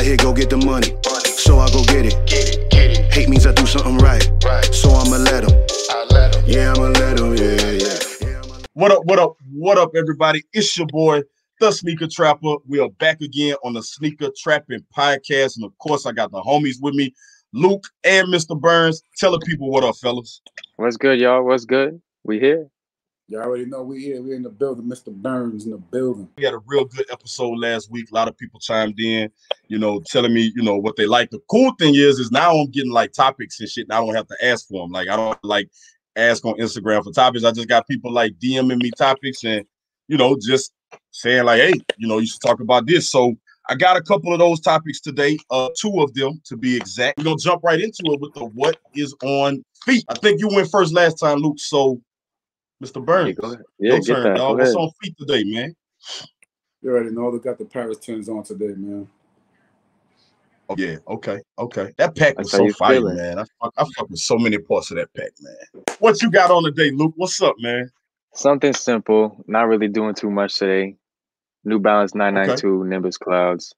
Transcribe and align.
out 0.00 0.06
here, 0.06 0.16
go 0.16 0.32
get 0.32 0.48
the 0.48 0.56
money. 0.56 0.88
So 1.24 1.58
I 1.58 1.68
go 1.70 1.84
get 1.84 2.06
it. 2.06 2.16
Get 2.26 2.48
it, 2.48 2.70
get 2.70 2.90
it, 2.98 3.12
Hate 3.12 3.28
means 3.28 3.46
I 3.46 3.52
do 3.52 3.66
something 3.66 3.98
right. 3.98 4.26
right. 4.44 4.64
So 4.74 4.90
I'ma 4.90 5.16
let 5.16 5.44
him. 5.44 5.52
I 5.90 6.06
let 6.10 6.34
him. 6.34 6.44
Yeah, 6.46 6.72
I'ma 6.72 6.88
let 6.88 7.18
him. 7.18 7.36
Yeah, 7.36 7.70
yeah. 7.72 7.98
yeah 8.22 8.62
What 8.72 8.92
up, 8.92 9.04
what 9.04 9.18
up, 9.18 9.36
what 9.52 9.76
up, 9.76 9.90
everybody? 9.94 10.42
It's 10.54 10.76
your 10.78 10.86
boy, 10.86 11.22
the 11.60 11.70
Sneaker 11.70 12.08
Trapper. 12.10 12.56
We 12.66 12.80
are 12.80 12.88
back 12.98 13.20
again 13.20 13.56
on 13.62 13.74
the 13.74 13.82
Sneaker 13.82 14.30
Trapping 14.38 14.84
Podcast. 14.96 15.56
And 15.56 15.66
of 15.66 15.76
course, 15.78 16.06
I 16.06 16.12
got 16.12 16.30
the 16.30 16.40
homies 16.40 16.76
with 16.80 16.94
me, 16.94 17.12
Luke 17.52 17.84
and 18.02 18.28
Mr. 18.28 18.58
Burns. 18.58 19.02
Tell 19.18 19.32
the 19.32 19.40
people 19.40 19.70
what 19.70 19.84
up, 19.84 19.96
fellas. 19.96 20.40
What's 20.76 20.96
good, 20.96 21.20
y'all? 21.20 21.44
What's 21.44 21.66
good? 21.66 22.00
We 22.24 22.40
here. 22.40 22.68
You 23.30 23.38
already 23.38 23.64
know 23.64 23.84
we 23.84 24.00
here. 24.00 24.20
We 24.20 24.34
in 24.34 24.42
the 24.42 24.50
building. 24.50 24.86
Mr. 24.86 25.14
Burns 25.14 25.64
in 25.64 25.70
the 25.70 25.78
building. 25.78 26.28
We 26.36 26.44
had 26.44 26.52
a 26.52 26.58
real 26.66 26.84
good 26.84 27.06
episode 27.12 27.60
last 27.60 27.88
week. 27.88 28.10
A 28.10 28.14
lot 28.14 28.26
of 28.26 28.36
people 28.36 28.58
chimed 28.58 28.98
in, 28.98 29.30
you 29.68 29.78
know, 29.78 30.00
telling 30.00 30.34
me, 30.34 30.52
you 30.56 30.64
know, 30.64 30.74
what 30.74 30.96
they 30.96 31.06
like. 31.06 31.30
The 31.30 31.38
cool 31.48 31.72
thing 31.78 31.94
is, 31.94 32.18
is 32.18 32.32
now 32.32 32.56
I'm 32.56 32.68
getting 32.72 32.90
like 32.90 33.12
topics 33.12 33.60
and 33.60 33.68
shit. 33.68 33.86
And 33.88 33.92
I 33.92 34.04
don't 34.04 34.16
have 34.16 34.26
to 34.26 34.36
ask 34.42 34.66
for 34.66 34.82
them. 34.82 34.90
Like 34.90 35.08
I 35.08 35.14
don't 35.14 35.38
like 35.44 35.70
ask 36.16 36.44
on 36.44 36.54
Instagram 36.54 37.04
for 37.04 37.12
topics. 37.12 37.44
I 37.44 37.52
just 37.52 37.68
got 37.68 37.86
people 37.86 38.12
like 38.12 38.32
DMing 38.42 38.82
me 38.82 38.90
topics 38.98 39.44
and, 39.44 39.64
you 40.08 40.16
know, 40.16 40.36
just 40.44 40.72
saying 41.12 41.44
like, 41.44 41.60
hey, 41.60 41.74
you 41.98 42.08
know, 42.08 42.18
you 42.18 42.26
should 42.26 42.40
talk 42.40 42.58
about 42.58 42.86
this. 42.86 43.10
So 43.10 43.36
I 43.68 43.76
got 43.76 43.96
a 43.96 44.02
couple 44.02 44.32
of 44.32 44.40
those 44.40 44.58
topics 44.58 45.00
today, 45.00 45.38
uh, 45.52 45.68
two 45.80 46.00
of 46.00 46.12
them 46.14 46.40
to 46.46 46.56
be 46.56 46.76
exact. 46.76 47.18
We're 47.18 47.24
gonna 47.24 47.36
jump 47.36 47.62
right 47.62 47.80
into 47.80 48.02
it 48.06 48.20
with 48.20 48.34
the 48.34 48.46
what 48.46 48.76
is 48.96 49.14
on 49.22 49.64
feet. 49.84 50.04
I 50.08 50.14
think 50.14 50.40
you 50.40 50.48
went 50.48 50.68
first 50.68 50.92
last 50.92 51.14
time, 51.14 51.38
Luke. 51.38 51.60
So, 51.60 52.00
Mr. 52.82 52.96
Yeah, 52.96 53.00
Burns, 53.02 53.36
go 53.36 53.46
ahead. 53.48 53.64
Yeah, 53.78 53.92
your 53.92 54.00
get 54.00 54.14
turn, 54.14 54.24
that. 54.24 54.36
dog. 54.36 54.58
What's 54.58 54.74
on 54.74 54.90
feet 55.02 55.16
today, 55.18 55.44
man? 55.44 55.76
You 56.82 56.90
already 56.90 57.10
know 57.10 57.30
they 57.30 57.38
got 57.38 57.58
the 57.58 57.66
Paris 57.66 57.98
Twins 57.98 58.28
on 58.28 58.42
today, 58.42 58.74
man. 58.76 59.08
Oh, 60.70 60.76
yeah, 60.78 60.96
okay, 61.08 61.40
okay. 61.58 61.92
That 61.98 62.14
pack 62.14 62.38
was 62.38 62.52
so 62.52 62.68
fire, 62.70 63.02
man. 63.02 63.40
I 63.40 63.44
fuck, 63.60 63.74
I 63.76 63.84
fuck 63.96 64.08
with 64.08 64.20
so 64.20 64.38
many 64.38 64.56
parts 64.56 64.90
of 64.90 64.96
that 64.96 65.12
pack, 65.14 65.30
man. 65.40 65.82
What 65.98 66.22
you 66.22 66.30
got 66.30 66.50
on 66.50 66.62
today, 66.64 66.90
Luke? 66.92 67.12
What's 67.16 67.42
up, 67.42 67.56
man? 67.58 67.90
Something 68.34 68.72
simple. 68.72 69.44
Not 69.46 69.66
really 69.66 69.88
doing 69.88 70.14
too 70.14 70.30
much 70.30 70.56
today. 70.56 70.96
New 71.64 71.80
Balance 71.80 72.14
992 72.14 72.84
Nimbus 72.84 73.18
Clouds. 73.18 73.74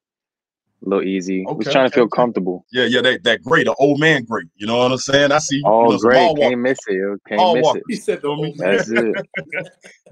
A 0.85 0.89
little 0.89 1.05
easy. 1.05 1.45
Was 1.45 1.67
Okay, 1.67 1.73
trying 1.73 1.89
to 1.89 1.95
feel 1.95 2.09
comfortable. 2.09 2.67
Yeah, 2.73 2.85
yeah, 2.85 3.01
that 3.03 3.23
that 3.25 3.43
great, 3.43 3.67
the 3.67 3.75
old 3.75 4.01
man 4.01 4.25
great. 4.25 4.47
You 4.57 4.67
know 4.67 4.79
what 4.79 4.91
I'm 4.91 4.99
saying? 4.99 5.31
I 5.31 5.39
see. 5.39 5.63
Oh, 5.65 5.85
you 5.85 5.93
know, 5.93 5.99
great. 5.99 6.37
Can't 6.39 6.61
miss 6.61 6.79
it. 6.89 7.21
Can't 7.29 7.41
Mall 7.41 7.55
miss 7.55 7.63
walk. 7.63 7.77
it. 7.77 7.83
He 7.89 7.97
said 7.97 8.23
the 8.23 8.29
old. 8.29 8.59
That's 8.59 8.89
it. 8.89 9.15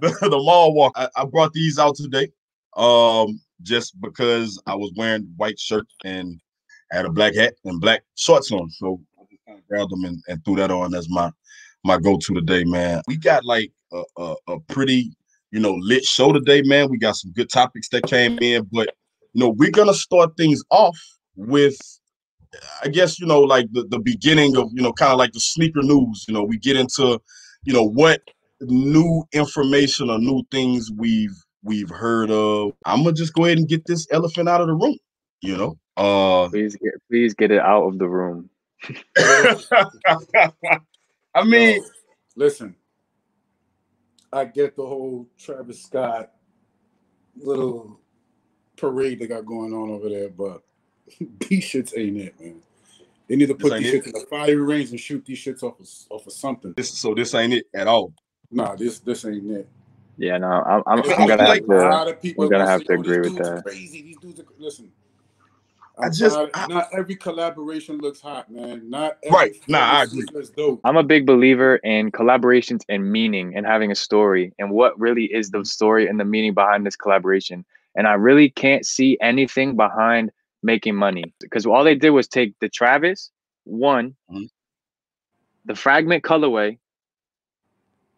the, 0.01 0.09
the 0.21 0.31
mall 0.31 0.75
walk. 0.75 0.93
I, 0.97 1.09
I 1.17 1.25
brought 1.25 1.53
these 1.53 1.79
out 1.79 1.97
today, 1.97 2.29
um, 2.77 3.41
just 3.63 4.01
because 4.01 4.63
I 4.67 4.75
was 4.77 4.93
wearing 4.97 5.33
white 5.37 5.59
shirt 5.59 5.87
and 6.05 6.41
had 6.93 7.05
a 7.05 7.11
black 7.11 7.35
hat 7.35 7.55
and 7.65 7.81
black 7.81 8.03
shorts 8.17 8.53
on, 8.53 8.71
so 8.71 9.01
I 9.19 9.25
just 9.31 9.45
kind 9.47 9.59
of 9.59 9.67
grabbed 9.67 9.91
them 9.91 10.05
and, 10.05 10.23
and 10.29 10.45
threw 10.45 10.57
that 10.57 10.71
on 10.71 10.95
as 10.95 11.09
my 11.09 11.31
my 11.85 11.99
go-to 11.99 12.35
today, 12.35 12.65
man. 12.65 13.03
We 13.07 13.17
got 13.17 13.45
like 13.45 13.73
a, 13.93 14.03
a, 14.19 14.35
a 14.49 14.61
pretty, 14.69 15.13
you 15.51 15.61
know, 15.61 15.75
lit 15.75 16.05
show 16.05 16.33
today, 16.33 16.63
man. 16.63 16.91
We 16.91 16.99
got 16.99 17.17
some 17.17 17.33
good 17.33 17.49
topics 17.49 17.89
that 17.91 18.07
came 18.07 18.39
in, 18.41 18.69
but 18.71 18.95
you 19.33 19.41
know, 19.41 19.51
we're 19.51 19.71
gonna 19.71 19.95
start 19.95 20.37
things 20.37 20.63
off 20.71 20.99
with 21.37 21.77
I 22.83 22.89
guess 22.89 23.21
you 23.21 23.27
know, 23.27 23.41
like 23.41 23.67
the, 23.73 23.85
the 23.89 23.99
beginning 23.99 24.57
of 24.57 24.71
you 24.75 24.83
know, 24.83 24.93
kind 24.93 25.13
of 25.13 25.19
like 25.19 25.33
the 25.33 25.41
sneaker 25.41 25.83
news. 25.83 26.25
You 26.29 26.35
know, 26.35 26.43
we 26.43 26.59
get 26.59 26.77
into, 26.77 27.21
you 27.65 27.73
know, 27.73 27.85
what 27.85 28.23
new 28.61 29.25
information 29.33 30.11
or 30.11 30.19
new 30.19 30.43
things 30.51 30.91
we've 30.97 31.37
we've 31.63 31.91
heard 31.91 32.31
of. 32.31 32.73
I'm 32.85 33.03
gonna 33.05 33.13
just 33.13 33.35
go 33.35 33.45
ahead 33.45 33.59
and 33.59 33.69
get 33.69 33.87
this 33.87 34.07
elephant 34.11 34.49
out 34.49 34.61
of 34.61 34.67
the 34.67 34.75
room. 34.75 34.97
You 35.43 35.57
know, 35.57 35.79
uh, 35.97 36.49
Please 36.49 36.77
get 36.77 36.95
please 37.09 37.35
get 37.35 37.51
it 37.51 37.61
out 37.61 37.85
of 37.85 37.99
the 37.99 38.09
room. 38.09 38.51
I 41.35 41.45
mean, 41.45 41.83
Yo, 41.83 41.89
listen, 42.37 42.75
I 44.33 44.45
get 44.45 44.77
the 44.77 44.87
whole 44.87 45.29
Travis 45.39 45.83
Scott 45.83 46.33
little 47.37 48.00
parade 48.81 49.19
they 49.21 49.27
got 49.27 49.45
going 49.47 49.73
on 49.73 49.91
over 49.91 50.09
there, 50.09 50.29
but 50.31 50.63
these 51.49 51.65
shits 51.65 51.93
ain't 51.97 52.17
it, 52.19 52.41
man. 52.41 52.57
They 53.29 53.37
need 53.37 53.47
to 53.47 53.55
put 53.55 53.79
these 53.79 53.93
it? 53.93 54.03
shits 54.03 54.07
in 54.07 54.13
the 54.13 54.27
firing 54.29 54.59
range 54.61 54.91
and 54.91 54.99
shoot 54.99 55.25
these 55.25 55.39
shits 55.39 55.63
off 55.63 55.79
of, 55.79 55.89
off 56.11 56.27
of 56.27 56.33
something. 56.33 56.73
this 56.77 56.91
so 56.99 57.15
this 57.15 57.35
ain't 57.35 57.53
it 57.55 57.67
at 57.75 57.87
all. 57.87 58.13
Nah, 58.51 58.75
this 58.75 58.99
this 58.99 59.25
ain't 59.25 59.49
it. 59.51 59.69
Yeah, 60.19 60.39
no, 60.39 60.49
I'm 60.49 60.83
I'm, 60.87 60.99
I 60.99 61.15
I'm 61.15 61.29
gonna 61.29 61.43
like- 61.45 61.63
have 61.63 61.71
a 61.71 61.83
to 61.83 61.89
lot 61.89 62.09
of 62.09 62.21
people 62.21 62.45
we're 62.45 62.51
gonna 62.51 62.65
gonna 62.65 62.71
have 62.73 62.81
say, 62.81 62.87
to 62.87 62.93
"Oh, 62.95 63.01
agree 63.01 63.19
with 63.21 63.37
that. 63.37 63.63
Crazy, 63.65 64.03
these 64.03 64.17
dudes 64.19 64.41
are 64.41 64.43
cra-" 64.45 64.57
listen. 64.59 64.91
I 65.99 66.07
I'm 66.07 66.13
just- 66.13 66.35
tired- 66.35 66.51
I- 66.55 66.67
not 66.67 66.89
every 66.93 67.15
collaboration 67.17 67.99
looks 67.99 68.21
hot, 68.21 68.51
man. 68.51 68.89
Not 68.91 69.19
every 69.23 69.37
Right. 69.37 69.57
Nah, 69.69 69.79
I 69.79 70.03
agree. 70.05 70.25
dope. 70.57 70.81
I'm 70.85 70.97
a 70.97 71.03
big 71.03 71.27
believer 71.27 71.77
in 71.77 72.11
collaborations 72.11 72.83
and 72.89 73.11
meaning 73.13 73.55
and 73.57 73.65
having 73.67 73.91
a 73.91 73.95
story 73.95 74.53
and 74.59 74.71
what 74.71 74.99
really 74.99 75.25
is 75.27 75.51
the 75.51 75.65
story 75.65 76.09
and 76.09 76.19
the 76.19 76.25
meaning 76.25 76.55
behind 76.55 76.85
this 76.87 76.97
collaboration. 76.97 77.65
And 77.97 78.07
I 78.07 78.15
really 78.15 78.51
can't 78.51 78.87
see 78.87 79.19
anything 79.21 79.77
behind 79.77 80.31
making 80.63 80.95
money 80.95 81.35
because 81.41 81.67
all 81.67 81.85
they 81.85 81.95
did 81.95 82.11
was 82.11 82.29
take 82.29 82.55
the 82.61 82.69
Travis 82.69 83.31
one, 83.65 84.17
Mhm. 84.31 84.49
the 85.65 85.75
fragment 85.75 86.23
colorway, 86.23 86.79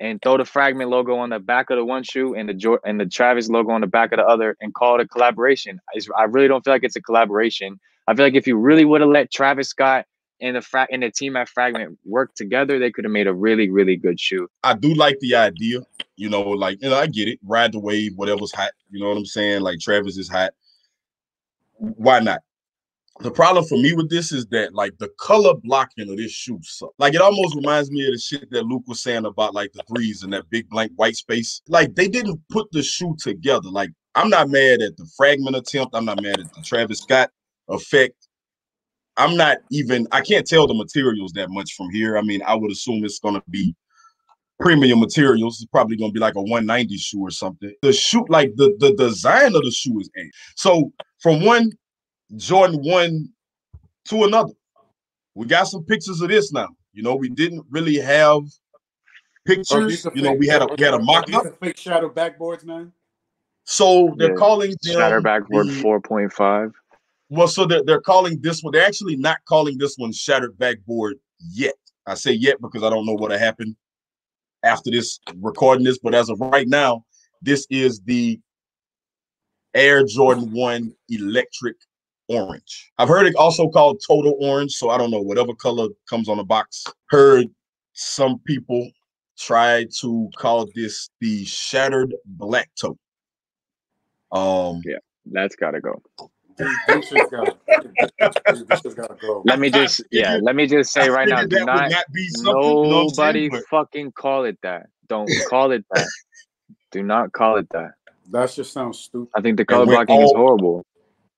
and 0.01 0.21
throw 0.21 0.37
the 0.37 0.45
fragment 0.45 0.91
logo 0.91 1.17
on 1.17 1.31
the 1.31 1.39
back 1.39 1.71
of 1.71 1.77
the 1.77 1.85
one 1.85 2.03
shoe 2.03 2.35
and 2.35 2.49
the 2.49 2.55
Jor- 2.55 2.81
and 2.85 2.99
the 3.01 3.07
Travis 3.07 3.49
logo 3.49 3.71
on 3.71 3.81
the 3.81 3.87
back 3.87 4.13
of 4.13 4.19
the 4.19 4.25
other 4.27 4.57
and 4.61 4.75
call 4.75 4.97
it 4.99 5.05
a 5.05 5.09
collaboration. 5.09 5.81
It's- 5.95 6.11
I 6.19 6.25
really 6.25 6.49
don't 6.49 6.65
feel 6.65 6.75
like 6.75 6.83
it's 6.85 6.97
a 6.97 7.03
collaboration. 7.03 7.79
I 8.09 8.15
feel 8.15 8.27
like 8.27 8.35
if 8.35 8.47
you 8.49 8.57
really 8.57 8.85
would 8.85 9.01
have 9.01 9.11
let 9.11 9.31
Travis 9.31 9.69
Scott 9.69 10.07
and 10.43 10.57
the 10.57 10.61
fra- 10.61 10.89
and 10.91 11.03
the 11.03 11.11
team 11.11 11.37
at 11.37 11.49
Fragment 11.49 11.99
worked 12.05 12.37
together, 12.37 12.79
they 12.79 12.91
could 12.91 13.05
have 13.05 13.13
made 13.13 13.29
a 13.29 13.33
really, 13.33 13.71
really 13.71 13.97
good 13.97 14.19
shoe. 14.21 14.49
I 14.65 14.75
do 14.75 14.93
like 14.93 15.19
the 15.21 15.37
idea. 15.37 15.81
You 16.17 16.29
know, 16.29 16.43
like 16.43 16.83
you 16.83 16.91
know, 16.91 16.99
I 16.99 17.07
get 17.07 17.29
it. 17.29 17.39
Ride 17.45 17.73
the 17.73 17.79
wave, 17.79 18.13
whatever's 18.17 18.53
hot. 18.53 18.73
You 18.91 19.01
know 19.01 19.09
what 19.09 19.17
I'm 19.17 19.25
saying? 19.25 19.63
Like 19.63 19.79
Travis 19.79 20.19
is 20.19 20.29
hot. 20.29 20.53
Why 21.79 22.19
not? 22.19 22.41
The 23.21 23.31
problem 23.31 23.65
for 23.65 23.79
me 23.79 23.93
with 23.93 24.11
this 24.11 24.33
is 24.33 24.47
that 24.47 24.75
like 24.75 24.99
the 24.99 25.09
color 25.19 25.55
blocking 25.55 26.11
of 26.11 26.17
this 26.17 26.33
shoe, 26.33 26.59
suck. 26.63 26.91
like 26.99 27.15
it 27.15 27.21
almost 27.21 27.55
reminds 27.55 27.91
me 27.91 28.05
of 28.07 28.13
the 28.13 28.19
shit 28.19 28.51
that 28.51 28.65
Luke 28.65 28.83
was 28.87 29.01
saying 29.01 29.27
about 29.27 29.55
like 29.55 29.73
the 29.73 29.83
threes 29.85 30.25
and 30.25 30.33
that 30.33 30.51
big 30.51 30.69
blank 30.69 30.93
white 30.97 31.17
space. 31.17 31.63
Like 31.69 31.95
they 31.95 32.09
didn't 32.09 32.41
put 32.51 32.71
the 32.73 32.83
shoe 32.83 33.15
together. 33.19 33.69
Like 33.69 33.91
I'm 34.17 34.29
not 34.29 34.51
mad 34.51 34.83
at 34.83 34.97
the 34.97 35.09
fragment 35.17 35.57
attempt. 35.57 35.95
I'm 35.95 36.05
not 36.05 36.21
mad 36.21 36.41
at 36.41 36.53
the 36.53 36.63
Travis 36.63 37.01
Scott 37.01 37.31
effect. 37.69 38.17
I'm 39.17 39.37
not 39.37 39.59
even. 39.71 40.07
I 40.13 40.21
can't 40.23 40.47
tell 40.47 40.67
the 40.67 40.75
materials 40.75 41.33
that 41.33 41.51
much 41.51 41.75
from 41.75 41.91
here. 41.91 42.17
I 42.17 42.23
mean, 42.23 42.43
I 42.47 42.55
would 42.55 42.71
assume 42.71 43.05
it's 43.05 43.19
gonna 43.19 43.43
be 43.51 43.75
premium 44.59 45.01
materials. 45.01 45.57
It's 45.61 45.69
probably 45.71 45.97
gonna 45.97 46.13
be 46.13 46.21
like 46.21 46.35
a 46.35 46.41
190 46.43 46.97
shoe 46.97 47.21
or 47.21 47.31
something. 47.31 47.75
The 47.83 47.93
shoe, 47.93 48.25
like 48.29 48.55
the 48.57 48.75
the 48.79 48.95
design 48.95 49.55
of 49.55 49.63
the 49.65 49.71
shoe 49.71 49.99
is 50.01 50.09
A. 50.19 50.31
So 50.57 50.93
from 51.21 51.45
one 51.45 51.71
Jordan 52.37 52.81
one 52.83 53.29
to 54.07 54.25
another, 54.25 54.53
we 55.35 55.47
got 55.47 55.65
some 55.65 55.85
pictures 55.85 56.21
of 56.21 56.29
this 56.29 56.53
now. 56.53 56.69
You 56.95 57.03
know, 57.03 57.15
we 57.15 57.29
didn't 57.29 57.65
really 57.71 57.97
have 57.97 58.43
pictures. 59.45 59.89
these 59.89 60.07
are 60.07 60.13
You 60.15 60.23
know, 60.23 60.33
we 60.33 60.47
had 60.47 60.63
a 60.63 60.67
we 60.79 60.85
had 60.85 60.95
a 60.95 60.99
are 60.99 61.03
mock 61.03 61.33
up. 61.35 61.45
fake 61.61 61.77
shadow 61.77 62.09
backboards, 62.09 62.65
man. 62.65 62.93
So 63.65 64.15
they're 64.17 64.31
Yeah. 64.31 64.37
calling 64.37 64.71
them 64.83 64.95
Shatter 64.95 65.21
backboard 65.21 65.69
the- 65.69 65.81
4.5. 65.83 66.73
Well, 67.35 67.49
so 67.49 67.65
they're, 67.65 67.83
they're 67.83 68.01
calling 68.03 68.39
this 68.43 68.63
one. 68.63 68.73
They're 68.73 68.85
actually 68.85 69.17
not 69.17 69.39
calling 69.47 69.79
this 69.79 69.97
one 69.97 70.13
shattered 70.13 70.59
backboard 70.59 71.15
yet. 71.39 71.77
I 72.07 72.13
say 72.13 72.33
yet 72.33 72.61
because 72.61 72.83
I 72.83 72.91
don't 72.91 73.07
know 73.07 73.15
what'll 73.15 73.39
happen 73.39 73.75
after 74.63 74.91
this 74.91 75.19
recording 75.37 75.83
this. 75.83 75.99
But 75.99 76.15
as 76.15 76.29
of 76.29 76.39
right 76.41 76.69
now, 76.69 77.07
this 77.41 77.67
is 77.71 78.03
the 78.03 78.39
Air 79.73 80.05
Jordan 80.05 80.53
One 80.53 80.95
Electric 81.09 81.77
Orange. 82.29 82.93
I've 82.99 83.09
heard 83.09 83.25
it 83.25 83.35
also 83.37 83.67
called 83.71 84.03
Total 84.07 84.37
Orange. 84.39 84.73
So 84.73 84.91
I 84.91 84.99
don't 84.99 85.11
know 85.11 85.23
whatever 85.23 85.55
color 85.55 85.89
comes 86.11 86.29
on 86.29 86.37
the 86.37 86.45
box. 86.45 86.85
Heard 87.07 87.47
some 87.95 88.41
people 88.41 88.91
try 89.39 89.87
to 90.01 90.29
call 90.37 90.69
this 90.75 91.09
the 91.23 91.47
Shattered 91.47 92.15
Black 92.27 92.71
Toe. 92.79 92.99
Um, 94.33 94.83
yeah, 94.85 94.99
That's 95.25 95.57
gotta 95.57 95.81
go. 95.81 96.03
These, 96.63 97.11
these 97.11 97.11
shits 97.11 97.31
gotta, 97.31 97.57
these 98.55 98.65
shits 98.81 98.97
gotta 98.97 99.15
go. 99.21 99.43
Let 99.47 99.59
me 99.59 99.71
just 99.71 100.03
yeah, 100.11 100.25
figured- 100.35 100.43
let 100.45 100.57
me 100.57 100.67
just 100.67 100.93
say 100.93 101.03
I 101.03 101.09
right 101.09 101.29
now, 101.29 101.45
do 101.45 101.65
not 101.65 101.91
not 101.91 102.05
be 102.13 102.29
something. 102.29 102.47
you 102.47 102.53
know 102.53 102.79
what 102.81 102.87
I'm 103.03 103.09
saying? 103.09 103.17
nobody 103.17 103.49
But- 103.49 103.65
fucking 103.71 104.13
call 104.13 104.45
it 104.45 104.59
that. 104.63 104.87
Don't 105.09 105.29
call 105.51 105.73
it 105.73 105.85
that. 105.95 106.07
Do 106.91 107.03
not 107.03 107.33
call 107.33 107.57
it 107.57 107.69
that. 107.71 107.93
That 108.31 108.53
just 108.53 108.73
sounds 108.73 108.99
stupid. 109.01 109.31
I 109.35 109.41
think 109.41 109.57
the 109.57 109.65
color 109.65 109.87
went 109.87 110.07
blocking 110.09 110.23
is 110.25 110.33
horrible. 110.33 110.85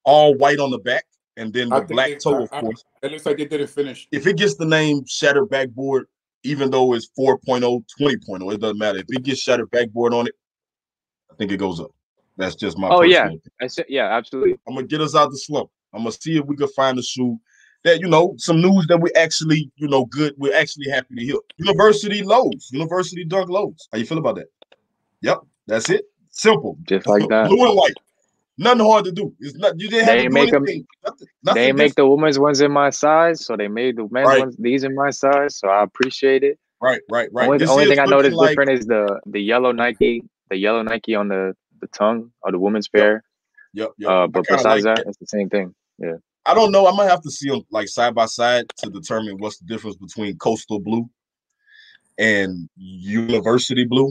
all 0.05 0.35
white 0.37 0.59
on 0.59 0.71
the 0.71 0.79
back, 0.79 1.05
and 1.37 1.53
then 1.53 1.69
the 1.71 1.81
black 1.83 2.09
they- 2.09 2.17
toe, 2.17 2.43
of 2.45 2.53
I- 2.53 2.59
I- 2.59 2.61
course. 2.61 2.85
It 3.03 3.11
looks 3.13 3.27
like 3.27 3.37
they 3.39 3.45
didn't 3.47 3.69
finish. 3.71 4.07
If 4.13 4.27
it 4.27 4.37
gets 4.37 4.55
the 4.57 4.65
name 4.67 5.05
Shattered 5.07 5.49
Backboard, 5.51 6.07
even 6.43 6.71
though 6.71 6.93
it's 6.95 7.09
4.0, 7.19 7.85
20.0, 8.01 8.53
it 8.55 8.61
doesn't 8.61 8.79
matter. 8.79 8.99
If 8.99 9.07
it 9.09 9.23
gets 9.23 9.41
Shattered 9.41 9.71
Backboard 9.71 10.13
on 10.15 10.27
it, 10.27 10.35
I 11.31 11.35
think 11.37 11.51
it 11.53 11.57
goes 11.57 11.81
up. 11.81 11.91
That's 12.37 12.55
just 12.57 12.79
my. 12.79 12.89
Oh, 12.89 13.03
yeah. 13.03 13.23
opinion. 13.27 13.43
I 13.63 13.67
said 13.69 13.87
yeah, 13.89 14.07
absolutely. 14.17 14.59
I'm 14.67 14.75
gonna 14.75 14.87
get 14.87 15.01
us 15.01 15.15
out 15.15 15.31
the 15.31 15.39
slump. 15.39 15.71
I'm 15.93 16.01
gonna 16.01 16.13
see 16.13 16.37
if 16.39 16.45
we 16.47 16.57
can 16.57 16.69
find 16.69 16.99
a 16.99 17.03
shoe 17.03 17.39
that 17.85 18.01
you 18.01 18.09
know 18.09 18.35
some 18.39 18.61
news 18.61 18.87
that 18.89 18.99
we 19.01 19.11
actually 19.15 19.71
you 19.77 19.87
know 19.89 20.07
good. 20.07 20.35
We're 20.37 20.57
actually 20.57 20.91
happy 20.91 21.15
to 21.17 21.23
hear. 21.25 21.37
University 21.59 22.23
lows, 22.23 22.71
University 22.73 23.25
Dunk 23.25 23.49
lows. 23.51 23.89
How 23.93 23.99
you 23.99 24.07
feel 24.07 24.19
about 24.19 24.37
that? 24.37 24.47
Yep, 25.23 25.39
that's 25.67 25.91
it. 25.91 26.05
Simple, 26.31 26.77
Just 26.89 27.07
like 27.07 27.29
that. 27.29 27.49
blue 27.49 27.65
and 27.69 27.77
white. 27.77 27.95
Nothing 28.59 28.85
hard 28.87 29.05
to 29.05 29.13
do. 29.13 29.33
It's 29.41 29.57
not. 29.57 29.79
You 29.79 29.89
didn't 29.89 30.07
have 30.07 30.17
They 30.17 30.23
to 30.25 30.31
make 30.31 30.53
anything. 30.53 30.87
Nothing, 31.05 31.29
nothing 31.45 31.63
they 31.63 31.73
make 31.73 31.95
the 31.95 32.07
women's 32.07 32.39
ones 32.39 32.61
in 32.61 32.71
my 32.73 32.91
size, 32.91 33.45
so 33.45 33.57
they 33.57 33.69
made 33.69 33.97
the 33.97 34.09
men's 34.11 34.27
Right. 34.29 34.41
ones 34.41 34.57
these 34.59 34.83
in 34.85 34.95
my 34.95 35.11
size. 35.11 35.57
So 35.57 35.69
I 35.69 35.83
appreciate 35.85 36.43
it. 36.45 36.59
right, 36.81 37.01
right, 37.11 37.29
right. 37.33 37.49
Only, 37.49 37.67
only 37.67 37.87
thing 37.87 37.99
I 38.01 38.05
noticed 38.05 38.37
like- 38.37 38.51
different 38.51 38.71
is 38.73 38.87
the 38.87 39.21
the 39.27 39.41
yellow 39.41 39.71
Nike, 39.73 40.23
the 40.51 40.57
yellow 40.57 40.83
Nike 40.83 41.15
on 41.15 41.29
the 41.29 41.55
the 41.85 41.99
tongue 41.99 42.31
of 42.45 42.53
the 42.53 42.59
woman's 42.59 42.89
pair. 42.89 43.23
Yep, 43.75 43.91
yep. 43.99 44.11
Uh, 44.11 44.27
but 44.27 44.47
besides 44.49 44.85
like 44.85 44.97
that, 44.97 45.07
it's 45.07 45.19
the 45.19 45.27
same 45.27 45.49
thing. 45.51 45.75
Yeah. 45.99 46.15
I 46.47 46.55
don't 46.55 46.73
know. 46.73 46.87
I 46.87 46.93
might 46.97 47.09
have 47.11 47.23
to 47.23 47.31
see 47.31 47.49
them 47.51 47.63
like 47.71 47.89
side 47.89 48.15
by 48.15 48.27
side 48.27 48.65
to 48.79 48.91
determine 48.91 49.37
what's 49.39 49.59
the 49.59 49.67
difference 49.67 49.97
between 49.97 50.37
coastal 50.39 50.79
blue 50.81 51.09
and 52.19 52.69
university 52.77 53.85
blue. 53.85 54.09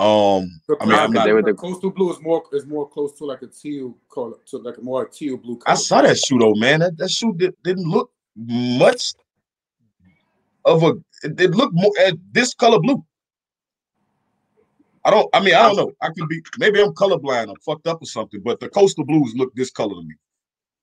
Um, 0.00 0.60
The 0.68 0.76
I 0.80 0.84
mean, 0.84 0.94
I'm 0.94 0.98
coastal- 0.98 1.12
not. 1.12 1.24
They 1.26 1.32
were 1.32 1.42
the 1.42 1.52
the- 1.52 1.56
coastal 1.58 1.90
blue 1.90 2.12
is 2.12 2.20
more 2.20 2.42
is 2.52 2.66
more 2.66 2.88
close 2.88 3.12
to 3.18 3.24
like 3.24 3.42
a 3.42 3.46
teal 3.48 3.96
color, 4.10 4.36
to 4.46 4.58
like 4.58 4.78
a 4.78 4.80
more 4.80 5.06
teal 5.08 5.36
blue. 5.36 5.58
I 5.66 5.74
saw 5.74 6.02
that 6.02 6.18
shoe 6.18 6.38
though, 6.38 6.54
man. 6.54 6.80
That, 6.80 6.96
that 6.98 7.10
shoe 7.10 7.34
did, 7.34 7.54
didn't 7.64 7.88
look 7.88 8.10
much 8.36 9.14
of 10.64 10.82
a. 10.82 10.92
It, 11.24 11.40
it 11.40 11.50
looked 11.52 11.74
more 11.74 11.92
at 12.06 12.14
this 12.32 12.54
color 12.54 12.78
blue. 12.80 13.04
I 15.08 15.10
don't. 15.10 15.28
I 15.32 15.40
mean, 15.40 15.54
I 15.54 15.62
don't 15.62 15.76
know. 15.76 15.92
I 16.02 16.08
could 16.08 16.28
be. 16.28 16.42
Maybe 16.58 16.80
I'm 16.82 16.92
colorblind. 16.92 17.48
I'm 17.48 17.56
fucked 17.64 17.86
up 17.86 18.02
or 18.02 18.06
something. 18.06 18.40
But 18.44 18.60
the 18.60 18.68
coastal 18.68 19.04
blues 19.06 19.32
look 19.36 19.54
this 19.54 19.70
color 19.70 19.94
to 19.94 20.02
me. 20.02 20.14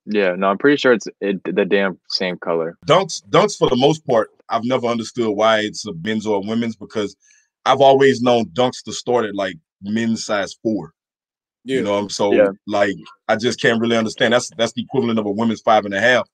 Yeah, 0.07 0.35
no, 0.35 0.47
I'm 0.47 0.57
pretty 0.57 0.77
sure 0.77 0.93
it's 0.93 1.07
it, 1.21 1.43
the 1.43 1.65
damn 1.65 1.99
same 2.09 2.37
color. 2.37 2.77
dunks 2.87 3.23
dunks 3.29 3.57
for 3.57 3.69
the 3.69 3.75
most 3.75 4.05
part 4.05 4.29
i've 4.49 4.63
never 4.63 4.85
understood 4.85 5.29
why 5.35 5.59
it's 5.61 5.87
a 5.87 5.93
men's 6.03 6.27
or 6.27 6.37
a 6.37 6.47
women's 6.47 6.75
because 6.75 7.15
i've 7.65 7.81
always 7.81 8.21
known 8.21 8.45
dunks 8.53 8.83
to 8.83 8.93
start 8.93 9.25
at 9.25 9.33
like 9.33 9.55
men's 9.81 10.23
size 10.23 10.53
four 10.61 10.93
Yeah, 11.63 11.77
you 11.77 11.83
know 11.83 11.95
i'm 11.97 12.11
so 12.11 12.31
Yeah. 12.31 12.49
like 12.67 12.93
i 13.27 13.35
just 13.35 13.59
can't 13.59 13.81
really 13.81 13.97
understand 13.97 14.33
that's 14.33 14.51
that's 14.59 14.73
the 14.73 14.83
equivalent 14.83 15.17
of 15.17 15.25
a 15.25 15.31
women's 15.31 15.61
five 15.61 15.85
and 15.85 15.95
a 15.95 15.99
half 15.99 16.29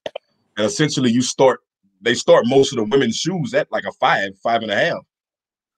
and 0.58 0.66
essentially 0.66 1.10
you 1.10 1.22
start 1.22 1.62
they 2.02 2.14
start 2.16 2.46
most 2.48 2.74
of 2.74 2.78
the 2.80 2.84
women's 2.84 3.16
shoes 3.16 3.54
at 3.54 3.72
like 3.72 3.86
a 3.86 3.92
five 3.94 4.32
five 4.44 4.62
and 4.64 4.72
a 4.72 4.76
half 4.76 5.00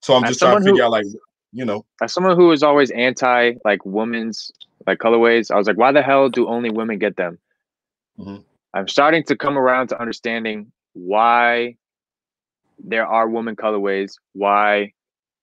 so 0.02 0.14
i'm 0.16 0.24
As 0.24 0.30
just 0.30 0.40
trying 0.40 0.56
to 0.56 0.56
someone 0.56 0.62
who- 0.62 0.72
figure 0.72 0.84
out 0.86 0.90
like 0.90 1.06
you 1.54 1.64
know 1.64 1.86
As 2.02 2.12
someone 2.12 2.36
who 2.36 2.52
is 2.52 2.62
always 2.62 2.90
anti 2.90 3.54
like 3.64 3.84
women's 3.86 4.50
like 4.86 4.98
colorways, 4.98 5.50
I 5.50 5.56
was 5.56 5.66
like, 5.66 5.78
why 5.78 5.92
the 5.92 6.02
hell 6.02 6.28
do 6.28 6.48
only 6.48 6.70
women 6.70 6.98
get 6.98 7.16
them? 7.16 7.38
Mhm. 8.18 8.44
I'm 8.74 8.88
starting 8.88 9.24
to 9.24 9.36
come 9.36 9.56
around 9.56 9.88
to 9.88 10.00
understanding 10.00 10.72
why 10.92 11.76
there 12.78 13.06
are 13.06 13.28
women 13.28 13.56
colorways. 13.56 14.14
Why? 14.32 14.92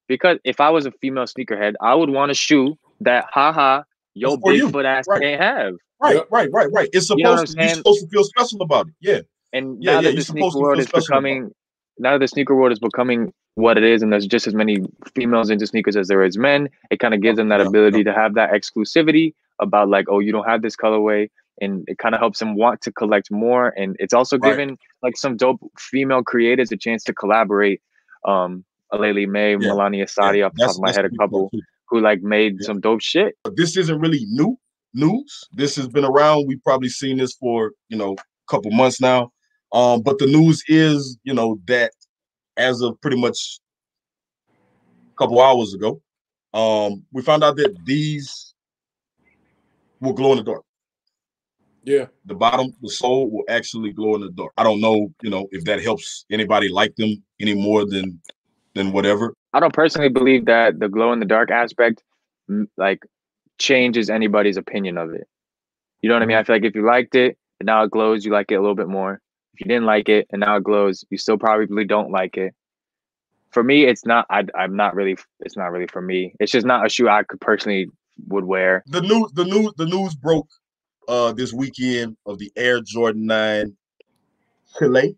Because 0.07 0.37
if 0.43 0.59
I 0.59 0.69
was 0.69 0.85
a 0.85 0.91
female 0.91 1.23
sneakerhead, 1.25 1.73
I 1.81 1.95
would 1.95 2.09
want 2.09 2.31
a 2.31 2.35
shoe 2.35 2.77
that, 3.01 3.25
haha, 3.33 3.83
your 4.13 4.31
That's 4.31 4.41
for 4.41 4.53
you, 4.53 4.67
bigfoot 4.67 4.85
ass 4.85 5.07
right. 5.07 5.21
can't 5.21 5.41
have. 5.41 5.73
right 6.01 6.15
Yep. 6.17 6.27
right 6.31 6.49
right 6.51 6.69
right 6.71 6.89
it's 6.93 7.07
supposed 7.07 7.19
You 7.19 7.25
know 7.25 7.43
to 7.45 7.53
you're 7.53 7.69
supposed 7.75 8.01
to 8.01 8.07
feel 8.09 8.23
special 8.25 8.61
about 8.61 8.87
it 8.87 8.93
yeah 9.01 9.19
And 9.53 9.77
Yeah, 9.81 9.93
now 9.93 10.01
yeah, 10.01 10.09
that 10.09 10.15
the 10.15 10.21
sneaker 10.21 10.59
world 10.59 10.79
is 10.79 10.85
special 10.87 11.17
about 11.17 11.19
it. 11.19 11.43
becoming, 11.43 11.51
now 12.01 12.13
that 12.13 12.19
the 12.19 12.27
sneaker 12.27 12.55
world 12.55 12.71
is 12.71 12.79
becoming 12.79 13.33
what 13.55 13.77
it 13.77 13.83
is, 13.83 14.01
and 14.01 14.11
there's 14.11 14.27
just 14.27 14.47
as 14.47 14.53
many 14.53 14.77
females 15.15 15.49
into 15.49 15.67
sneakers 15.67 15.95
as 15.95 16.07
there 16.07 16.23
is 16.23 16.37
men, 16.37 16.69
it 16.89 16.99
kind 16.99 17.13
of 17.13 17.21
gives 17.21 17.37
them 17.37 17.49
that 17.49 17.61
ability 17.61 18.03
to 18.05 18.13
have 18.13 18.33
that 18.35 18.51
exclusivity 18.51 19.33
about 19.59 19.89
like, 19.89 20.05
oh, 20.09 20.19
you 20.19 20.31
don't 20.31 20.47
have 20.47 20.61
this 20.61 20.75
colorway, 20.75 21.29
and 21.59 21.83
it 21.87 21.97
kind 21.97 22.15
of 22.15 22.19
helps 22.19 22.39
them 22.39 22.55
want 22.55 22.81
to 22.81 22.91
collect 22.91 23.29
more. 23.31 23.69
And 23.77 23.95
it's 23.99 24.13
also 24.13 24.37
Right. 24.37 24.51
given 24.51 24.77
like 25.03 25.15
some 25.17 25.37
dope 25.37 25.59
female 25.77 26.23
creators 26.23 26.71
a 26.71 26.77
chance 26.77 27.03
to 27.05 27.13
collaborate. 27.13 27.81
Um, 28.25 28.63
Aleali 28.93 29.27
May, 29.27 29.51
Yeah, 29.51 29.57
Melody 29.57 29.99
Ehsani, 29.99 30.39
Yeah, 30.39 30.45
off 30.47 30.53
the 30.55 30.65
top 30.65 30.75
of 30.75 30.81
my 30.81 30.91
head, 30.91 31.05
a 31.05 31.09
cool, 31.09 31.17
couple 31.19 31.51
who 31.89 31.99
like 32.01 32.21
made 32.21 32.57
Yeah. 32.59 32.65
some 32.67 32.79
dope 32.81 33.01
shit. 33.01 33.35
but 33.43 33.55
this 33.57 33.77
isn't 33.77 33.99
really 33.99 34.25
new 34.29 34.57
news. 34.93 35.43
This 35.53 35.75
has 35.77 35.87
been 35.87 36.03
around. 36.05 36.47
We've 36.47 36.63
probably 36.63 36.89
seen 36.89 37.17
this 37.17 37.33
for 37.35 37.71
you 37.89 37.97
know 37.97 38.13
a 38.13 38.51
couple 38.51 38.71
months 38.71 38.99
now. 39.01 39.31
Um, 39.73 40.01
but 40.01 40.19
the 40.19 40.27
news 40.27 40.63
is, 40.67 41.17
you 41.23 41.33
know, 41.33 41.59
that 41.67 41.93
as 42.57 42.81
of 42.81 42.99
pretty 43.01 43.19
much 43.19 43.59
a 45.13 45.17
couple 45.17 45.39
hours 45.41 45.73
ago, 45.73 46.01
um, 46.53 47.05
we 47.13 47.21
found 47.21 47.43
out 47.43 47.55
that 47.55 47.77
these 47.85 48.53
will 50.01 50.13
glow 50.13 50.31
in 50.31 50.37
the 50.39 50.43
dark. 50.43 50.63
yeah. 51.83 52.07
The 52.25 52.35
bottom, 52.35 52.73
the 52.81 52.89
sole 52.89 53.29
will 53.31 53.45
actually 53.49 53.93
glow 53.93 54.15
in 54.15 54.21
the 54.21 54.31
dark. 54.31 54.51
I 54.57 54.63
don't 54.63 54.81
know, 54.81 55.13
you 55.21 55.29
know, 55.29 55.47
if 55.51 55.63
that 55.65 55.81
helps 55.81 56.25
anybody 56.29 56.69
like 56.69 56.95
them 56.95 57.23
any 57.39 57.53
more 57.53 57.85
than 57.85 58.21
than 58.75 58.91
whatever. 58.91 59.33
I 59.53 59.59
don't 59.59 59.73
personally 59.73 60.09
believe 60.09 60.45
that 60.45 60.79
the 60.79 60.87
glow 60.87 61.13
in 61.13 61.19
the 61.19 61.25
dark 61.25 61.51
aspect 61.51 62.03
like 62.77 63.03
changes 63.57 64.09
anybody's 64.09 64.57
opinion 64.57 64.97
of 64.97 65.13
it. 65.13 65.27
You 66.01 66.09
know 66.09 66.15
what 66.15 66.23
I 66.23 66.25
mean? 66.25 66.37
I 66.37 66.43
feel 66.43 66.55
like 66.55 66.63
if 66.63 66.75
you 66.75 66.85
liked 66.85 67.15
it 67.15 67.37
and 67.59 67.67
now 67.67 67.83
it 67.83 67.91
glows, 67.91 68.25
you 68.25 68.31
like 68.31 68.51
it 68.51 68.55
a 68.55 68.61
little 68.61 68.75
bit 68.75 68.87
more. 68.87 69.21
If 69.53 69.61
you 69.61 69.65
didn't 69.67 69.85
like 69.85 70.09
it 70.09 70.27
and 70.31 70.39
now 70.39 70.55
it 70.57 70.63
glows, 70.63 71.03
you 71.09 71.17
still 71.17 71.37
probably 71.37 71.85
don't 71.85 72.11
like 72.11 72.37
it. 72.37 72.53
For 73.51 73.63
me, 73.63 73.83
it's 73.85 74.05
not. 74.05 74.25
I, 74.29 74.45
I'm 74.57 74.75
not 74.77 74.95
really. 74.95 75.17
It's 75.41 75.57
not 75.57 75.71
really 75.71 75.87
for 75.87 76.01
me. 76.01 76.33
It's 76.39 76.51
just 76.51 76.65
not 76.65 76.85
a 76.85 76.89
shoe 76.89 77.09
I 77.09 77.23
could 77.23 77.41
personally 77.41 77.87
would 78.27 78.45
wear. 78.45 78.83
the 78.87 79.01
news 79.01 79.31
the 79.33 79.43
news 79.45 79.73
the 79.77 79.85
news 79.85 80.13
broke 80.15 80.47
uh 81.07 81.33
this 81.33 81.51
weekend 81.53 82.15
of 82.25 82.37
the 82.37 82.51
Air 82.55 82.79
Jordan 82.81 83.25
9 83.25 83.75
Chile. 84.77 85.17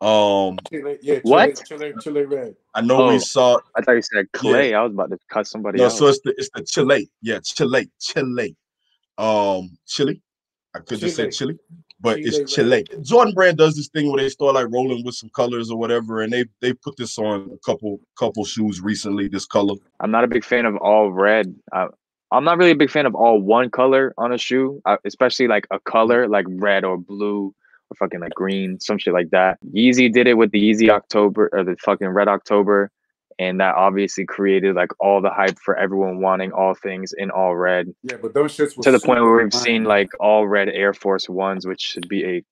Um 0.00 0.58
Chile, 0.68 0.98
yeah. 1.02 1.14
Chile, 1.14 1.20
What? 1.24 1.62
Chile, 1.66 1.92
Chile 2.02 2.24
red. 2.24 2.54
I 2.74 2.80
know 2.82 3.02
Oh. 3.04 3.08
we 3.12 3.18
saw 3.18 3.58
I 3.76 3.82
thought 3.82 3.92
you 3.92 4.02
said 4.02 4.30
clay. 4.32 4.74
I 4.74 4.82
was 4.82 4.92
about 4.92 5.10
to 5.10 5.18
cut 5.30 5.46
somebody 5.46 5.78
no, 5.78 5.84
else. 5.84 5.98
so 5.98 6.06
it's 6.08 6.20
the 6.24 6.34
it's 6.36 6.50
the 6.54 6.62
Chile. 6.64 7.08
Yeah, 7.22 7.38
Chile, 7.44 7.88
Chile. 8.00 8.56
Um 9.16 9.78
Chile. 9.86 10.20
I 10.74 10.80
could 10.80 10.98
just 10.98 11.16
say 11.16 11.30
Chile, 11.30 11.56
but 12.00 12.18
it's 12.18 12.52
Chile 12.52 12.84
Chile. 12.84 13.02
Jordan 13.02 13.34
brand 13.34 13.58
does 13.58 13.76
this 13.76 13.88
thing 13.88 14.10
where 14.10 14.22
they 14.22 14.28
start 14.28 14.54
like 14.54 14.68
rolling 14.70 15.04
with 15.04 15.14
some 15.14 15.30
colors 15.30 15.70
or 15.70 15.78
whatever, 15.78 16.22
and 16.22 16.32
they 16.32 16.44
they 16.60 16.72
put 16.72 16.96
this 16.96 17.18
on 17.18 17.50
a 17.52 17.58
couple 17.64 18.00
couple 18.18 18.44
shoes 18.44 18.80
recently, 18.80 19.28
this 19.28 19.46
color. 19.46 19.74
I'm 20.00 20.10
not 20.10 20.24
a 20.24 20.28
big 20.28 20.44
fan 20.44 20.64
of 20.64 20.76
all 20.76 21.10
red. 21.12 21.54
Uh, 21.72 21.88
I'm 22.30 22.44
not 22.44 22.58
really 22.58 22.72
a 22.72 22.76
big 22.76 22.90
fan 22.90 23.06
of 23.06 23.14
all 23.14 23.40
one 23.40 23.70
color 23.70 24.12
on 24.18 24.32
a 24.32 24.38
shoe, 24.38 24.80
uh, 24.84 24.98
especially 25.04 25.48
like 25.48 25.66
a 25.70 25.80
color 25.80 26.28
like 26.28 26.44
red 26.48 26.84
or 26.84 26.98
blue 26.98 27.54
or 27.90 27.94
fucking 27.98 28.20
like 28.20 28.34
green, 28.34 28.78
some 28.80 28.98
shit 28.98 29.14
like 29.14 29.30
that. 29.30 29.58
Yeezy 29.74 30.12
did 30.12 30.26
it 30.26 30.34
with 30.34 30.50
the 30.50 30.60
Yeezy 30.60 30.90
October 30.90 31.48
or 31.52 31.64
the 31.64 31.76
fucking 31.76 32.08
Red 32.08 32.28
October, 32.28 32.90
and 33.38 33.60
that 33.60 33.74
obviously 33.76 34.24
created 34.24 34.74
like 34.74 34.90
all 35.00 35.20
the 35.20 35.30
hype 35.30 35.58
for 35.58 35.76
everyone 35.76 36.20
wanting 36.20 36.52
all 36.52 36.74
things 36.74 37.12
in 37.16 37.30
all 37.30 37.56
red 37.56 37.92
Yeah, 38.02 38.16
but 38.20 38.34
those 38.34 38.56
shits 38.56 38.76
were 38.76 38.82
to 38.82 38.90
the 38.90 39.00
point 39.00 39.22
where 39.22 39.42
we've 39.42 39.52
fine. 39.52 39.62
seen 39.62 39.84
like 39.84 40.08
all 40.20 40.46
red 40.46 40.68
Air 40.68 40.92
Force 40.94 41.28
Ones, 41.28 41.66
which 41.66 41.80
should 41.80 42.08
be 42.08 42.24
a 42.24 42.44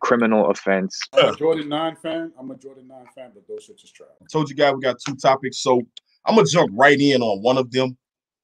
criminal 0.00 0.50
offense. 0.50 0.98
I'm 1.12 1.34
a 1.34 1.36
Jordan 1.36 1.68
Nine 1.68 1.96
fan. 1.96 2.32
I'm 2.38 2.50
a 2.50 2.56
Jordan 2.56 2.88
Nine 2.88 3.06
fan, 3.14 3.32
but 3.34 3.46
those 3.46 3.68
shits 3.68 3.84
is 3.84 3.90
trash. 3.90 4.08
I 4.20 4.26
told 4.32 4.48
you 4.48 4.56
guys 4.56 4.74
we 4.74 4.80
got 4.80 4.96
two 5.06 5.16
topics, 5.16 5.58
so 5.58 5.82
I'm 6.24 6.36
gonna 6.36 6.46
jump 6.46 6.70
right 6.74 6.98
in 6.98 7.20
on 7.20 7.42
one 7.42 7.58
of 7.58 7.70
them 7.70 7.96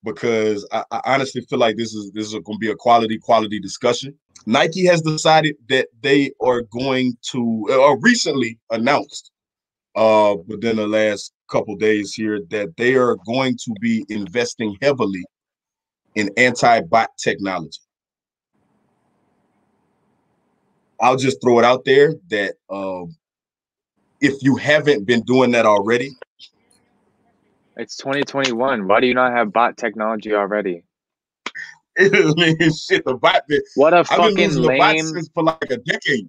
because 0.04 0.66
I, 0.72 0.84
I 0.90 1.00
honestly 1.06 1.42
feel 1.42 1.58
like 1.58 1.76
this 1.76 1.94
is 1.94 2.10
this 2.12 2.26
is 2.26 2.32
going 2.32 2.44
to 2.44 2.58
be 2.58 2.70
a 2.70 2.76
quality 2.76 3.18
quality 3.18 3.60
discussion. 3.60 4.14
Nike 4.46 4.86
has 4.86 5.02
decided 5.02 5.56
that 5.68 5.88
they 6.00 6.30
are 6.40 6.62
going 6.62 7.16
to, 7.32 7.66
or 7.70 7.98
recently 8.00 8.58
announced, 8.70 9.30
uh, 9.98 10.36
within 10.46 10.76
the 10.76 10.86
last 10.86 11.32
couple 11.50 11.76
days 11.76 12.14
here, 12.14 12.40
that 12.50 12.76
they 12.76 12.94
are 12.94 13.16
going 13.26 13.56
to 13.56 13.74
be 13.80 14.04
investing 14.08 14.76
heavily 14.80 15.24
in 16.14 16.30
anti-bot 16.36 17.10
technology. 17.18 17.80
I'll 21.00 21.16
just 21.16 21.42
throw 21.42 21.58
it 21.58 21.64
out 21.64 21.84
there 21.84 22.14
that 22.30 22.54
um, 22.70 23.14
if 24.20 24.42
you 24.42 24.56
haven't 24.56 25.04
been 25.06 25.22
doing 25.22 25.50
that 25.52 25.66
already, 25.66 26.10
It's 27.76 27.96
2021. 27.96 28.88
Why 28.88 29.00
do 29.00 29.06
you 29.06 29.14
not 29.14 29.32
have 29.32 29.52
bot 29.52 29.76
technology 29.76 30.34
already? 30.34 30.82
I 31.98 32.08
mean, 32.36 32.56
shit, 32.74 33.04
the 33.04 33.14
bot. 33.20 33.42
been- 33.48 33.62
What 33.76 33.94
a 33.94 33.98
I've 33.98 34.06
been 34.34 34.50
fucking 34.50 34.62
lame 34.62 34.98
since 34.98 35.28
for 35.34 35.44
like 35.44 35.70
a 35.70 35.76
decade. 35.76 36.28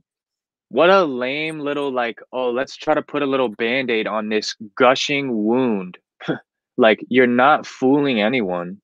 What 0.69 0.89
a 0.89 1.03
lame 1.03 1.59
little 1.59 1.91
like, 1.91 2.19
oh, 2.31 2.51
let's 2.51 2.75
try 2.75 2.93
to 2.93 3.01
put 3.01 3.23
a 3.23 3.25
little 3.25 3.49
band-aid 3.49 4.07
on 4.07 4.29
this 4.29 4.55
gushing 4.75 5.43
wound. 5.43 5.97
like 6.77 7.03
you're 7.09 7.27
not 7.27 7.65
fooling 7.65 8.21
anyone. 8.21 8.79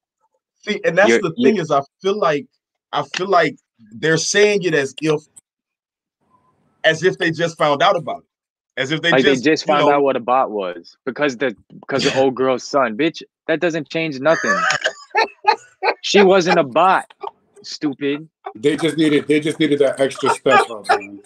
See, 0.64 0.82
and 0.84 0.98
that's 0.98 1.10
You're- 1.10 1.22
the 1.22 1.34
thing 1.44 1.58
is, 1.58 1.72
I 1.72 1.82
feel 2.02 2.18
like 2.18 2.48
I 2.92 3.04
feel 3.16 3.28
like 3.28 3.58
they're 3.92 4.18
saying 4.18 4.64
it 4.64 4.74
as 4.74 4.96
if, 5.02 5.22
as 6.84 7.04
if 7.04 7.18
they 7.18 7.30
just 7.30 7.58
found 7.58 7.84
out 7.84 7.96
about 7.96 8.20
it, 8.20 8.82
as 8.82 8.92
if 8.92 9.02
they 9.02 9.12
like 9.12 9.24
just 9.24 9.44
they 9.44 9.52
just 9.52 9.66
found 9.66 9.86
know, 9.86 9.92
out 9.92 10.04
what 10.04 10.16
a 10.16 10.20
bot 10.20 10.50
was 10.50 10.98
because 11.06 11.38
the 11.38 11.56
because 11.70 12.04
the 12.04 12.18
old 12.18 12.36
girl's 12.36 12.64
son, 12.64 12.98
bitch, 12.98 13.22
that 13.48 13.60
doesn't 13.60 13.90
change 13.90 14.20
nothing. 14.20 14.56
she 16.02 16.24
wasn't 16.24 16.58
a 16.58 16.64
bot. 16.64 17.06
Stupid. 17.64 18.28
They 18.56 18.78
just 18.78 18.98
needed 18.98 19.28
they 19.28 19.40
just 19.40 19.60
needed 19.60 19.80
that 19.80 20.00
extra 20.00 20.30
step 20.32 20.70
up, 20.70 20.86
man. 20.90 21.22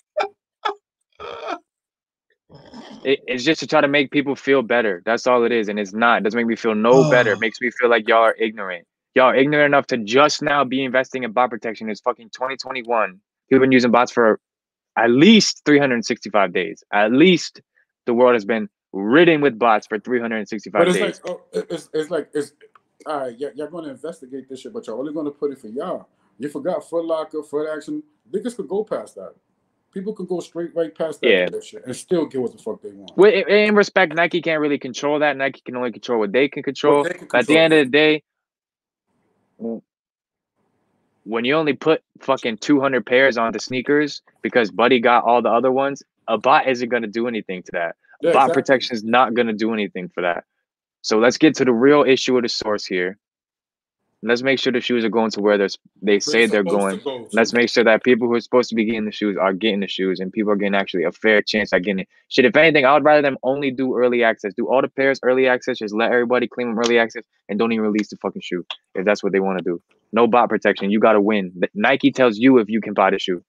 It, 3.03 3.19
it's 3.27 3.43
just 3.43 3.59
to 3.61 3.67
try 3.67 3.81
to 3.81 3.87
make 3.87 4.11
people 4.11 4.35
feel 4.35 4.61
better. 4.61 5.01
That's 5.05 5.25
all 5.27 5.43
it 5.45 5.51
is, 5.51 5.69
and 5.69 5.79
it's 5.79 5.93
not. 5.93 6.19
It 6.19 6.23
doesn't 6.25 6.37
make 6.37 6.47
me 6.47 6.55
feel 6.55 6.75
no 6.75 7.09
better. 7.09 7.31
Oh. 7.31 7.33
It 7.33 7.39
makes 7.39 7.61
me 7.61 7.71
feel 7.71 7.89
like 7.89 8.07
y'all 8.07 8.23
are 8.23 8.35
ignorant. 8.39 8.85
Y'all 9.15 9.27
are 9.27 9.35
ignorant 9.35 9.65
enough 9.67 9.87
to 9.87 9.97
just 9.97 10.41
now 10.41 10.63
be 10.63 10.83
investing 10.83 11.23
in 11.23 11.31
bot 11.31 11.49
protection. 11.49 11.89
It's 11.89 12.01
fucking 12.01 12.29
2021. 12.29 12.83
People 13.11 13.19
have 13.51 13.61
been 13.61 13.71
using 13.71 13.91
bots 13.91 14.11
for 14.11 14.39
at 14.97 15.09
least 15.09 15.61
365 15.65 16.53
days. 16.53 16.83
At 16.93 17.11
least 17.11 17.61
the 18.05 18.13
world 18.13 18.33
has 18.33 18.45
been 18.45 18.69
ridden 18.91 19.41
with 19.41 19.57
bots 19.57 19.87
for 19.87 19.99
365 19.99 20.71
But 20.79 20.87
it's 20.87 20.97
days. 20.97 21.21
like 21.23 21.29
oh, 21.29 21.41
it's 21.53 21.89
it's 21.93 22.09
like 22.11 22.29
it's 22.33 22.53
all 23.05 23.19
right. 23.21 23.35
y- 23.39 23.51
y'all 23.55 23.67
going 23.69 23.85
to 23.85 23.91
investigate 23.91 24.49
this 24.49 24.61
shit, 24.61 24.73
but 24.73 24.85
y'all 24.87 24.99
only 24.99 25.13
going 25.13 25.25
to 25.25 25.31
put 25.31 25.51
it 25.51 25.59
for 25.59 25.67
y'all. 25.67 26.09
You 26.37 26.49
forgot 26.49 26.87
Foot 26.89 27.05
Locker, 27.05 27.43
Foot 27.43 27.67
Action. 27.75 28.03
Niggas 28.31 28.55
could 28.55 28.67
go 28.67 28.83
past 28.83 29.15
that. 29.15 29.33
People 29.93 30.13
can 30.13 30.25
go 30.27 30.39
straight 30.39 30.75
right 30.75 30.93
past 30.95 31.21
that 31.21 31.29
Yeah. 31.29 31.59
shit 31.61 31.83
and 31.85 31.95
still 31.95 32.25
get 32.25 32.41
what 32.41 32.51
the 32.51 32.59
fuck 32.61 32.81
they 32.81 32.91
want. 32.91 33.17
With, 33.17 33.47
in 33.47 33.75
respect, 33.75 34.13
Nike 34.13 34.41
can't 34.41 34.61
really 34.61 34.77
control 34.77 35.19
that. 35.19 35.35
Nike 35.35 35.61
can 35.65 35.75
only 35.75 35.91
control 35.91 36.19
what 36.19 36.31
they 36.31 36.47
can 36.47 36.61
control. 36.61 37.03
they 37.03 37.13
can 37.13 37.27
But 37.31 37.39
at 37.39 37.47
the 37.47 37.57
end 37.57 37.73
of 37.73 37.85
the 37.87 37.91
day, 37.91 38.23
when 41.23 41.43
you 41.45 41.55
only 41.55 41.73
put 41.73 42.03
fucking 42.19 42.57
200 42.57 43.05
pairs 43.05 43.37
on 43.37 43.51
the 43.51 43.59
sneakers 43.59 44.21
because 44.41 44.71
Buddy 44.71 44.99
got 44.99 45.23
all 45.23 45.41
the 45.41 45.49
other 45.49 45.71
ones, 45.71 46.03
a 46.27 46.37
bot 46.37 46.67
isn't 46.67 46.89
going 46.89 47.01
to 47.03 47.07
do 47.09 47.27
anything 47.27 47.63
to 47.63 47.71
that. 47.73 47.95
Yeah, 48.21 48.33
bot 48.33 48.43
exactly. 48.43 48.61
protection 48.61 48.95
is 48.95 49.03
not 49.03 49.33
going 49.33 49.47
to 49.47 49.53
do 49.53 49.73
anything 49.73 50.09
for 50.09 50.21
that. 50.21 50.43
So 51.01 51.17
let's 51.17 51.37
get 51.37 51.55
to 51.55 51.65
the 51.65 51.73
real 51.73 52.03
issue 52.03 52.35
of 52.37 52.43
the 52.43 52.49
source 52.49 52.85
here. 52.85 53.17
Let's 54.21 54.41
make 54.41 54.59
sure 54.59 54.73
the 54.73 54.81
shoes 54.81 55.05
are 55.05 55.09
going 55.09 55.31
to 55.31 55.41
where 55.41 55.57
they're, 55.57 55.69
they 56.01 56.19
say 56.19 56.43
it's 56.43 56.51
they're 56.51 56.63
going. 56.63 56.99
go. 56.99 57.27
Let's 57.31 57.53
make 57.53 57.69
sure 57.69 57.85
that 57.85 58.03
people 58.03 58.27
who 58.27 58.33
are 58.33 58.41
supposed 58.41 58.69
to 58.69 58.75
be 58.75 58.83
getting 58.83 59.05
the 59.05 59.13
shoes 59.13 59.37
are 59.39 59.53
getting 59.53 59.79
the 59.79 59.87
shoes 59.87 60.19
and 60.19 60.31
people 60.31 60.51
are 60.51 60.57
getting 60.57 60.75
actually 60.75 61.05
a 61.05 61.11
fair 61.11 61.41
chance 61.41 61.71
at 61.71 61.83
getting 61.83 61.99
it. 61.99 62.09
Shit, 62.27 62.43
if 62.43 62.55
anything, 62.57 62.85
I 62.85 62.93
would 62.93 63.05
rather 63.05 63.21
them 63.21 63.37
only 63.43 63.71
do 63.71 63.97
early 63.97 64.23
access. 64.23 64.53
Do 64.53 64.67
all 64.67 64.81
the 64.81 64.89
pairs 64.89 65.21
early 65.23 65.47
access, 65.47 65.77
just 65.77 65.95
let 65.95 66.11
everybody 66.11 66.47
claim 66.47 66.67
them 66.67 66.79
early 66.79 66.99
access 66.99 67.23
and 67.47 67.57
don't 67.57 67.71
even 67.71 67.85
release 67.85 68.09
the 68.09 68.17
fucking 68.17 68.41
shoe 68.41 68.65
if 68.93 69.05
that's 69.05 69.23
what 69.23 69.31
they 69.31 69.39
want 69.39 69.59
to 69.59 69.63
do. 69.63 69.81
No 70.11 70.27
bot 70.27 70.49
protection. 70.49 70.91
You 70.91 70.99
got 70.99 71.13
to 71.13 71.21
win. 71.21 71.53
Nike 71.73 72.11
tells 72.11 72.37
you 72.37 72.57
if 72.57 72.69
you 72.69 72.81
can 72.81 72.93
buy 72.93 73.11
the 73.11 73.19
shoe. 73.19 73.41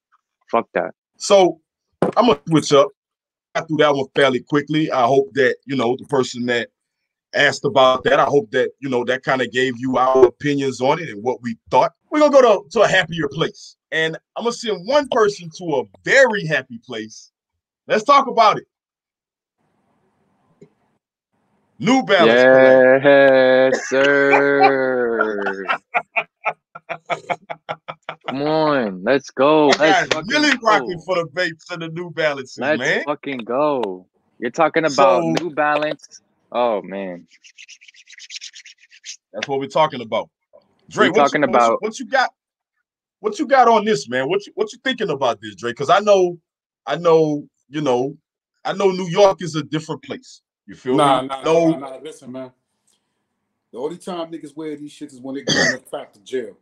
Fuck 0.50 0.68
that. 0.74 0.94
So 1.16 1.60
I'm 2.16 2.26
gonna 2.26 2.40
switch 2.48 2.72
up. 2.72 2.88
I 3.54 3.62
through 3.62 3.78
that 3.78 3.94
one 3.94 4.06
fairly 4.14 4.40
quickly. 4.40 4.90
I 4.90 5.02
hope 5.06 5.32
that 5.34 5.56
you 5.66 5.76
know 5.76 5.96
the 5.96 6.06
person 6.06 6.46
that 6.46 6.68
asked 7.34 7.64
about 7.64 8.04
that. 8.04 8.18
I 8.20 8.24
hope 8.24 8.50
that 8.52 8.70
you 8.80 8.88
know 8.88 9.04
that 9.04 9.22
kind 9.22 9.40
of 9.42 9.50
gave 9.52 9.74
you 9.78 9.96
our 9.96 10.26
opinions 10.26 10.80
on 10.80 11.00
it 11.00 11.08
and 11.08 11.22
what 11.22 11.42
we 11.42 11.56
thought. 11.70 11.92
We're 12.10 12.20
gonna 12.20 12.32
go 12.32 12.62
to, 12.62 12.68
to 12.70 12.80
a 12.82 12.88
happier 12.88 13.28
place, 13.28 13.76
and 13.92 14.16
I'm 14.36 14.44
gonna 14.44 14.52
send 14.52 14.86
one 14.86 15.08
person 15.10 15.50
to 15.58 15.64
a 15.76 15.82
very 16.04 16.44
happy 16.46 16.78
place. 16.84 17.30
Let's 17.86 18.04
talk 18.04 18.26
about 18.26 18.58
it. 18.58 18.64
New 21.78 22.02
Balance. 22.02 23.02
Yes, 23.72 23.88
sir. 23.88 25.64
Come 28.28 28.42
on, 28.42 29.02
let's 29.02 29.30
go. 29.30 29.68
Let's 29.78 30.08
really 30.28 30.56
go. 30.58 30.66
rocking 30.66 31.00
for 31.06 31.16
the 31.16 31.26
Bapes 31.32 31.70
and 31.70 31.80
the 31.82 31.88
New 31.88 32.10
Balances, 32.10 32.58
Let's 32.58 32.78
man. 32.78 33.04
fucking 33.04 33.38
go. 33.38 34.06
You're 34.38 34.50
talking 34.50 34.84
about 34.84 35.22
So- 35.22 35.34
New 35.42 35.50
Balance. 35.54 36.20
Oh 36.52 36.82
man, 36.82 37.26
That's 39.32 39.46
what 39.46 39.60
we're 39.60 39.66
talking 39.68 40.00
about. 40.00 40.28
Dre, 40.88 41.06
We're 41.06 41.12
what 41.12 41.16
you- 41.16 41.22
talking 41.22 41.40
what 41.42 41.50
you- 41.50 41.56
about- 41.56 41.82
what 41.82 41.98
you 41.98 42.06
got? 42.06 42.34
What 43.20 43.38
you 43.38 43.46
got 43.46 43.68
on 43.68 43.84
this, 43.84 44.08
man? 44.08 44.28
What 44.28 44.44
you 44.46 44.52
what 44.56 44.72
you 44.72 44.78
thinking 44.82 45.10
about 45.10 45.40
this, 45.40 45.54
Dre? 45.54 45.70
Because 45.70 45.90
I 45.90 46.00
know, 46.00 46.38
I 46.86 46.96
know, 46.96 47.46
you 47.68 47.80
know, 47.80 48.16
I 48.64 48.72
know 48.72 48.90
New 48.90 49.08
York 49.08 49.42
is 49.42 49.54
a 49.54 49.62
different 49.62 50.02
place. 50.02 50.42
You 50.66 50.74
feel 50.74 50.96
Nah, 50.96 51.22
me? 51.22 51.28
nah, 51.28 51.42
no, 51.42 51.70
nah, 51.70 51.78
nah. 51.78 51.96
Listen, 51.98 52.32
man. 52.32 52.50
The 53.72 53.78
only 53.78 53.98
time 53.98 54.32
niggas 54.32 54.56
wear 54.56 54.74
these 54.76 54.92
shits 54.92 55.12
is 55.12 55.20
when 55.20 55.36
they 55.36 55.42
going 55.42 55.72
to 55.78 55.78
crack 55.78 56.12
to 56.14 56.20
jail. 56.20 56.56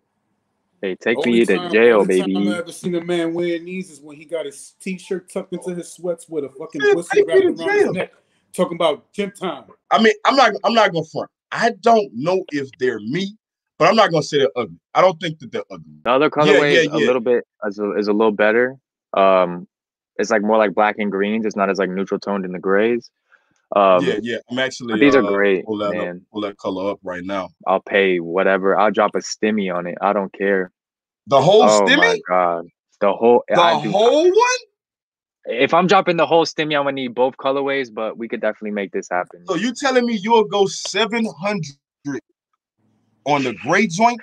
hey, 0.83 0.95
take 0.97 1.16
Only 1.18 1.33
me 1.33 1.45
to 1.47 1.57
time- 1.57 1.73
jail, 1.73 2.00
only 2.00 2.21
baby. 2.21 2.35
Time 2.35 2.49
I 2.49 2.59
ever 2.59 2.73
seen 2.73 2.95
a 2.97 3.00
man 3.04 3.33
wearing 3.33 3.64
these 3.64 3.90
is 3.90 4.00
when 4.00 4.16
he 4.16 4.25
got 4.26 4.45
his 4.45 4.75
t-shirt 4.80 5.30
tucked 5.33 5.52
into 5.54 5.75
his 5.75 5.90
sweats 5.92 6.28
with 6.28 6.45
a 6.45 6.50
fucking 6.50 6.83
Yeah, 6.85 6.92
pussy 6.95 7.23
wrapped 7.23 7.40
to 7.40 7.47
around 7.64 7.78
his 7.78 7.90
neck. 7.92 8.12
Talking 8.55 8.76
about 8.76 9.12
gym 9.12 9.31
time. 9.31 9.64
I 9.90 10.02
mean, 10.02 10.14
I'm 10.25 10.37
not, 10.37 10.52
I'm 10.64 10.75
not 10.75 10.93
gonna 10.93 11.05
front. 11.05 11.31
I 11.52 11.73
don't 11.81 12.11
know 12.14 12.45
if 12.52 12.69
they're 12.78 13.00
me, 13.00 13.37
but 13.78 13.88
I'm 13.88 13.97
not 13.97 14.11
gonna 14.11 14.23
say 14.23 14.38
they're 14.38 14.50
ugly. 14.57 14.78
I 14.95 15.00
don't 15.00 15.19
think 15.21 15.38
that 15.40 15.52
they're 15.52 15.64
ugly. 15.71 15.93
The 16.05 16.11
other 16.11 16.31
colorway 16.31 16.75
yeah, 16.75 16.81
is 16.81 16.87
a 16.88 16.97
little 16.97 17.21
bit 17.21 17.45
is 17.67 17.78
a, 17.78 17.93
is 17.97 18.09
a 18.09 18.12
little 18.12 18.33
better. 18.33 18.76
Um, 19.17 19.69
it's 20.17 20.31
like 20.31 20.43
more 20.43 20.59
like 20.59 20.75
black 20.75 20.97
and 20.99 21.11
greens. 21.11 21.47
It's 21.47 21.57
not 21.57 21.71
as 21.71 21.78
like 21.78 21.90
neutral 21.90 22.21
toned 22.21 22.45
in 22.45 22.52
the 22.52 22.59
grays. 22.59 23.11
Um, 23.76 24.05
yeah, 24.05 24.19
yeah. 24.23 24.38
I'm 24.50 24.59
actually. 24.59 24.95
but 24.95 25.00
these 25.00 25.14
are 25.14 25.23
uh, 25.23 25.28
great, 25.28 25.64
Pull 25.64 25.78
that, 25.78 25.93
man. 25.93 26.17
up, 26.17 26.33
pull 26.33 26.40
that 26.43 26.57
color 26.57 26.90
up 26.90 26.99
right 27.02 27.25
now. 27.25 27.50
I'll 27.67 27.81
pay 27.81 28.19
whatever. 28.19 28.78
I'll 28.78 28.90
drop 28.90 29.14
a 29.14 29.19
stimmy 29.19 29.75
on 29.75 29.87
it. 29.87 29.97
I 30.00 30.12
don't 30.12 30.33
care. 30.33 30.73
The 31.26 31.40
whole 31.40 31.62
oh 31.62 31.83
stimmy, 31.83 31.99
my 31.99 32.21
god, 32.26 32.67
the 33.00 33.12
whole. 33.12 33.45
the 33.49 33.61
I 33.61 33.83
do, 33.83 33.90
whole 33.90 34.25
one. 34.25 34.59
If 35.49 35.73
I'm 35.73 35.87
dropping 35.87 36.17
the 36.17 36.26
whole 36.26 36.45
stimmy, 36.45 36.76
I'm 36.76 36.85
gonna 36.85 36.93
need 36.93 37.14
both 37.14 37.37
colorways. 37.37 37.93
But 37.93 38.19
we 38.19 38.28
could 38.28 38.40
definitely 38.40 38.73
make 38.73 38.93
this 38.93 39.09
happen. 39.11 39.47
So 39.47 39.55
you 39.55 39.73
telling 39.75 40.07
me 40.07 40.19
you'll 40.23 40.45
go 40.45 40.67
700 40.67 41.64
on 43.25 43.43
the 43.45 43.55
gray 43.55 43.87
joint 43.87 44.21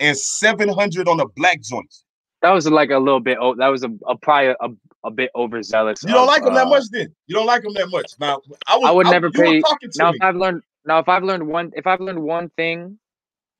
and 0.00 0.16
700 0.16 1.08
on 1.08 1.16
the 1.18 1.26
black 1.36 1.62
joint? 1.62 1.94
That 2.42 2.50
was 2.50 2.68
like 2.68 2.90
a 2.90 2.98
little 2.98 3.20
bit. 3.20 3.38
Oh, 3.40 3.54
that 3.54 3.68
was 3.68 3.84
a, 3.84 3.90
a 4.06 4.16
probably 4.16 4.54
a, 4.60 4.68
a 5.04 5.10
bit 5.10 5.30
overzealous. 5.34 6.02
You 6.02 6.10
don't 6.10 6.22
of, 6.22 6.26
like 6.26 6.44
them 6.44 6.54
that 6.54 6.66
uh, 6.66 6.70
much 6.70 6.84
then? 6.90 7.14
You 7.26 7.36
don't 7.36 7.46
like 7.46 7.62
them 7.62 7.72
that 7.74 7.88
much. 7.88 8.12
Now 8.18 8.40
I, 8.66 8.76
was, 8.76 8.88
I 8.88 8.90
would 8.90 9.06
never 9.06 9.30
pay- 9.30 9.62
now 9.96 10.10
me. 10.10 10.16
if 10.16 10.22
I've 10.22 10.36
learned 10.36 10.62
now 10.84 10.98
if 10.98 11.08
I've 11.08 11.22
learned 11.22 11.46
one 11.46 11.72
if 11.76 11.86
I've 11.86 12.00
learned 12.00 12.20
one 12.20 12.50
thing 12.50 12.98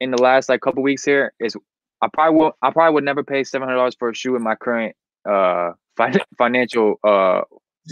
in 0.00 0.10
the 0.10 0.20
last 0.20 0.48
like 0.48 0.60
couple 0.60 0.82
weeks 0.82 1.04
here 1.04 1.32
is 1.38 1.56
I 2.00 2.08
probably 2.12 2.40
will 2.40 2.56
I 2.60 2.70
probably 2.70 2.94
would 2.94 3.04
never 3.04 3.22
pay 3.22 3.44
seven 3.44 3.68
hundred 3.68 3.78
dollars 3.78 3.94
for 3.96 4.10
a 4.10 4.14
shoe 4.14 4.34
in 4.34 4.42
my 4.42 4.56
current 4.56 4.96
uh 5.24 5.72
fin- 5.96 6.20
financial 6.38 6.96
uh 7.04 7.42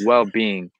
well 0.04 0.25
being. 0.25 0.71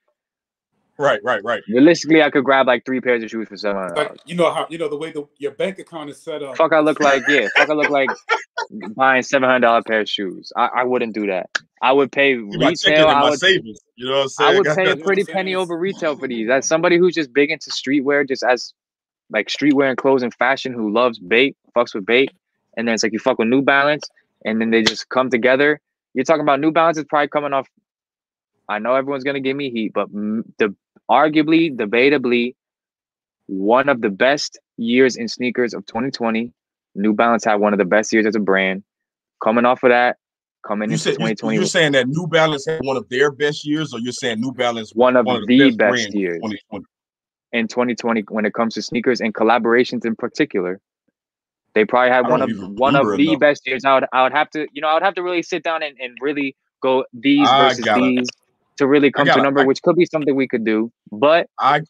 Right, 0.99 1.19
right, 1.25 1.43
right. 1.43 1.63
Realistically, 1.67 2.23
I 2.23 2.29
could 2.29 2.45
grab 2.45 2.67
like 2.67 2.85
three 2.85 3.01
pairs 3.01 3.23
of 3.23 3.31
shoes 3.31 3.49
for 3.49 3.57
seven 3.57 3.81
hundred 3.81 3.97
Like 3.97 4.21
you 4.27 4.35
know 4.35 4.53
how 4.53 4.67
you 4.69 4.77
know 4.77 4.87
the 4.89 4.99
way 4.99 5.11
the 5.11 5.27
your 5.39 5.53
bank 5.53 5.79
account 5.79 6.11
is 6.11 6.21
set 6.21 6.43
up. 6.43 6.59
Fuck, 6.59 6.75
I 6.75 6.81
look 6.81 7.01
like 7.01 7.23
yeah. 7.27 7.49
Fuck, 7.57 7.71
I 7.71 7.73
look 7.73 7.89
like 7.89 8.11
buying 8.97 9.23
seven 9.23 9.49
hundred 9.49 9.61
dollar 9.61 9.83
pair 9.83 10.01
of 10.01 10.09
shoes. 10.11 10.53
I, 10.57 10.67
I 10.77 10.85
wouldn't 10.85 11.15
do 11.15 11.27
that. 11.29 11.49
I 11.81 11.93
would 11.93 12.13
pay 12.13 12.33
You 12.33 12.51
retail. 12.59 13.09
I 13.09 13.31
would 13.31 13.39
savings. 13.39 13.79
You 13.97 14.09
know 14.11 14.17
what 14.17 14.23
I'm 14.25 14.29
saying? 14.29 14.51
I 14.55 14.57
would 14.59 14.67
pay 14.67 14.73
a 14.73 14.75
that- 14.75 14.85
You 14.91 14.97
know 14.97 15.05
pretty 15.05 15.25
penny 15.25 15.55
over 15.55 15.79
retail 15.79 16.17
for 16.17 16.29
these. 16.29 16.51
As 16.51 16.69
somebody 16.69 16.99
who's 16.99 17.15
just 17.15 17.33
big 17.33 17.51
into 17.51 17.71
streetwear, 17.71 18.29
just 18.29 18.43
as 18.43 18.75
like 19.31 19.47
streetwear 19.49 19.89
and 19.89 19.97
clothes 19.97 20.23
and 20.23 20.35
fashion, 20.35 20.75
who 20.75 20.93
loves 20.93 21.19
Bape, 21.19 21.57
fucks 21.75 21.95
with 21.95 22.05
Bape, 22.05 22.29
and 22.77 22.87
then 22.87 22.93
it's 22.95 23.03
like 23.03 23.15
you 23.15 23.19
fuck 23.19 23.39
with 23.39 23.49
New 23.49 23.63
Balance, 23.63 24.05
and 24.45 24.61
then 24.61 24.71
they 24.71 24.83
just 24.83 25.09
come 25.09 25.31
together. 25.31 25.81
You're 26.15 26.25
talking 26.25 26.43
about 26.43 26.61
New 26.61 26.73
Balance 26.73 26.99
is 26.99 27.05
probably 27.05 27.29
coming 27.29 27.53
off. 27.53 27.69
I 28.69 28.79
know 28.79 28.95
everyone's 28.95 29.25
gonna 29.25 29.41
give 29.41 29.57
me 29.57 29.71
heat, 29.71 29.93
but 29.95 30.09
m- 30.15 30.45
the 30.59 30.75
arguably, 31.11 31.75
debatably, 31.77 32.55
one 33.47 33.89
of 33.89 34.01
the 34.01 34.11
best 34.11 34.59
years 34.77 35.17
in 35.17 35.29
sneakers 35.29 35.75
of 35.75 35.85
2020. 35.87 36.53
New 36.95 37.13
Balance 37.13 37.45
had 37.45 37.57
one 37.57 37.73
of 37.73 37.79
the 37.79 37.85
best 37.85 38.13
years 38.13 38.27
as 38.27 38.35
a 38.35 38.41
brand. 38.41 38.83
Coming 39.43 39.65
off 39.65 39.83
of 39.85 39.91
that, 39.91 40.19
coming 40.67 40.91
You 40.91 40.95
into 40.95 41.05
said 41.05 41.13
2020, 41.13 41.57
you're 41.57 41.67
saying 41.67 41.93
that 41.93 42.09
New 42.09 42.27
Balance 42.27 42.67
had 42.67 42.81
one 42.85 42.97
of 42.97 43.09
their 43.09 43.31
best 43.31 43.67
years, 43.67 43.93
or 43.93 44.01
you're 44.01 44.13
saying 44.13 44.41
New 44.41 44.53
Balance 44.53 44.93
one 44.95 45.17
of 45.17 45.27
one 45.27 45.37
of 45.37 45.47
the 45.47 45.71
best 45.71 45.79
brands 45.79 46.15
in 46.15 46.21
years. 46.21 46.37
2020? 46.37 46.85
in 47.53 47.67
2020 47.67 48.25
when 48.29 48.47
it 48.47 48.55
comes 48.55 48.75
to 48.75 48.83
sneakers 48.83 49.21
and 49.21 49.35
collaborations 49.35 50.05
in 50.05 50.15
particular. 50.15 50.81
They 51.75 51.85
probably 51.85 52.11
had 52.11 52.29
one 52.29 52.43
of 52.43 52.51
one 52.79 52.97
of 52.97 53.17
the 53.17 53.29
enough. 53.29 53.41
best 53.41 53.67
years. 53.67 53.85
I 53.85 53.95
would 53.95 54.05
I 54.13 54.23
would 54.25 54.33
have 54.33 54.51
to 54.51 54.67
you 54.73 54.81
know 54.81 54.89
I 54.89 54.95
would 54.95 55.03
have 55.03 55.15
to 55.15 55.23
really 55.23 55.43
sit 55.43 55.63
down 55.63 55.83
and, 55.83 55.97
and 56.01 56.17
really 56.21 56.57
go 56.83 57.05
these 57.13 57.49
I 57.49 57.69
versus 57.69 57.87
these 57.95 58.29
to 58.79 58.87
really 58.87 59.11
come 59.13 59.27
to 59.27 59.39
a 59.39 59.43
number, 59.43 59.61
I- 59.61 59.65
which 59.65 59.83
could 59.83 59.97
be 59.97 60.07
something 60.07 60.35
we 60.35 60.49
could 60.49 60.65
do. 60.65 60.91
But 61.13 61.49
I 61.59 61.83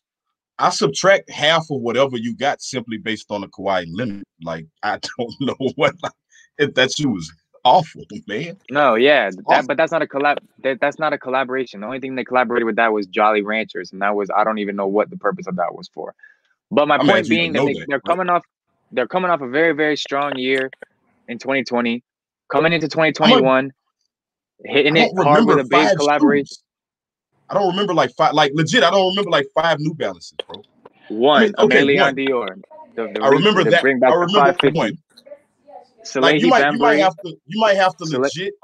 I 0.59 0.71
subtract 0.71 1.31
half 1.31 1.71
of 1.71 1.81
whatever 1.81 2.19
you 2.19 2.37
got 2.37 2.61
simply 2.61 2.99
based 2.99 3.31
on 3.31 3.41
the 3.41 3.49
Kawhi 3.49 3.87
limit. 3.89 4.27
Like 4.43 4.67
I 4.83 4.99
don't 5.19 5.35
know 5.41 5.57
what 5.77 5.95
if 6.59 6.75
that 6.75 6.93
shoe 6.93 7.11
was 7.11 7.33
awful, 7.65 8.05
man. 8.27 8.57
no, 8.71 8.95
yeah, 8.95 9.31
that, 9.49 9.67
but 9.67 9.77
that's 9.77 9.93
not 9.93 10.03
a 10.03 10.07
collab. 10.07 10.39
That, 10.63 10.79
that's 10.81 10.99
not 10.99 11.13
a 11.13 11.19
collaboration. 11.19 11.81
The 11.81 11.87
only 11.87 12.01
thing 12.01 12.15
they 12.15 12.25
collaborated 12.25 12.67
with 12.67 12.77
that 12.77 12.93
was 12.93 13.07
Jolly 13.07 13.43
Ranchers, 13.43 13.93
and 13.93 14.03
that 14.03 14.15
was 14.15 14.31
I 14.35 14.45
don't 14.45 14.59
even 14.59 14.77
know 14.77 14.87
what 14.87 15.11
the 15.11 15.17
purpose 15.17 15.47
of 15.47 15.57
that 15.57 15.75
was 15.75 15.89
for. 15.93 16.15
But 16.71 16.87
my 16.87 16.97
I'm 16.97 17.07
point 17.07 17.29
being 17.29 17.53
that 17.53 17.65
they, 17.65 17.75
that, 17.75 17.87
they're 17.89 18.01
coming 18.01 18.29
off, 18.29 18.45
they're 18.93 19.09
coming 19.09 19.31
off 19.31 19.41
a 19.41 19.49
very 19.49 19.73
very 19.73 19.97
strong 19.97 20.37
year 20.37 20.71
in 21.29 21.39
2020, 21.39 22.03
coming 22.51 22.73
into 22.73 22.89
2021, 22.89 23.73
hitting 24.65 24.97
it 24.97 25.11
hard 25.17 25.47
with 25.47 25.59
a 25.59 25.65
big 25.65 25.97
collaboration. 25.97 26.47
shoes. 26.47 26.63
I 27.49 27.55
don't 27.55 27.69
remember 27.71 27.95
like 27.95 28.11
five, 28.17 28.33
like 28.35 28.53
legit. 28.55 28.85
I 28.85 28.91
don't 28.91 29.11
remember 29.11 29.31
like 29.31 29.47
five 29.55 29.79
New 29.81 29.95
Balances, 29.95 30.35
bro. 30.47 30.63
One, 31.09 31.43
I 31.43 31.45
mean, 31.47 31.55
okay, 31.59 32.01
one. 32.01 32.15
Dior. 32.15 32.63
The, 32.95 33.13
the 33.15 33.23
I 33.23 33.29
remember 33.29 33.65
that. 33.65 33.83
Bring 33.83 33.99
back 33.99 34.13
I 34.13 34.15
remember 34.15 34.53
550. 34.53 34.79
one. 34.79 34.99
Salehe 36.05 36.23
Like 36.23 36.41
you 36.41 36.49
might 36.49 36.73
you 36.73 36.79
might 36.79 36.99
have 36.99 37.17
to 37.25 37.37
you 37.47 37.61
might 37.61 37.77
have 37.77 37.97
to 37.97 38.07
Sele- 38.07 38.23
legit. 38.23 38.55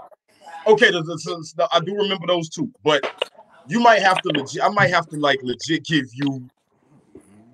Okay, 0.66 0.90
the, 0.90 1.02
the, 1.02 1.14
the- 1.24 1.52
the- 1.56 1.68
I 1.72 1.80
do 1.80 1.94
remember 1.94 2.26
those 2.26 2.48
two, 2.48 2.70
but 2.82 3.02
you 3.68 3.80
might 3.80 4.02
have 4.02 4.20
to 4.22 4.28
legit. 4.30 4.62
I 4.62 4.68
might 4.68 4.90
have 4.90 5.08
to 5.08 5.16
like 5.16 5.40
legit 5.42 5.84
give 5.84 6.06
you 6.12 6.48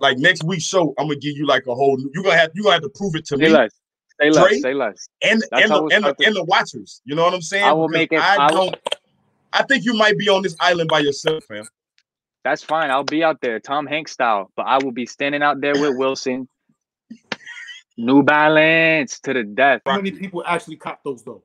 like 0.03 0.19
next 0.19 0.45
week's 0.45 0.65
show. 0.65 0.93
I'm 0.99 1.07
gonna 1.07 1.17
give 1.19 1.37
you 1.37 1.47
like 1.47 1.67
a 1.67 1.75
whole. 1.75 1.97
new- 1.97 2.11
You're 2.13 2.25
gonna 2.25 2.37
have 2.37 2.51
you 2.55 2.63
gonna 2.65 2.75
have 2.75 2.83
to 2.83 2.91
prove 2.95 3.15
it 3.15 3.25
to 3.27 3.37
Say 3.39 3.45
me 3.45 3.49
less. 3.49 3.71
Say 4.21 4.31
less. 4.31 4.49
Dre? 4.49 4.59
Say 4.59 4.75
less. 4.75 5.09
and 5.23 5.41
That's 5.51 5.63
and 5.63 5.71
the, 5.73 5.83
we'll 5.83 5.93
and, 5.93 6.05
the, 6.05 6.09
start 6.09 6.19
the- 6.19 6.27
and 6.27 6.37
the 6.37 6.45
watchers. 6.45 7.01
You 7.07 7.15
know 7.15 7.25
what 7.25 7.33
I'm 7.33 7.41
saying? 7.41 7.65
I 7.65 7.73
will 7.73 7.89
Because 7.89 7.99
make 7.99 8.13
it- 8.13 8.21
I 8.21 8.45
I 8.47 8.49
don't. 8.49 8.77
I 9.55 9.63
think 9.65 9.85
you 9.85 9.95
might 9.95 10.19
be 10.19 10.29
on 10.29 10.43
this 10.43 10.57
island 10.61 10.89
by 10.91 10.99
yourself, 11.01 11.45
fam. 11.45 11.65
That's 12.45 12.63
fine. 12.63 12.91
I'll 12.91 13.05
be 13.05 13.23
out 13.23 13.41
there, 13.41 13.61
Tom 13.61 13.87
Hanks 13.87 14.13
style, 14.13 14.51
but 14.57 14.67
I 14.67 14.79
will 14.83 14.91
be 14.93 15.07
standing 15.07 15.43
out 15.43 15.61
there 15.61 15.75
with 15.75 15.97
Wilson. 15.97 16.49
New 17.99 18.23
Balance 18.23 19.21
to 19.21 19.33
the 19.35 19.45
death. 19.45 19.83
How 19.87 19.97
many 19.97 20.11
people 20.13 20.43
actually 20.47 20.77
cop 20.77 21.03
those 21.05 21.23
though? 21.23 21.45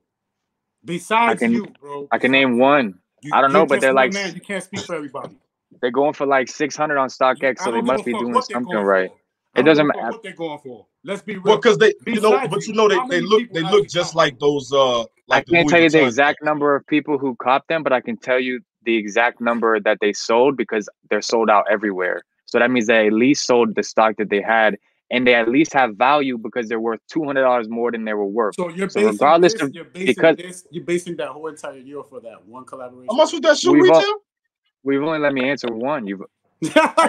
Besides 0.83 1.39
can- 1.39 1.51
you, 1.51 1.67
bro. 1.81 2.07
I 2.11 2.17
can 2.17 2.31
name 2.31 2.57
one. 2.57 2.95
You- 3.21 3.31
I 3.33 3.41
don't 3.41 3.51
know, 3.53 3.65
but 3.65 3.81
they're 3.81 3.93
like- 3.93 4.13
man. 4.13 4.33
You 4.33 4.41
can't 4.41 4.63
speak 4.63 4.79
for 4.81 4.95
everybody. 4.95 5.35
They're 5.81 5.91
going 5.91 6.13
for 6.13 6.25
like 6.25 6.47
600 6.47 6.97
on 6.97 7.09
StockX, 7.09 7.57
I 7.61 7.63
so 7.63 7.71
they 7.71 7.81
must 7.81 8.05
be 8.05 8.13
doing 8.13 8.41
something 8.41 8.75
right. 8.77 9.09
It 9.55 9.63
doesn't 9.63 9.85
give 9.87 9.89
a 9.89 9.93
fuck 9.93 10.01
matter. 10.03 10.11
what 10.13 10.23
they're 10.23 10.33
going 10.33 10.59
for. 10.59 10.85
Let's 11.03 11.21
be 11.23 11.33
real. 11.33 11.43
Well, 11.43 11.55
because 11.57 11.77
they, 11.79 11.93
you 12.05 12.21
know, 12.21 12.31
Besides 12.31 12.53
but 12.53 12.61
you, 12.67 12.73
you 12.73 12.77
know, 12.77 12.87
they, 12.87 13.19
they 13.19 13.21
look 13.25 13.51
they 13.51 13.61
look 13.61 13.87
just 13.89 14.13
like 14.15 14.37
those. 14.39 14.71
uh 14.71 15.01
I 15.01 15.05
like 15.27 15.45
the 15.47 15.51
can't 15.53 15.65
Louis 15.65 15.71
tell 15.71 15.81
you 15.81 15.89
the 15.89 15.97
Vuitton 15.99 16.07
exact 16.07 16.43
number 16.43 16.75
of 16.75 16.85
people 16.87 17.17
who 17.17 17.35
copped 17.41 17.67
them, 17.67 17.81
but 17.83 17.91
I 17.91 18.01
can 18.01 18.17
tell 18.17 18.39
you 18.39 18.59
the 18.83 18.95
exact 18.95 19.41
number 19.41 19.79
that 19.79 19.97
they 19.99 20.13
sold 20.13 20.57
because 20.57 20.87
they're 21.09 21.21
sold 21.23 21.49
out 21.49 21.65
everywhere. 21.71 22.21
So 22.45 22.59
that 22.59 22.69
means 22.71 22.87
they 22.87 23.07
at 23.07 23.13
least 23.13 23.45
sold 23.45 23.75
the 23.75 23.83
stock 23.83 24.15
that 24.19 24.29
they 24.29 24.41
had, 24.41 24.77
and 25.09 25.25
they 25.27 25.33
at 25.33 25.49
least 25.49 25.73
have 25.73 25.95
value 25.97 26.37
because 26.37 26.69
they're 26.69 26.79
worth 26.79 26.99
two 27.11 27.23
hundred 27.25 27.41
dollars 27.41 27.67
more 27.67 27.91
than 27.91 28.05
they 28.05 28.13
were 28.13 28.27
worth. 28.27 28.55
So 28.55 28.69
you're 28.69 28.89
So 28.89 28.99
basing 28.99 29.11
regardless 29.13 29.53
this, 29.53 29.61
of- 29.63 29.73
you're 29.73 29.85
basing 29.85 30.05
because- 30.07 30.37
this, 30.37 30.67
you're 30.69 30.83
basing 30.85 31.15
that 31.17 31.29
whole 31.29 31.47
entire 31.47 31.77
year 31.79 32.03
for 32.03 32.19
that 32.21 32.45
one 32.45 32.63
collaboration. 32.65 33.07
How 33.09 33.17
much 33.17 33.31
was 33.31 33.41
that 33.41 33.57
shoe 33.57 33.73
We've 33.73 33.89
all- 33.91 33.99
retail? 33.99 34.15
We've 34.87 35.03
only 35.03 35.19
let 35.19 35.33
me 35.33 35.49
answer 35.49 35.67
one. 35.67 36.07
You've 36.07 36.21
how 36.73 36.91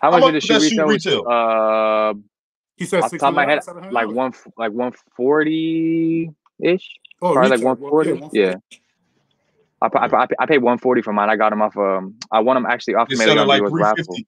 How 0.00 0.10
much 0.10 0.22
did 0.22 0.32
the 0.32 0.32
much 0.32 0.42
shoe 0.44 0.54
was 0.54 0.62
that 0.62 0.70
shoe 0.70 0.86
retail? 0.86 0.86
retail? 0.86 1.28
Uh, 1.28 2.14
he 2.78 2.86
said 2.86 3.02
off 3.02 3.10
the 3.10 3.18
top 3.18 3.28
of 3.28 3.34
my 3.34 3.44
head, 3.44 3.60
like 3.92 4.08
one, 4.08 4.32
like 4.56 4.72
one 4.72 4.92
forty 5.14 6.30
ish. 6.58 6.88
Oh, 7.20 7.34
probably 7.34 7.50
like 7.50 7.58
retail. 7.60 7.74
Well, 7.76 7.92
140, 7.92 8.30
yeah. 8.32 8.54
I, 9.82 9.88
I, 9.94 10.26
I, 10.40 10.46
paid 10.46 10.62
one 10.62 10.78
forty 10.78 11.02
for 11.02 11.12
mine. 11.12 11.28
I 11.28 11.36
got 11.36 11.50
them 11.50 11.60
off. 11.60 11.76
Um, 11.76 12.14
I 12.32 12.40
won 12.40 12.54
them 12.56 12.64
actually 12.64 12.94
off 12.94 13.10
They 13.10 13.16
sell 13.16 13.38
it 13.38 13.46
like 13.46 13.58
Viewers 13.60 13.70
three 13.70 13.82
raffle. 13.82 13.96
fifty. 14.04 14.26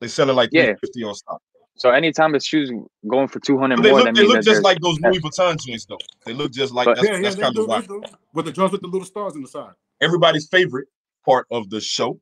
They 0.00 0.08
selling 0.08 0.34
like 0.34 0.48
Yeah. 0.50 0.64
three 0.64 0.74
fifty 0.80 1.04
on 1.04 1.14
stock. 1.14 1.40
So 1.76 1.90
anytime 1.90 2.32
the 2.32 2.40
shoes 2.40 2.72
going 3.08 3.28
for 3.28 3.38
two 3.38 3.56
hundred 3.56 3.84
more, 3.84 3.92
look, 3.92 4.04
that 4.06 4.14
they 4.16 4.22
means 4.22 4.34
look 4.34 4.44
that 4.44 4.50
just 4.50 4.64
like 4.64 4.80
those 4.80 4.98
Louis 5.00 5.20
Vuitton 5.20 5.60
jeans, 5.60 5.86
though. 5.86 5.98
They 6.26 6.32
look 6.32 6.50
just 6.50 6.72
like 6.72 6.86
But- 6.86 6.96
that's, 6.96 7.06
yeah, 7.06 7.14
yeah, 7.14 7.22
that's 7.22 7.36
they 7.36 7.42
kind 7.42 7.54
do, 7.54 7.70
of 7.70 7.86
they 7.88 7.94
why. 7.94 8.06
With 8.32 8.46
the 8.46 8.52
drums 8.52 8.72
with 8.72 8.80
the 8.80 8.88
little 8.88 9.06
stars 9.06 9.36
in 9.36 9.42
the 9.42 9.48
side. 9.48 9.74
Everybody's 10.00 10.48
favorite 10.48 10.88
part 11.24 11.46
of 11.50 11.70
the 11.70 11.80
show, 11.80 12.20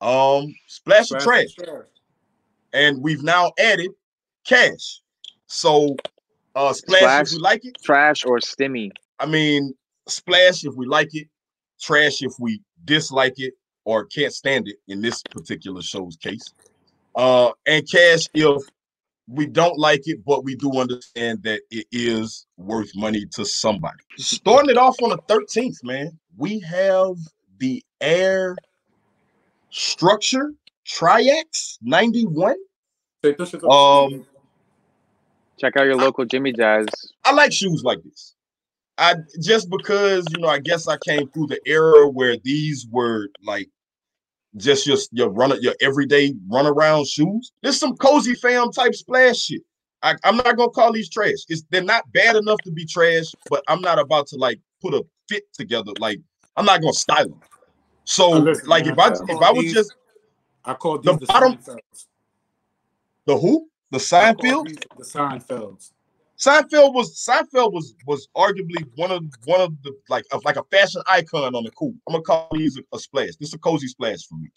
um, 0.00 0.54
splash 0.66 1.10
of 1.10 1.22
trash, 1.22 1.48
and 2.72 3.02
we've 3.02 3.22
now 3.22 3.52
added 3.58 3.90
cash. 4.44 5.00
So, 5.46 5.96
uh, 6.54 6.72
splash, 6.72 7.00
Splash. 7.00 7.26
if 7.28 7.32
we 7.32 7.38
like 7.38 7.64
it. 7.64 7.76
trash 7.82 8.24
or 8.24 8.38
stimmy. 8.38 8.90
I 9.18 9.26
mean, 9.26 9.74
splash 10.08 10.64
if 10.64 10.74
we 10.74 10.86
like 10.86 11.14
it, 11.14 11.28
trash 11.80 12.22
if 12.22 12.32
we 12.38 12.60
dislike 12.84 13.34
it 13.36 13.54
or 13.84 14.04
can't 14.06 14.32
stand 14.32 14.68
it. 14.68 14.76
In 14.88 15.00
this 15.00 15.22
particular 15.22 15.82
show's 15.82 16.16
case, 16.16 16.52
uh, 17.14 17.50
and 17.66 17.88
cash 17.90 18.28
if 18.34 18.62
we 19.28 19.46
don't 19.46 19.78
like 19.78 20.02
it, 20.06 20.24
but 20.24 20.44
we 20.44 20.54
do 20.54 20.72
understand 20.78 21.42
that 21.42 21.60
it 21.70 21.86
is 21.90 22.46
worth 22.56 22.90
money 22.94 23.26
to 23.32 23.44
somebody. 23.44 23.98
Starting 24.18 24.70
it 24.70 24.76
off 24.76 24.96
on 25.02 25.10
the 25.10 25.18
13th, 25.18 25.82
man, 25.82 26.18
we 26.36 26.60
have 26.60 27.16
the 27.58 27.82
Air 28.00 28.56
Structure 29.70 30.52
Triax 30.86 31.78
91. 31.82 32.56
Take 33.22 33.38
this 33.38 33.50
shit 33.50 33.64
up. 33.64 33.70
Um, 33.70 34.26
Check 35.58 35.76
out 35.76 35.86
your 35.86 35.96
local 35.96 36.24
Jimmy 36.24 36.52
Jazz. 36.52 36.86
I 37.24 37.32
like 37.32 37.52
shoes 37.52 37.82
like 37.82 38.02
this. 38.02 38.34
I 38.98 39.14
just 39.40 39.70
because 39.70 40.24
you 40.30 40.38
know, 40.38 40.48
I 40.48 40.58
guess 40.58 40.88
I 40.88 40.96
came 40.98 41.28
through 41.28 41.48
the 41.48 41.60
era 41.66 42.08
where 42.08 42.36
these 42.42 42.86
were 42.90 43.28
like 43.42 43.68
just 44.56 44.86
your 44.86 44.96
your 45.12 45.28
run 45.28 45.54
your 45.60 45.74
everyday 45.80 46.34
run 46.48 46.66
around 46.66 47.06
shoes. 47.06 47.52
There's 47.62 47.78
some 47.78 47.96
cozy 47.96 48.34
fam 48.34 48.70
type 48.70 48.94
splash 48.94 49.38
shit. 49.38 49.62
I, 50.02 50.14
I'm 50.24 50.36
not 50.36 50.56
gonna 50.56 50.70
call 50.70 50.92
these 50.92 51.10
trash. 51.10 51.44
It's 51.48 51.64
they're 51.70 51.82
not 51.82 52.10
bad 52.12 52.36
enough 52.36 52.58
to 52.64 52.70
be 52.70 52.84
trash, 52.86 53.34
but 53.50 53.62
I'm 53.68 53.80
not 53.80 53.98
about 53.98 54.26
to 54.28 54.36
like 54.36 54.60
put 54.80 54.94
a 54.94 55.04
fit 55.28 55.44
together. 55.52 55.92
Like 55.98 56.20
I'm 56.56 56.64
not 56.64 56.80
gonna 56.80 56.92
style 56.92 57.28
them. 57.28 57.40
So 58.06 58.30
Now 58.30 58.38
listen, 58.38 58.68
like 58.68 58.86
if 58.86 58.98
I 58.98 59.08
I 59.08 59.12
if 59.12 59.42
I 59.42 59.52
was 59.52 59.64
these- 59.64 59.74
just 59.74 59.94
I 60.64 60.74
call 60.74 60.98
the 60.98 61.12
the, 61.16 61.26
bottom- 61.26 61.56
Seinfelds. 61.58 62.06
the 63.26 63.36
who 63.36 63.68
the 63.90 63.98
I 63.98 64.32
call 64.34 64.34
Seinfeld. 64.34 64.66
these 64.68 64.76
The 64.96 65.04
Seinfelds. 65.04 65.92
Seinfeld 66.38 66.94
was 66.94 67.16
Seinfeld 67.16 67.72
was 67.72 67.94
was 68.06 68.28
arguably 68.36 68.86
one 68.96 69.10
of 69.10 69.24
one 69.44 69.60
of 69.60 69.82
the 69.82 69.92
like 70.08 70.24
of 70.32 70.44
like 70.44 70.56
a 70.56 70.64
fashion 70.64 71.02
icon 71.08 71.54
on 71.54 71.64
the 71.64 71.70
cool. 71.72 71.94
I'm 72.06 72.12
gonna 72.12 72.22
call 72.22 72.48
these 72.52 72.78
a, 72.78 72.82
a 72.94 72.98
splash. 72.98 73.36
This 73.40 73.48
is 73.48 73.54
a 73.54 73.58
cozy 73.58 73.88
splash 73.88 74.24
for 74.26 74.36
me. 74.36 74.48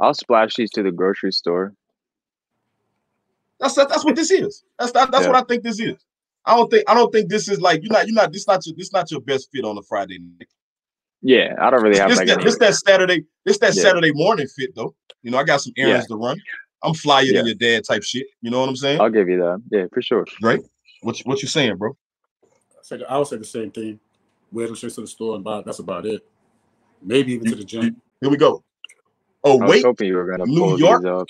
I'll 0.00 0.14
splash 0.14 0.54
these 0.56 0.70
to 0.72 0.82
the 0.82 0.90
grocery 0.90 1.32
store. 1.32 1.72
That's 3.60 3.74
that, 3.76 3.88
that's 3.88 4.04
what 4.04 4.16
this 4.16 4.30
is. 4.32 4.64
That's 4.78 4.90
that, 4.92 5.10
that's 5.12 5.24
Yeah. 5.26 5.32
what 5.32 5.42
I 5.44 5.46
think 5.46 5.62
this 5.62 5.78
is. 5.80 5.96
I 6.44 6.56
don't 6.56 6.68
think 6.70 6.84
I 6.88 6.94
don't 6.94 7.12
think 7.12 7.30
this 7.30 7.48
is 7.48 7.60
like 7.60 7.80
you're 7.82 7.92
not 7.92 8.06
you're 8.06 8.14
not 8.14 8.32
this 8.32 8.46
not 8.48 8.66
your 8.66 8.74
this 8.76 8.92
not 8.92 9.10
your 9.10 9.20
best 9.20 9.50
fit 9.52 9.64
on 9.64 9.78
a 9.78 9.82
Friday 9.82 10.18
night. 10.18 10.48
Yeah, 11.26 11.54
I 11.58 11.70
don't 11.70 11.82
really 11.82 11.98
have 11.98 12.10
This, 12.10 12.18
like 12.18 12.28
that, 12.28 12.42
this 12.42 12.58
that 12.58 12.74
Saturday 12.74 13.24
this 13.46 13.56
that 13.58 13.74
Yeah. 13.74 13.82
Saturday 13.82 14.12
morning 14.12 14.46
fit 14.46 14.74
though. 14.76 14.94
You 15.22 15.30
know 15.30 15.38
I 15.38 15.42
got 15.44 15.62
some 15.62 15.72
errands 15.78 16.06
to 16.08 16.16
run. 16.16 16.36
I'm 16.82 16.92
flyer 16.92 17.32
than 17.32 17.46
your 17.46 17.54
dad 17.54 17.84
type 17.84 18.02
shit. 18.02 18.26
You 18.42 18.50
know 18.50 18.60
what 18.60 18.68
I'm 18.68 18.76
saying? 18.76 19.00
I'll 19.00 19.08
give 19.08 19.26
you 19.28 19.38
that. 19.38 19.62
Yeah, 19.70 19.86
for 19.92 20.02
sure. 20.02 20.26
Right? 20.42 20.60
What 21.00 21.18
you- 21.18 21.24
what 21.24 21.40
you 21.40 21.48
saying, 21.48 21.76
bro? 21.78 21.96
I 22.42 22.82
said 22.82 23.02
I 23.08 23.16
would 23.16 23.26
say 23.26 23.38
the 23.38 23.44
same 23.44 23.70
thing. 23.70 23.98
Wear 24.52 24.66
them 24.66 24.76
shits 24.76 24.96
to 24.96 25.00
the 25.00 25.06
store 25.06 25.34
and 25.34 25.42
buy. 25.42 25.62
That's 25.64 25.78
about 25.78 26.04
it. 26.04 26.22
Maybe 27.02 27.32
even 27.32 27.46
to 27.50 27.56
the 27.56 27.64
gym. 27.64 28.00
Here 28.20 28.30
we 28.30 28.36
go. 28.36 28.62
Oh 29.42 29.58
wait, 29.66 29.82
hoping 29.84 30.08
you 30.08 30.16
were 30.16 30.30
gonna 30.30 30.44
New 30.46 30.58
pull 30.60 30.78
York? 30.78 31.02
these 31.02 31.10
up. 31.10 31.28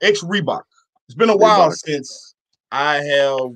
ex 0.00 0.22
Reebok. 0.22 0.62
It's 1.06 1.14
been 1.14 1.28
a 1.30 1.36
while 1.36 1.70
since 1.70 2.34
I 2.70 2.96
have 3.02 3.52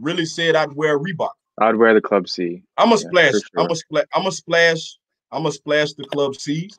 really 0.00 0.24
said 0.24 0.56
I'd 0.56 0.72
wear 0.72 0.98
Reebok. 0.98 1.30
I'd 1.60 1.76
wear 1.76 1.94
the 1.94 2.00
Club 2.00 2.28
C. 2.28 2.62
I'm 2.76 2.92
a 2.92 2.98
Yeah, 2.98 2.98
splash. 2.98 3.32
for 3.32 3.40
I'm 3.56 3.70
a 3.70 3.76
splash. 3.76 4.06
I'm 4.14 4.26
a 4.26 4.32
splash. 4.32 4.98
I'm 5.32 5.46
a 5.46 5.52
splash 5.52 5.92
the 5.94 6.04
club 6.04 6.34
C. 6.36 6.70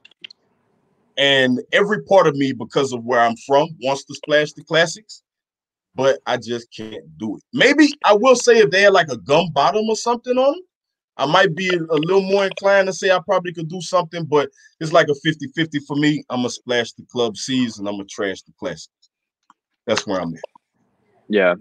And 1.17 1.61
every 1.73 2.03
part 2.03 2.27
of 2.27 2.35
me, 2.35 2.53
because 2.53 2.93
of 2.93 3.03
where 3.03 3.19
I'm 3.21 3.35
from, 3.47 3.69
wants 3.81 4.05
to 4.05 4.15
splash 4.15 4.53
the 4.53 4.63
classics, 4.63 5.23
but 5.95 6.19
I 6.27 6.37
just 6.37 6.67
can't 6.75 7.03
do 7.17 7.37
it. 7.37 7.43
Maybe 7.53 7.89
I 8.05 8.13
will 8.13 8.35
say 8.35 8.59
if 8.59 8.71
they 8.71 8.83
had 8.83 8.93
like 8.93 9.09
a 9.09 9.17
gum 9.17 9.51
bottom 9.53 9.85
or 9.89 9.95
something 9.95 10.37
on 10.37 10.53
them, 10.53 10.61
I 11.17 11.25
might 11.27 11.55
be 11.55 11.69
a 11.75 11.79
little 11.79 12.21
more 12.23 12.45
inclined 12.45 12.87
to 12.87 12.93
say 12.93 13.11
I 13.11 13.19
probably 13.25 13.53
could 13.53 13.69
do 13.69 13.81
something, 13.81 14.25
but 14.25 14.49
it's 14.79 14.93
like 14.93 15.07
a 15.09 15.27
50-50 15.27 15.85
for 15.87 15.95
me. 15.97 16.23
I'm 16.29 16.39
gonna 16.39 16.49
splash 16.49 16.93
the 16.93 17.05
club 17.11 17.37
C's 17.37 17.79
and 17.79 17.87
I'm 17.87 17.95
gonna 17.95 18.05
trash 18.09 18.41
the 18.43 18.53
classics. 18.59 18.89
That's 19.87 20.07
where 20.07 20.21
I'm 20.21 20.33
at. 20.35 20.41
Yeah, 21.29 21.55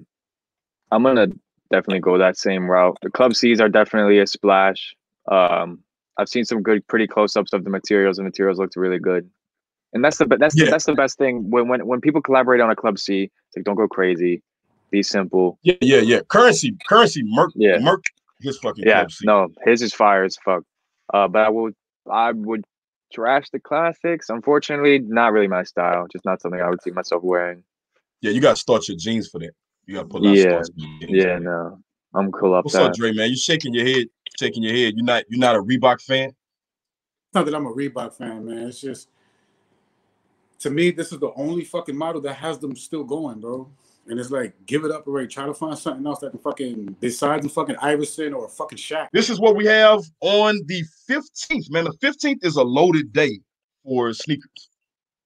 I'm 0.90 1.02
gonna 1.04 1.28
definitely 1.70 2.00
go 2.00 2.18
that 2.18 2.36
same 2.36 2.70
route. 2.70 2.96
The 3.02 3.10
Club 3.10 3.34
C's 3.34 3.60
are 3.60 3.68
definitely 3.68 4.18
a 4.18 4.26
splash. 4.26 4.94
Um, 5.30 5.80
I've 6.18 6.28
seen 6.28 6.44
some 6.44 6.62
good, 6.62 6.86
pretty 6.86 7.06
close-ups 7.06 7.52
of 7.52 7.64
the 7.64 7.70
materials. 7.70 8.16
The 8.16 8.22
materials 8.22 8.58
looked 8.58 8.76
really 8.76 8.98
good, 8.98 9.28
and 9.92 10.04
that's 10.04 10.18
the 10.18 10.24
that's 10.26 10.56
Yeah. 10.56 10.66
the, 10.66 10.70
that's 10.70 10.84
the 10.84 10.94
best 10.94 11.18
thing 11.18 11.50
when 11.50 11.68
when 11.68 11.86
when 11.86 12.00
people 12.00 12.22
collaborate 12.22 12.60
on 12.60 12.70
a 12.70 12.76
Club 12.76 12.98
C. 12.98 13.24
It's 13.24 13.56
like 13.56 13.64
don't 13.64 13.74
go 13.76 13.88
crazy, 13.88 14.42
be 14.90 15.02
simple. 15.02 15.58
Yeah, 15.62 15.74
yeah, 15.80 16.00
yeah. 16.00 16.20
Currency, 16.28 16.76
currency, 16.88 17.22
Merc, 17.24 17.52
Yeah. 17.54 17.78
Merc, 17.78 18.04
his 18.40 18.58
fucking 18.58 18.84
Yeah, 18.86 19.00
club 19.00 19.12
C. 19.12 19.26
no, 19.26 19.48
his 19.64 19.82
is 19.82 19.92
fire 19.92 20.24
as 20.24 20.36
fuck. 20.44 20.62
Uh, 21.12 21.28
but 21.28 21.42
I 21.42 21.48
would 21.50 21.74
I 22.10 22.32
would 22.32 22.64
trash 23.12 23.50
the 23.50 23.60
classics. 23.60 24.30
Unfortunately, 24.30 24.98
not 25.00 25.32
really 25.32 25.48
my 25.48 25.64
style. 25.64 26.06
Just 26.10 26.24
not 26.24 26.40
something 26.40 26.60
I 26.60 26.68
would 26.70 26.82
see 26.82 26.90
myself 26.92 27.22
wearing. 27.22 27.62
Yeah, 28.22 28.30
you 28.30 28.40
gotta 28.40 28.56
start 28.56 28.88
your 28.88 28.96
jeans 28.96 29.28
for 29.28 29.38
that. 29.40 29.52
You 29.86 29.94
gotta 29.94 30.08
put 30.08 30.22
a 30.22 30.24
lot 30.24 30.36
Yeah, 30.36 30.58
of 30.58 30.66
starch 30.66 30.68
in 30.76 30.82
your 31.00 31.08
jeans. 31.08 31.24
Yeah, 31.24 31.38
no, 31.38 31.78
I'm 32.14 32.32
cool 32.32 32.54
off 32.54 32.64
What's 32.64 32.74
that. 32.74 32.82
up, 32.82 32.94
Dre, 32.94 33.12
man? 33.12 33.30
You 33.30 33.36
shaking 33.36 33.72
your 33.72 33.86
head, 33.86 34.08
shaking 34.38 34.62
your 34.62 34.74
head. 34.74 34.94
You're 34.96 35.04
not 35.04 35.24
you're 35.28 35.40
not 35.40 35.56
a 35.56 35.62
Reebok 35.62 36.00
fan? 36.02 36.28
It's 36.30 37.34
not 37.34 37.46
that 37.46 37.54
I'm 37.54 37.66
a 37.66 37.72
Reebok 37.72 38.14
fan, 38.14 38.44
man. 38.44 38.68
It's 38.68 38.80
just 38.80 39.08
to 40.60 40.70
me, 40.70 40.90
this 40.90 41.12
is 41.12 41.18
the 41.18 41.32
only 41.36 41.64
fucking 41.64 41.96
model 41.96 42.20
that 42.22 42.34
has 42.34 42.58
them 42.58 42.74
still 42.74 43.04
going, 43.04 43.40
bro. 43.40 43.70
And 44.08 44.20
it's 44.20 44.30
like, 44.30 44.54
give 44.66 44.84
it 44.84 44.92
up 44.92 45.06
already. 45.06 45.26
Try 45.26 45.46
to 45.46 45.54
find 45.54 45.76
something 45.76 46.06
else 46.06 46.20
that 46.20 46.30
can 46.30 46.38
fucking 46.38 46.96
besides 47.00 47.42
the 47.42 47.48
fucking 47.48 47.76
Iverson 47.76 48.34
or 48.34 48.48
fucking 48.48 48.78
Shaq. 48.78 49.08
This 49.12 49.30
is 49.30 49.40
what 49.40 49.56
we 49.56 49.66
have 49.66 50.00
on 50.20 50.60
the 50.66 50.82
15th, 51.10 51.70
man. 51.70 51.84
The 51.84 51.96
15th 52.00 52.44
is 52.44 52.56
a 52.56 52.62
loaded 52.62 53.12
day 53.12 53.40
for 53.84 54.12
sneakers. 54.12 54.70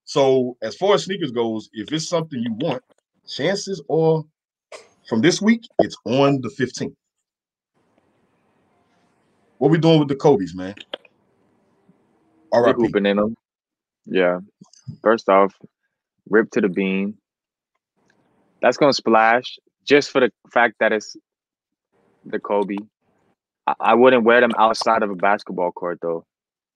So 0.04 0.56
as 0.62 0.76
far 0.76 0.94
as 0.94 1.04
sneakers 1.04 1.30
goes, 1.30 1.68
if 1.72 1.92
it's 1.92 2.08
something 2.08 2.40
you 2.40 2.54
want, 2.54 2.82
chances 3.28 3.82
are 3.90 4.22
from 5.10 5.20
this 5.20 5.42
week, 5.42 5.68
it's 5.80 5.96
on 6.04 6.40
the 6.40 6.48
15th. 6.48 6.94
What 9.58 9.72
we 9.72 9.76
doing 9.76 9.98
with 9.98 10.06
the 10.06 10.14
Kobe's, 10.14 10.54
man? 10.54 10.76
All 12.52 12.64
They 12.64 12.72
hooping 12.72 13.06
in 13.06 13.16
them. 13.16 13.34
Yeah. 14.06 14.38
First 15.02 15.28
off, 15.28 15.52
rip 16.28 16.48
to 16.52 16.60
the 16.60 16.68
bean. 16.68 17.18
That's 18.62 18.76
gonna 18.76 18.92
splash 18.92 19.58
just 19.84 20.10
for 20.10 20.20
the 20.20 20.30
fact 20.52 20.76
that 20.78 20.92
it's 20.92 21.16
the 22.24 22.38
Kobe. 22.38 22.76
I, 23.66 23.74
I 23.80 23.94
wouldn't 23.94 24.22
wear 24.22 24.40
them 24.40 24.52
outside 24.58 25.02
of 25.02 25.10
a 25.10 25.16
basketball 25.16 25.72
court 25.72 25.98
though. 26.00 26.24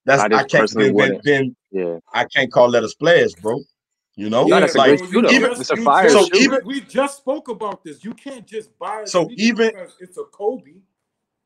that's 0.05 0.23
I 0.23 0.27
I, 0.27 0.45
can't 0.45 0.71
then, 0.73 0.97
then, 0.97 1.21
then 1.23 1.57
Yeah. 1.71 1.99
I 2.13 2.25
can't 2.25 2.51
call 2.51 2.73
that 2.73 2.83
a 2.83 2.89
splash, 2.89 3.33
bro. 3.41 3.61
You 4.17 4.31
know, 4.31 4.45
No, 4.47 4.61
that's 4.61 4.75
a 4.75 4.79
great 4.79 4.99
shoe, 5.01 5.29
even 5.29 5.53
It's 5.53 5.71
a 5.71 5.77
fire 5.77 6.09
So 6.09 6.29
just- 6.29 6.41
even- 6.41 6.61
we 6.65 6.81
just 6.83 7.19
spoke 7.19 7.49
about 7.49 7.83
this. 7.83 8.05
You 8.05 8.15
can't 8.15 8.47
just 8.47 8.77
buy 8.79 9.03
a 9.03 9.07
So 9.07 9.29
even- 9.37 9.73
it's 10.01 10.17
a 10.19 10.25
Kobe. 10.25 10.75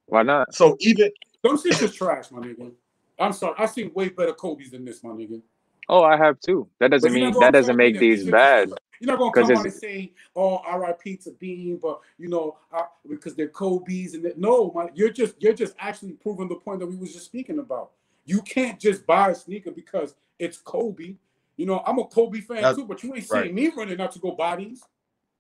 Why 0.06 0.22
not? 0.22 0.54
so 0.54 0.76
even 0.80 1.10
Them 1.42 1.56
shits 1.56 1.82
is 1.82 1.94
trash, 1.94 2.30
my 2.30 2.40
nigga. 2.40 2.72
I'm 3.18 3.32
sorry. 3.32 3.54
I 3.58 3.66
seen 3.66 3.92
way 3.94 4.08
better 4.10 4.32
Kobe's 4.32 4.70
than 4.70 4.84
this, 4.84 5.02
my 5.02 5.10
nigga. 5.10 5.40
Oh, 5.88 6.02
I 6.02 6.16
have 6.16 6.38
too. 6.40 6.68
That 6.80 6.90
doesn't 6.90 7.10
But 7.10 7.18
you 7.18 7.24
know 7.24 7.30
mean 7.30 7.40
that 7.40 7.52
doesn't 7.52 7.76
make 7.76 7.94
Yeah, 7.94 8.00
these 8.00 8.18
shit 8.18 8.26
is- 8.26 8.30
bad. 8.32 8.72
You're 9.00 9.12
not 9.12 9.18
gonna 9.20 9.32
come 9.32 9.56
on 9.56 9.64
and 9.64 9.72
say, 9.72 10.12
"Oh, 10.34 10.56
R.I.P. 10.56 11.18
to 11.18 11.30
Bean," 11.30 11.76
but 11.76 12.00
you 12.18 12.28
know, 12.28 12.58
uh, 12.72 12.82
because 13.08 13.36
they're 13.36 13.48
Kobe's 13.48 14.14
and 14.14 14.24
that. 14.24 14.38
No, 14.38 14.72
man, 14.74 14.90
you're 14.94 15.08
just 15.10 15.40
you're 15.40 15.52
just 15.52 15.74
actually 15.78 16.12
proving 16.14 16.48
the 16.48 16.56
point 16.56 16.80
that 16.80 16.86
we 16.86 16.96
was 16.96 17.12
just 17.12 17.26
speaking 17.26 17.60
about. 17.60 17.92
You 18.24 18.42
can't 18.42 18.78
just 18.78 19.06
buy 19.06 19.30
a 19.30 19.34
sneaker 19.36 19.70
because 19.70 20.16
it's 20.40 20.58
Kobe. 20.58 21.14
You 21.58 21.66
know, 21.66 21.82
I'm 21.86 21.98
a 21.98 22.04
Kobe 22.04 22.40
fan 22.40 22.62
That- 22.62 22.76
too, 22.76 22.86
but 22.86 23.02
you 23.02 23.14
ain't 23.14 23.28
right. 23.30 23.42
seeing 23.44 23.54
me 23.54 23.68
running 23.76 24.00
out 24.00 24.12
to 24.12 24.18
go 24.20 24.30
bodies. 24.30 24.82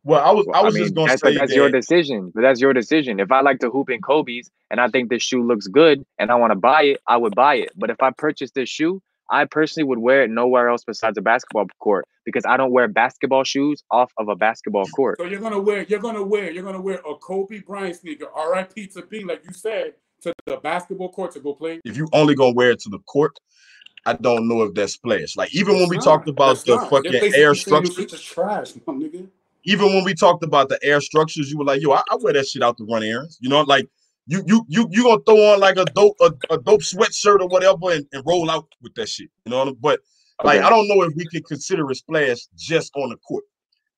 well, 0.04 0.20
I 0.24 0.32
was 0.32 0.46
I 0.48 0.50
Well, 0.58 0.64
was 0.66 0.74
mean, 0.74 0.84
just 0.84 0.94
gonna 0.94 1.08
that's, 1.08 1.22
say 1.22 1.34
that's 1.34 1.50
that 1.52 1.56
your 1.56 1.70
decision. 1.70 2.32
But 2.34 2.42
that's 2.42 2.60
your 2.60 2.72
decision. 2.72 3.20
If 3.20 3.30
I 3.32 3.40
like 3.40 3.60
to 3.60 3.70
hoop 3.70 3.88
in 3.88 4.00
Kobe's 4.02 4.50
and 4.70 4.80
I 4.80 4.88
think 4.88 5.10
this 5.10 5.22
shoe 5.22 5.42
looks 5.46 5.66
good 5.68 6.04
and 6.18 6.30
I 6.30 6.34
want 6.34 6.52
to 6.52 6.58
buy 6.58 6.82
it, 6.82 7.00
I 7.06 7.16
would 7.16 7.34
buy 7.34 7.54
it. 7.56 7.70
But 7.76 7.90
if 7.90 8.02
I 8.02 8.10
purchase 8.10 8.50
this 8.52 8.68
shoe, 8.68 9.00
I 9.30 9.44
personally 9.44 9.86
would 9.86 9.98
wear 9.98 10.22
it 10.22 10.30
nowhere 10.30 10.68
else 10.70 10.82
besides 10.84 11.18
a 11.18 11.22
basketball 11.22 11.66
court 11.80 12.06
because 12.24 12.44
I 12.46 12.56
don't 12.56 12.72
wear 12.72 12.88
basketball 12.88 13.44
shoes 13.44 13.82
off 13.90 14.10
of 14.18 14.28
a 14.28 14.34
basketball 14.36 14.86
court. 14.96 15.18
So 15.20 15.24
you're 15.26 15.40
gonna 15.40 15.60
wear, 15.60 15.82
you're 15.82 16.00
gonna 16.00 16.22
wear, 16.24 16.50
you're 16.50 16.64
gonna 16.64 16.80
wear 16.80 16.96
a 17.08 17.14
Kobe 17.16 17.60
Bryant 17.60 17.96
sneaker, 17.96 18.26
R.I.P. 18.34 18.86
to 18.88 19.02
Bean, 19.02 19.26
like 19.26 19.44
you 19.44 19.52
said, 19.52 19.94
to 20.22 20.32
the 20.46 20.56
basketball 20.56 21.10
court 21.10 21.32
to 21.32 21.40
go 21.40 21.52
play. 21.54 21.80
if 21.84 21.96
you 21.96 22.08
only 22.12 22.34
gonna 22.34 22.54
wear 22.54 22.70
it 22.70 22.80
to 22.80 22.88
the 22.88 22.98
court, 23.00 23.38
I 24.06 24.14
don't 24.14 24.48
know 24.48 24.62
if 24.62 24.74
that's 24.74 24.94
splash. 24.94 25.36
Like 25.36 25.54
even 25.54 25.76
when 25.76 25.88
we 25.88 25.96
It's 25.96 26.04
talked 26.04 26.28
about 26.28 26.52
It's 26.52 26.62
the 26.64 26.76
not. 26.76 26.90
fucking 26.90 27.14
air 27.14 27.20
saying 27.20 27.34
your 27.40 27.54
structure, 27.54 27.92
shit 27.92 28.12
is 28.12 28.22
trash, 28.22 28.72
my 28.86 28.94
nigga. 28.94 29.28
even 29.64 29.86
when 29.94 30.04
we 30.04 30.14
talked 30.14 30.44
about 30.44 30.68
the 30.68 30.78
air 30.82 31.00
structures, 31.00 31.50
you 31.50 31.58
were 31.58 31.64
like, 31.64 31.82
"Yo, 31.82 31.92
I, 31.92 32.02
I 32.10 32.16
wear 32.16 32.32
that 32.32 32.46
shit 32.46 32.62
out 32.62 32.78
to 32.78 32.84
run 32.84 33.02
errands." 33.02 33.38
You 33.40 33.48
know, 33.48 33.62
like 33.62 33.88
you 34.26 34.42
you 34.46 34.64
you 34.68 34.88
you 34.90 35.02
gonna 35.04 35.20
throw 35.26 35.52
on 35.52 35.60
like 35.60 35.76
a 35.76 35.84
dope 35.86 36.16
a, 36.20 36.30
a 36.50 36.58
dope 36.58 36.82
sweatshirt 36.82 37.40
or 37.40 37.48
whatever 37.48 37.90
and, 37.92 38.06
and 38.12 38.22
roll 38.26 38.50
out 38.50 38.66
with 38.82 38.94
that 38.94 39.08
shit. 39.08 39.30
You 39.44 39.50
know, 39.50 39.58
what 39.58 39.62
I 39.68 39.70
mean? 39.70 39.78
but 39.80 40.00
like 40.44 40.58
Okay. 40.58 40.66
I 40.66 40.70
don't 40.70 40.86
know 40.88 41.02
if 41.02 41.14
we 41.16 41.26
can 41.26 41.42
consider 41.42 41.88
a 41.90 41.94
splash 41.94 42.38
just 42.56 42.92
on 42.96 43.10
the 43.10 43.16
court. 43.16 43.44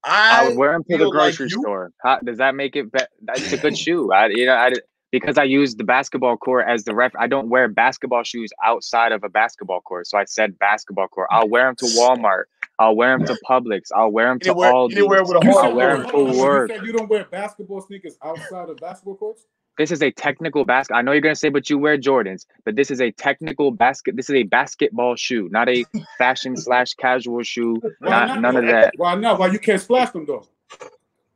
I 0.03 0.45
I, 0.45 0.49
would 0.49 0.57
wear 0.57 0.73
them 0.73 0.83
to 0.85 0.93
the 0.97 0.99
feel 0.99 1.09
like 1.15 1.37
grocery 1.37 1.51
store. 1.51 1.93
How, 2.03 2.19
does 2.21 2.39
that 2.39 2.55
make 2.55 2.75
it? 2.77 2.91
Be- 2.91 3.01
that's 3.23 3.53
a 3.53 3.59
good 3.59 3.77
shoe. 3.85 4.11
I 4.13 4.29
you 4.29 4.47
know 4.47 4.55
I 4.55 4.73
because 5.11 5.38
I 5.38 5.44
use 5.44 5.75
the 5.77 5.85
basketball 5.85 6.37
court 6.37 6.66
as 6.68 6.85
the 6.85 6.94
ref. 6.94 7.12
I 7.18 7.27
don't 7.27 7.49
wear 7.49 7.68
basketball 7.68 8.23
shoes 8.23 8.51
outside 8.64 9.12
of 9.12 9.25
a 9.25 9.29
basketball 9.29 9.81
court. 9.81 10.07
So 10.07 10.18
I 10.18 10.25
said 10.25 10.59
basketball 10.59 11.09
court. 11.09 11.29
I'll 11.31 11.49
wear 11.49 11.66
them 11.66 11.77
to 11.77 11.85
Walmart. 11.87 12.44
I'll 12.79 12.96
wear 12.96 13.16
them 13.16 13.27
to 13.27 13.37
Publix. 13.49 13.88
I'll 13.94 14.11
wear 14.11 14.29
them 14.29 14.40
to 14.40 14.51
Anywhere- 14.51 14.73
Aldi. 14.73 14.92
anywhere 14.92 15.23
with 15.23 15.42
a 15.42 15.46
You 15.46 15.53
hard 15.53 15.66
I'll 15.66 15.75
wear 15.75 15.96
them 15.99 16.07
hold 16.09 16.33
to 16.33 16.38
work. 16.40 16.70
You 16.70 16.77
said 16.77 16.87
you 16.87 16.92
don't 16.92 17.11
wear 17.11 17.25
basketball 17.25 17.81
sneakers 17.83 18.16
outside 18.25 18.68
of 18.70 18.77
basketball 18.79 19.16
courts. 19.16 19.44
This 19.79 19.90
is 19.90 20.03
a 20.03 20.11
technical 20.11 20.64
basket. 20.66 20.94
I 20.94 21.01
know 21.03 21.12
you're 21.12 21.20
gonna 21.23 21.35
say, 21.35 21.49
but 21.49 21.70
you 21.70 21.79
wear 21.79 21.96
Jordans. 21.96 22.44
But 22.64 22.77
this 22.77 22.90
is 22.90 23.01
a 23.01 23.11
technical 23.12 23.70
basket. 23.70 24.14
This 24.16 24.29
is 24.29 24.37
a 24.37 24.42
basketball 24.42 25.16
shoe, 25.16 25.49
not 25.51 25.68
a 25.70 25.85
fashion 26.18 26.57
slash 26.57 26.92
casual 26.94 27.42
shoe. 27.42 27.81
Not 28.01 28.29
not, 28.29 28.40
none 28.40 28.57
of 28.57 28.66
that. 28.66 28.92
Why 28.96 29.14
not? 29.14 29.38
Why 29.38 29.46
you 29.49 29.59
can't 29.59 29.81
splash 29.81 30.11
them 30.11 30.27
though? 30.27 30.46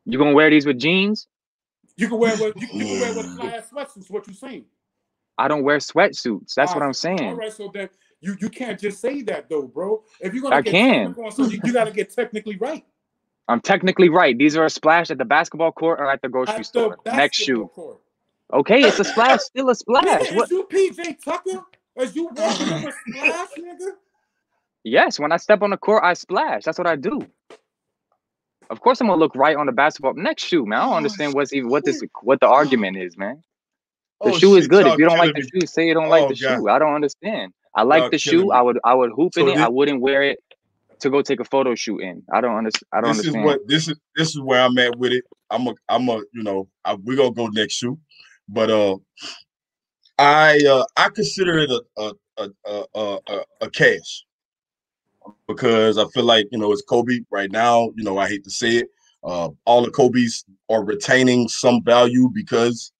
You 0.04 0.18
gonna 0.18 0.32
wear 0.34 0.50
these 0.50 0.66
with 0.66 0.78
jeans? 0.78 1.26
You 1.96 2.08
can 2.08 2.18
wear 2.18 2.36
what 2.36 2.60
you, 2.60 2.68
you 2.72 2.86
can 2.86 3.00
wear 3.00 3.14
with 3.14 3.36
fly 3.36 3.46
ass 3.52 3.70
sweatsuits. 3.72 4.10
What 4.10 4.26
you 4.28 4.34
saying? 4.34 4.64
I 5.38 5.48
don't 5.48 5.62
wear 5.64 5.78
sweatsuits. 5.78 6.54
That's 6.54 6.74
what 6.74 6.82
Ah, 6.82 6.86
I'm 6.86 6.92
saying. 6.94 7.36
right, 7.36 7.52
so 7.52 7.70
then 7.72 7.88
you 8.20 8.36
you 8.40 8.48
can't 8.48 8.78
just 8.80 9.00
say 9.00 9.22
that 9.22 9.48
though, 9.48 9.62
bro. 9.68 10.02
If 10.20 10.34
you're 10.34 10.42
gonna 10.42 10.56
I 10.56 10.62
get 10.62 10.70
can. 10.72 11.14
on 11.24 11.30
something, 11.32 11.54
you, 11.56 11.60
you 11.64 11.72
got 11.72 11.84
to 11.84 11.90
get 11.92 12.10
technically 12.14 12.56
right. 12.56 12.84
I'm 13.48 13.60
technically 13.60 14.08
right. 14.08 14.36
These 14.38 14.56
are 14.56 14.64
a 14.64 14.70
splash 14.70 15.10
at 15.10 15.18
the 15.18 15.24
basketball 15.24 15.72
court 15.72 16.00
or 16.00 16.10
at 16.10 16.22
the 16.22 16.28
grocery 16.28 16.54
At 16.54 16.58
the 16.58 16.64
store. 16.64 16.98
Next 17.06 17.36
shoe. 17.36 17.70
court. 17.74 18.00
Okay, 18.52 18.80
it's 18.82 18.98
a 19.00 19.04
splash. 19.04 19.40
Still 19.40 19.68
a 19.70 19.74
splash. 19.84 20.30
is 20.30 20.32
What? 20.32 20.50
you 20.50 20.66
PJ 20.70 21.22
Tucker? 21.24 21.62
Is 21.96 22.16
you 22.16 22.24
walking 22.24 22.72
up 22.72 22.84
a 22.84 22.92
splash, 23.10 23.48
nigga? 23.58 23.90
Yes, 24.84 25.18
when 25.20 25.32
I 25.32 25.36
step 25.38 25.62
on 25.62 25.70
the 25.70 25.76
court, 25.76 26.02
I 26.04 26.14
splash. 26.14 26.64
That's 26.64 26.78
what 26.78 26.86
I 26.86 26.96
do. 26.96 27.20
Of 28.70 28.80
course, 28.80 29.00
I'm 29.00 29.08
gonna 29.08 29.20
look 29.20 29.36
right 29.36 29.56
on 29.56 29.66
the 29.66 29.72
basketball. 29.72 30.14
Next 30.14 30.44
shoe, 30.44 30.66
man. 30.66 30.80
I 30.80 30.84
don't 30.86 30.94
Oh, 30.94 30.98
understand 30.98 31.34
what's 31.34 31.52
even 31.52 31.70
what 31.70 31.84
this 31.84 32.02
what 32.22 32.40
the 32.40 32.48
argument 32.48 32.98
is, 32.98 33.16
man. 33.18 33.42
The 34.24 34.32
Oh, 34.32 34.34
shoe 34.34 34.56
is 34.56 34.68
good. 34.68 34.86
If 34.86 34.98
y'all 34.98 35.10
don't 35.10 35.18
like 35.18 35.34
the 35.34 35.42
me. 35.42 35.50
shoe, 35.54 35.66
say 35.66 35.86
you 35.86 35.94
don't 35.94 36.10
like 36.10 36.26
Oh, 36.26 36.28
the 36.28 36.36
God. 36.40 36.58
shoe. 36.58 36.68
I 36.68 36.78
don't 36.78 36.94
understand. 36.94 37.52
I 37.74 37.84
like 37.84 38.10
the 38.10 38.18
shoe. 38.18 38.50
me. 38.50 38.52
I 38.52 38.62
would 38.62 38.78
I 38.84 38.94
would 38.94 39.12
hoop 39.16 39.38
in 39.38 39.48
So 39.48 39.48
it. 39.48 39.58
I 39.58 39.68
wouldn't 39.68 40.00
wear 40.02 40.22
it 40.24 40.38
to 41.00 41.10
go 41.10 41.22
take 41.22 41.40
a 41.40 41.44
photo 41.44 41.74
shoot 41.74 42.00
in. 42.00 42.22
I 42.32 42.40
don't 42.40 42.56
understand. 42.56 42.88
I 42.92 43.00
don't 43.02 43.10
this 43.10 43.12
understand. 43.12 43.24
is 43.24 43.36
what 43.36 43.60
this 43.68 43.88
is 43.88 43.98
this 44.16 44.28
is 44.30 44.40
where 44.40 44.62
I'm 44.62 44.78
at 44.78 44.96
with 44.98 45.12
it. 45.12 45.24
I'm 45.50 45.68
a 45.68 45.74
I'm 45.88 46.08
a 46.08 46.18
you 46.32 46.42
know 46.44 46.68
I, 46.84 46.94
we're 46.94 47.16
gonna 47.16 47.32
go 47.32 47.48
next 47.48 47.74
shoe, 47.74 47.98
but 48.48 48.70
uh, 48.70 48.96
I 50.18 50.60
uh 50.68 50.84
I 50.96 51.10
consider 51.10 51.58
it 51.60 51.70
a 51.70 51.82
a 51.98 52.12
a, 52.38 52.50
a, 52.94 53.18
a, 53.28 53.40
a 53.62 53.70
cash 53.70 54.24
because 55.48 55.98
I 55.98 56.06
feel 56.08 56.24
like 56.24 56.46
you 56.50 56.58
know 56.58 56.72
it's 56.72 56.82
Kobe 56.82 57.20
right 57.30 57.50
now. 57.50 57.90
You 57.96 58.04
know 58.04 58.18
I 58.18 58.28
hate 58.28 58.44
to 58.44 58.50
say 58.50 58.76
it. 58.76 58.88
Uh, 59.22 59.50
all 59.64 59.82
the 59.82 59.90
Kobe's 59.90 60.44
are 60.68 60.84
retaining 60.84 61.48
some 61.48 61.82
value 61.82 62.30
because 62.32 62.92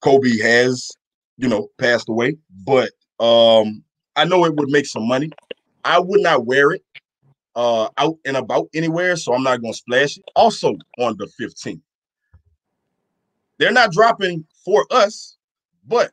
Kobe 0.00 0.38
has 0.38 0.90
you 1.36 1.48
know 1.48 1.68
passed 1.78 2.08
away, 2.08 2.36
but 2.64 2.90
um 3.20 3.82
I 4.14 4.24
know 4.24 4.44
it 4.44 4.54
would 4.56 4.70
make 4.70 4.86
some 4.86 5.06
money. 5.06 5.30
I 5.84 5.98
would 5.98 6.20
not 6.20 6.46
wear 6.46 6.72
it 6.72 6.82
uh 7.54 7.88
out 7.96 8.16
and 8.24 8.36
about 8.36 8.68
anywhere, 8.74 9.16
so 9.16 9.34
I'm 9.34 9.42
not 9.42 9.60
gonna 9.60 9.74
splash 9.74 10.16
it. 10.16 10.24
Also 10.34 10.76
on 10.98 11.16
the 11.18 11.30
15th. 11.40 11.80
They're 13.58 13.72
not 13.72 13.92
dropping 13.92 14.46
for 14.64 14.86
us, 14.90 15.36
but 15.86 16.10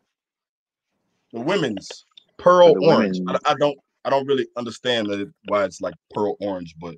the 1.33 1.41
women's 1.41 2.05
pearl 2.37 2.73
the 2.73 2.81
orange. 2.81 3.19
women. 3.19 3.39
I, 3.45 3.51
I 3.51 3.55
don't 3.55 3.77
I 4.05 4.09
don't 4.09 4.27
really 4.27 4.47
understand 4.57 5.07
that 5.09 5.19
it- 5.21 5.33
why 5.47 5.63
it's 5.65 5.81
like 5.81 5.93
pearl 6.13 6.35
orange, 6.39 6.75
but 6.79 6.95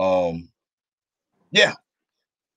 um 0.00 0.48
yeah, 1.50 1.74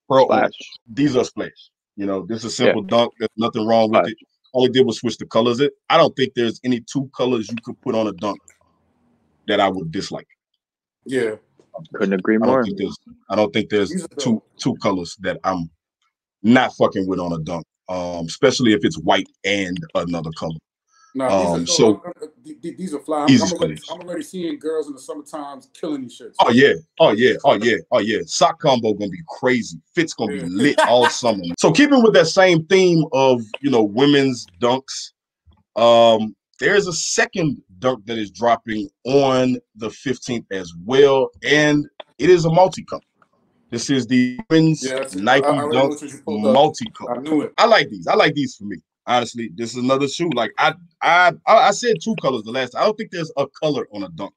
pearl 0.09 0.25
Splash. 0.25 0.39
orange. 0.41 0.69
These 0.93 1.15
are 1.15 1.23
splash. 1.25 1.69
You 1.97 2.05
know, 2.05 2.25
this 2.25 2.39
is 2.39 2.45
a 2.45 2.49
simple 2.55 2.81
dunk. 2.83 3.13
There's 3.19 3.29
nothing 3.37 3.65
wrong 3.67 3.89
with 3.89 3.99
Splash. 3.99 4.11
it. 4.11 4.17
All 4.53 4.65
it 4.65 4.73
did 4.73 4.85
was 4.85 4.99
switch 4.99 5.17
the 5.17 5.25
colors. 5.25 5.59
It. 5.59 5.73
I 5.89 5.97
don't 5.97 6.15
think 6.15 6.33
there's 6.33 6.61
any 6.63 6.79
two 6.81 7.09
colors 7.15 7.49
you 7.49 7.57
could 7.63 7.79
put 7.81 7.93
on 7.95 8.07
a 8.07 8.13
dunk 8.13 8.39
that 9.47 9.59
I 9.59 9.67
would 9.67 9.91
dislike. 9.91 10.27
Yeah. 11.05 11.35
Couldn't 11.93 12.13
agree 12.13 12.35
I 12.35 12.39
don't 12.39 12.47
more. 12.47 12.63
think 12.63 12.77
there's 12.77 12.97
I 13.29 13.35
don't 13.35 13.51
think 13.53 13.69
there's 13.69 13.91
two 14.17 14.41
two 14.57 14.75
colors 14.77 15.17
that 15.21 15.39
I'm 15.43 15.69
not 16.41 16.73
fucking 16.77 17.05
with 17.07 17.19
on 17.19 17.33
a 17.33 17.39
dunk. 17.43 17.65
Um, 17.89 18.25
especially 18.27 18.71
if 18.73 18.79
it's 18.83 18.97
white 18.97 19.27
and 19.43 19.77
another 19.93 20.31
color. 20.37 20.55
No, 21.13 21.27
Um, 21.27 21.65
these 21.65 21.75
so- 22.45 22.53
so 22.61 22.71
these 22.77 22.93
are 22.93 22.99
fly. 22.99 23.23
I'm, 23.23 23.29
Easy 23.29 23.43
I'm, 23.43 23.51
already. 23.61 23.81
I'm 23.91 24.01
already 24.01 24.23
seeing 24.23 24.59
girls 24.59 24.87
in 24.87 24.93
the 24.93 24.99
summertime 24.99 25.61
killing 25.79 26.01
these 26.03 26.19
shits. 26.19 26.35
Oh 26.39 26.49
yeah, 26.51 26.73
oh 26.99 27.11
yeah, 27.11 27.33
oh 27.43 27.53
yeah, 27.55 27.77
oh 27.91 27.99
yeah. 27.99 28.19
Sock 28.25 28.59
combo 28.59 28.93
gonna 28.93 29.09
be 29.09 29.21
crazy. 29.27 29.79
Fit's 29.93 30.13
gonna 30.13 30.33
be 30.33 30.41
lit 30.49 30.79
all 30.87 31.09
summer. 31.09 31.43
So 31.59 31.71
keeping 31.71 32.03
with 32.03 32.13
that 32.13 32.27
same 32.27 32.65
theme 32.65 33.03
of 33.13 33.41
you 33.61 33.69
know 33.71 33.83
women's 33.83 34.45
dunks, 34.61 35.11
um, 35.75 36.35
there's 36.59 36.87
a 36.87 36.93
second 36.93 37.61
dunk 37.79 38.05
that 38.05 38.17
is 38.17 38.31
dropping 38.31 38.89
on 39.05 39.57
the 39.75 39.89
15th 39.89 40.45
as 40.51 40.73
well, 40.85 41.29
and 41.43 41.85
it 42.17 42.29
is 42.29 42.45
a 42.45 42.49
multi 42.49 42.83
cup. 42.85 43.01
This 43.71 43.89
is 43.89 44.07
the 44.07 44.39
women's 44.49 44.85
Yeah, 44.87 45.05
Nike 45.15 45.45
I- 45.45 45.49
I 45.49 45.55
Dunk 45.59 45.73
know 45.73 45.87
what 45.87 46.01
you 46.01 46.17
pulled 46.23 46.45
up. 46.45 46.53
multi-color. 46.53 47.17
I 47.17 47.21
knew 47.21 47.41
it. 47.41 47.53
I 47.57 47.65
like 47.65 47.89
these. 47.89 48.07
I 48.07 48.13
like 48.15 48.33
these 48.35 48.55
for 48.55 48.63
me. 48.65 48.77
Honestly, 49.07 49.51
this 49.55 49.71
is 49.71 49.83
another 49.83 50.07
shoe. 50.07 50.29
Like 50.33 50.51
I, 50.57 50.73
I, 51.01 51.33
I 51.47 51.55
I 51.55 51.71
said 51.71 51.97
two 52.03 52.15
colors 52.21 52.43
the 52.43 52.51
last. 52.51 52.75
I 52.75 52.83
don't 52.83 52.97
think 52.97 53.11
there's 53.11 53.31
a 53.37 53.47
color 53.47 53.87
on 53.93 54.03
a 54.03 54.09
dunk 54.09 54.33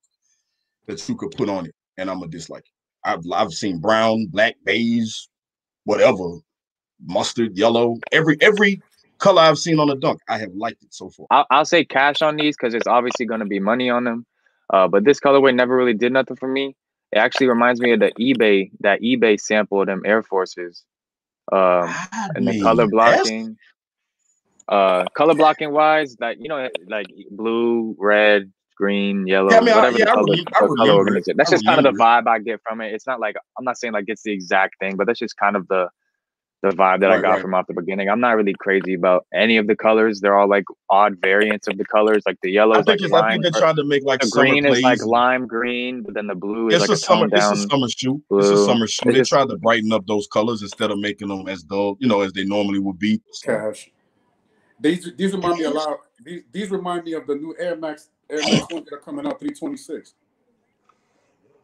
that 0.87 1.07
you 1.09 1.15
could 1.15 1.31
put 1.33 1.49
on 1.49 1.67
it, 1.67 1.75
and 1.97 2.11
I'm 2.11 2.23
a 2.23 2.29
dislike. 2.29 2.65
it. 2.65 3.09
I've 3.09 3.23
I've 3.33 3.53
seen 3.53 3.79
brown, 3.79 4.27
black, 4.27 4.57
beige, 4.65 5.27
whatever, 5.85 6.39
mustard, 7.05 7.57
yellow. 7.57 7.97
Every 8.13 8.37
every 8.41 8.83
color 9.19 9.43
I've 9.43 9.59
seen 9.59 9.79
on 9.81 9.91
a 9.91 9.97
dunk, 9.97 10.21
I 10.29 10.39
have 10.39 10.53
liked 10.55 10.83
it 10.83 10.93
so 10.93 11.11
far. 11.11 11.27
I'll, 11.31 11.47
I'll 11.51 11.65
say 11.65 11.85
cash 11.85 12.23
on 12.23 12.37
these 12.37 12.57
because 12.57 12.75
it's 12.75 12.87
obviously 12.87 13.27
going 13.27 13.41
to 13.41 13.47
be 13.47 13.61
money 13.61 13.91
on 13.91 14.05
them. 14.05 14.27
Uh, 14.73 14.87
but 14.87 15.05
this 15.05 15.19
colorway 15.19 15.55
never 15.55 15.75
really 15.75 15.95
did 15.95 16.13
nothing 16.13 16.37
for 16.37 16.49
me. 16.49 16.77
It 17.13 17.19
actually 17.19 17.49
reminds 17.49 17.81
me 17.81 17.93
of 17.93 18.01
the 18.01 18.13
eBay 18.21 18.71
that 18.81 19.01
eBay 19.01 19.41
sample 19.41 19.81
of 19.81 19.87
them 19.87 20.03
Air 20.05 20.23
Forces. 20.23 20.85
Um, 21.51 21.85
I 21.89 22.29
and 22.35 22.47
the 22.47 22.61
color 22.61 22.87
blocking. 22.87 23.57
Uh, 24.69 25.05
color 25.17 25.35
blocking 25.35 25.73
wise, 25.73 26.17
that 26.17 26.41
you 26.41 26.49
know, 26.49 26.69
like 26.89 27.07
blue, 27.31 27.97
red, 27.99 28.53
green, 28.77 29.27
yellow, 29.27 29.51
Yeah, 29.51 29.59
I 29.59 29.61
mean, 29.61 29.69
I- 29.73 29.77
whatever 29.77 29.99
yeah, 29.99 30.05
the 30.05 30.11
color, 30.13 30.37
remem- 30.37 30.47
I 30.55 30.59
color 30.77 30.91
organization. 30.93 31.37
That's 31.37 31.51
just 31.51 31.65
kind 31.65 31.85
of 31.85 31.93
the 31.93 31.99
vibe 31.99 32.27
I 32.27 32.39
get 32.39 32.61
from 32.69 32.81
it. 32.83 32.93
It's 32.93 33.07
not 33.07 33.19
like 33.21 33.37
I'm 33.59 33.65
not 33.65 33.79
saying 33.79 33.93
like 33.95 34.05
it's 34.09 34.23
the 34.23 34.33
exact 34.33 34.75
thing, 34.81 34.97
but 34.97 35.07
that's 35.07 35.19
just 35.19 35.37
kind 35.37 35.57
of 35.57 35.67
the 35.69 35.89
the 36.61 36.71
vibe 36.71 36.99
that 37.01 37.11
I 37.13 37.21
got 37.21 37.31
right. 37.35 37.41
from 37.41 37.55
off 37.55 37.69
the 37.69 37.73
beginning. 37.75 38.09
I'm 38.11 38.19
not 38.19 38.33
really 38.33 38.53
crazy 38.59 38.95
about 38.95 39.25
any 39.33 39.59
of 39.59 39.69
the 39.69 39.77
colors. 39.77 40.21
They're 40.21 40.37
all 40.37 40.49
like 40.49 40.65
odd 40.91 41.15
variants 41.23 41.69
of 41.69 41.79
the 41.79 41.85
colors. 41.85 42.25
Like 42.27 42.37
the 42.43 42.51
yellow 42.51 42.75
I 42.75 42.81
is 42.81 42.85
think 42.85 43.01
like 43.03 43.05
it's, 43.07 43.15
I 43.15 43.31
think 43.31 43.43
they're 43.45 43.53
trying 43.61 43.77
to 43.77 43.85
make 43.85 44.03
like 44.05 44.21
the 44.23 44.27
summer 44.27 44.45
green 44.51 44.67
is 44.67 44.81
like 44.83 45.01
lime 45.07 45.47
green, 45.47 46.03
but 46.03 46.15
then 46.15 46.27
the 46.27 46.35
blue 46.35 46.67
is 46.67 46.75
It's 46.75 46.89
like 46.89 46.97
a 46.97 47.01
summer. 47.01 47.21
toned 47.29 47.33
down. 47.33 47.53
It's 47.53 47.65
a 47.65 47.69
summer 47.69 47.89
shoe. 47.89 48.23
It's 48.33 48.49
a 48.49 48.53
blue. 48.55 48.67
summer 48.67 48.87
shoe. 48.89 49.03
It's 49.07 49.15
They 49.15 49.21
just- 49.21 49.31
tried 49.31 49.49
to 49.51 49.57
brighten 49.57 49.93
up 49.93 50.05
those 50.09 50.27
colors 50.33 50.61
instead 50.63 50.91
of 50.91 50.99
making 50.99 51.29
them 51.29 51.47
as 51.47 51.63
dull, 51.63 51.97
you 52.01 52.09
know, 52.09 52.23
as 52.23 52.33
they 52.33 52.45
normally 52.45 52.81
would 52.81 52.99
be. 52.99 53.21
So, 53.31 53.57
Cash. 53.57 53.89
These 54.81 55.13
these 55.17 55.33
remind 55.33 55.59
me 55.59 55.65
a 55.65 55.71
lot. 55.71 56.01
These 56.25 56.43
these 56.53 56.71
remind 56.71 57.05
me 57.05 57.15
of 57.15 57.27
the 57.27 57.35
new 57.35 57.55
Air 57.59 57.77
Max 57.77 58.11
Air 58.31 58.39
Max 58.39 58.73
ones 58.73 58.87
that 58.87 58.95
are 58.95 59.01
coming 59.01 59.27
out 59.27 59.41
326. 59.41 60.15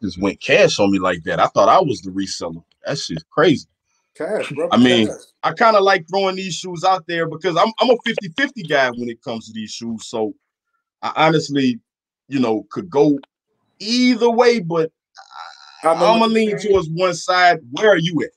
just 0.01 0.21
went 0.21 0.39
cash 0.41 0.79
on 0.79 0.91
me 0.91 0.99
like 0.99 1.23
that. 1.23 1.39
I 1.39 1.47
thought 1.47 1.69
I 1.69 1.79
was 1.79 2.01
the 2.01 2.11
reseller. 2.11 2.63
That 2.85 2.97
shit's 2.97 3.23
crazy. 3.29 3.67
Cash, 4.15 4.51
bro. 4.51 4.69
I 4.71 4.77
mean, 4.77 5.07
cash. 5.07 5.17
I 5.43 5.53
kind 5.53 5.75
of 5.75 5.83
like 5.83 6.05
throwing 6.09 6.35
these 6.35 6.55
shoes 6.55 6.83
out 6.83 7.05
there 7.07 7.27
because 7.27 7.57
I'm 7.57 7.71
I'm 7.79 7.89
a 7.89 7.97
50-50 8.07 8.69
guy 8.69 8.89
when 8.91 9.09
it 9.09 9.21
comes 9.21 9.47
to 9.47 9.53
these 9.53 9.71
shoes. 9.71 10.07
So 10.07 10.33
I 11.01 11.27
honestly, 11.27 11.79
you 12.27 12.39
know, 12.39 12.65
could 12.69 12.89
go 12.89 13.17
either 13.79 14.29
way, 14.29 14.59
but 14.59 14.91
I 15.83 15.89
I'm 15.89 15.99
gonna 15.99 16.27
lean 16.27 16.57
saying. 16.57 16.71
towards 16.71 16.89
one 16.89 17.13
side. 17.13 17.59
Where 17.71 17.89
are 17.89 17.97
you 17.97 18.23
at? 18.23 18.31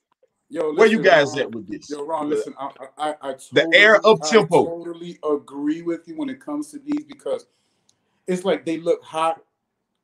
Yo, 0.51 0.73
Where 0.75 0.87
you 0.87 1.03
guys 1.03 1.35
Ron. 1.35 1.41
at 1.41 1.51
with 1.53 1.67
this? 1.67 1.91
Yo, 1.91 2.05
Ron, 2.05 2.31
listen, 2.31 2.55
I, 2.59 2.71
I, 2.99 3.09
I, 3.11 3.15
I 3.23 3.33
The 3.53 3.63
totally, 3.63 3.77
air 3.77 4.07
up 4.07 4.19
I 4.23 4.29
tempo. 4.31 4.65
totally 4.65 5.19
agree 5.29 5.83
with 5.83 6.09
you 6.09 6.17
when 6.17 6.31
it 6.31 6.41
comes 6.41 6.71
to 6.71 6.79
these 6.79 7.05
because 7.05 7.47
it's 8.27 8.45
like 8.45 8.65
they 8.65 8.79
look 8.79 9.03
hot 9.05 9.43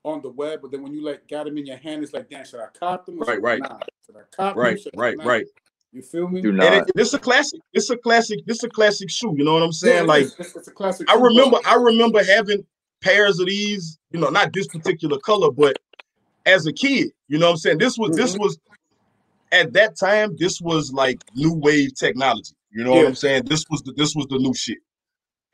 on 0.05 0.21
the 0.21 0.29
web, 0.29 0.61
but 0.61 0.71
then 0.71 0.83
when 0.83 0.93
you 0.93 1.03
like 1.03 1.27
got 1.29 1.47
them 1.47 1.57
in 1.57 1.65
your 1.65 1.79
hand, 1.79 2.03
it's 2.03 2.13
like, 2.13 2.29
damn, 2.29 2.45
should 2.45 2.61
I 2.61 2.67
cop 2.79 3.07
them? 3.07 3.21
Or 3.23 3.25
Right, 3.25 3.41
right. 3.41 3.61
Not? 3.61 3.89
Should 4.05 4.17
I 4.17 4.21
cop 4.37 4.57
Right, 4.57 4.77
them? 4.77 4.83
Should 4.83 4.95
I 4.97 4.99
right, 5.01 5.17
right. 5.25 5.47
You 5.93 6.03
feel 6.03 6.29
me? 6.29 6.43
Do 6.43 6.49
And 6.49 6.57
not. 6.57 6.89
it, 6.89 6.91
this 6.95 7.09
is 7.09 7.15
a 7.15 7.19
classic. 7.19 7.61
This 7.73 7.85
is 7.85 7.91
a 7.91 7.97
classic. 7.97 8.45
This 8.45 8.59
is 8.59 8.65
a 8.65 8.69
classic 8.69 9.09
shoe. 9.09 9.35
You 9.39 9.45
know 9.45 9.55
what 9.55 9.63
I'm 9.63 9.73
saying? 9.73 10.05
it 10.05 10.09
like 10.09 10.25
it's, 10.25 10.55
it's 10.57 10.69
a 10.69 10.73
classic. 10.73 11.09
I 11.09 11.15
shoe, 11.15 11.23
remember, 11.25 11.59
I 11.65 11.77
remember 11.77 12.23
having 12.23 12.67
pairs 13.01 13.39
of 13.39 13.47
these. 13.47 13.99
You 14.11 14.21
know, 14.21 14.29
not 14.29 14.53
this 14.53 14.67
particular 14.67 15.19
color, 15.19 15.51
but 15.51 15.79
as 16.47 16.67
a 16.67 16.73
kid, 16.73 17.13
you 17.29 17.39
know 17.39 17.47
what 17.47 17.53
I'm 17.53 17.57
saying. 17.59 17.79
This 17.79 17.97
was 17.97 18.15
this 18.17 18.35
Mhm. 18.35 18.41
was 18.41 18.59
at 19.55 19.73
that 19.75 19.97
time. 19.99 20.37
This 20.37 20.61
was 20.61 20.93
like 20.93 21.19
new 21.35 21.55
wave 21.55 21.95
technology. 21.95 22.55
You 22.71 22.85
know 22.85 22.93
what 22.95 23.07
I'm 23.07 23.15
saying? 23.15 23.45
This 23.47 23.65
was 23.71 23.83
the 23.83 23.93
this 23.93 24.15
was 24.15 24.27
the 24.29 24.39
new 24.39 24.55
shit. 24.55 24.79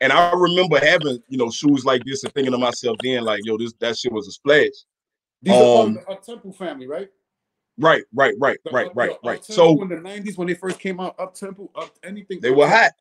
And 0.01 0.11
I 0.11 0.33
remember 0.33 0.79
having 0.79 1.19
you 1.29 1.37
know 1.37 1.51
shoes 1.51 1.85
like 1.85 2.03
this 2.05 2.23
and 2.23 2.33
thinking 2.33 2.51
to 2.53 2.57
myself 2.57 2.97
then 3.01 3.23
like, 3.23 3.41
yo, 3.43 3.57
this 3.57 3.73
that 3.79 3.97
shit 3.97 4.11
was 4.11 4.27
a 4.27 4.31
splash. 4.31 4.69
These 5.43 5.53
are 5.53 5.63
um, 5.63 5.63
all 5.63 5.87
a 5.87 6.11
uh, 6.11 6.15
Temple 6.15 6.51
family, 6.53 6.87
right? 6.87 7.09
Right, 7.77 8.03
right, 8.13 8.35
right, 8.39 8.59
The- 8.63 8.71
right, 8.71 8.87
uh, 8.87 8.91
right, 8.95 9.11
the 9.23 9.29
right. 9.29 9.45
So 9.45 9.81
in 9.81 9.87
the 9.87 9.95
'90s 9.95 10.37
when 10.37 10.47
they 10.47 10.53
first 10.53 10.79
came 10.79 10.99
out, 10.99 11.15
up 11.19 11.33
tempo, 11.33 11.69
up 11.75 11.83
uh, 11.83 12.07
anything. 12.07 12.39
They 12.41 12.51
were 12.51 12.67
hot. 12.67 12.91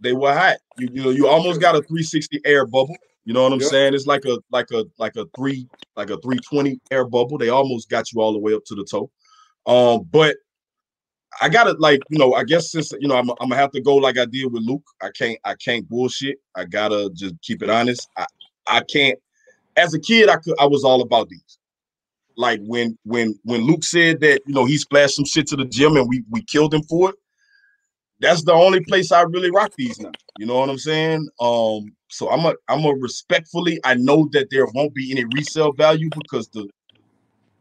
They 0.00 0.12
were 0.12 0.32
hot. 0.32 0.58
You 0.76 0.88
you 0.92 1.02
know 1.02 1.10
you 1.10 1.28
almost 1.28 1.60
got 1.60 1.74
a 1.74 1.82
360 1.82 2.40
air 2.44 2.66
bubble. 2.66 2.96
You 3.24 3.34
know 3.34 3.42
what 3.44 3.52
I'm 3.52 3.60
Yep. 3.60 3.68
saying? 3.68 3.94
It's 3.94 4.06
like 4.06 4.24
a 4.24 4.38
like 4.50 4.70
a 4.72 4.84
like 4.98 5.16
a 5.16 5.26
three 5.36 5.68
like 5.96 6.10
a 6.10 6.16
320 6.20 6.80
air 6.90 7.04
bubble. 7.04 7.38
They 7.38 7.50
almost 7.50 7.88
got 7.88 8.12
you 8.12 8.20
all 8.20 8.32
the 8.32 8.38
way 8.38 8.54
up 8.54 8.64
to 8.66 8.74
the 8.74 8.84
toe. 8.84 9.10
Um, 9.66 10.08
but 10.10 10.36
I 11.40 11.48
gotta 11.48 11.72
like 11.78 12.00
you 12.10 12.18
know 12.18 12.34
I 12.34 12.44
guess 12.44 12.70
since 12.70 12.92
you 13.00 13.08
know 13.08 13.16
I'm, 13.16 13.30
I'm 13.30 13.48
gonna 13.48 13.56
have 13.56 13.72
to 13.72 13.80
go 13.80 13.96
like 13.96 14.18
I 14.18 14.26
did 14.26 14.52
with 14.52 14.62
Luke. 14.62 14.84
I 15.00 15.10
can't 15.10 15.38
I 15.44 15.54
can't 15.54 15.88
bullshit. 15.88 16.38
I 16.56 16.64
gotta 16.64 17.10
just 17.14 17.40
keep 17.42 17.62
it 17.62 17.70
honest. 17.70 18.08
I 18.16 18.26
I 18.68 18.80
can't. 18.82 19.18
As 19.76 19.94
a 19.94 20.00
kid, 20.00 20.28
I 20.28 20.36
could 20.36 20.54
I 20.60 20.66
was 20.66 20.84
all 20.84 21.02
about 21.02 21.28
these. 21.28 21.58
Like 22.36 22.60
when 22.64 22.98
when 23.04 23.38
when 23.44 23.62
Luke 23.62 23.84
said 23.84 24.20
that 24.20 24.42
you 24.46 24.54
know 24.54 24.64
he 24.64 24.76
splashed 24.78 25.16
some 25.16 25.24
shit 25.24 25.46
to 25.48 25.56
the 25.56 25.64
gym 25.64 25.96
and 25.96 26.08
we 26.08 26.24
we 26.30 26.42
killed 26.42 26.74
him 26.74 26.82
for 26.82 27.10
it 27.10 27.16
that's 28.22 28.44
the 28.44 28.52
only 28.52 28.80
place 28.80 29.10
I 29.10 29.22
really 29.22 29.50
rock 29.50 29.72
these 29.76 29.98
now. 30.00 30.12
You 30.38 30.46
know 30.46 30.58
what 30.58 30.70
I'm 30.70 30.78
saying? 30.78 31.28
Um, 31.40 31.92
so 32.08 32.30
I'm 32.30 32.46
a 32.46 32.54
I'm 32.68 32.84
a 32.84 32.90
respectfully. 32.94 33.80
I 33.84 33.94
know 33.94 34.28
that 34.32 34.48
there 34.50 34.64
won't 34.74 34.94
be 34.94 35.10
any 35.10 35.24
resale 35.34 35.72
value 35.72 36.08
because 36.22 36.48
the 36.48 36.68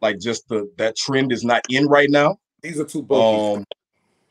like 0.02 0.20
just 0.20 0.48
the 0.50 0.70
that 0.78 0.96
trend 0.96 1.32
is 1.32 1.44
not 1.44 1.62
in 1.70 1.88
right 1.88 2.10
now. 2.10 2.38
These 2.62 2.80
are 2.80 2.86
two 2.86 3.02
bulky. 3.04 3.58
Um, 3.60 3.66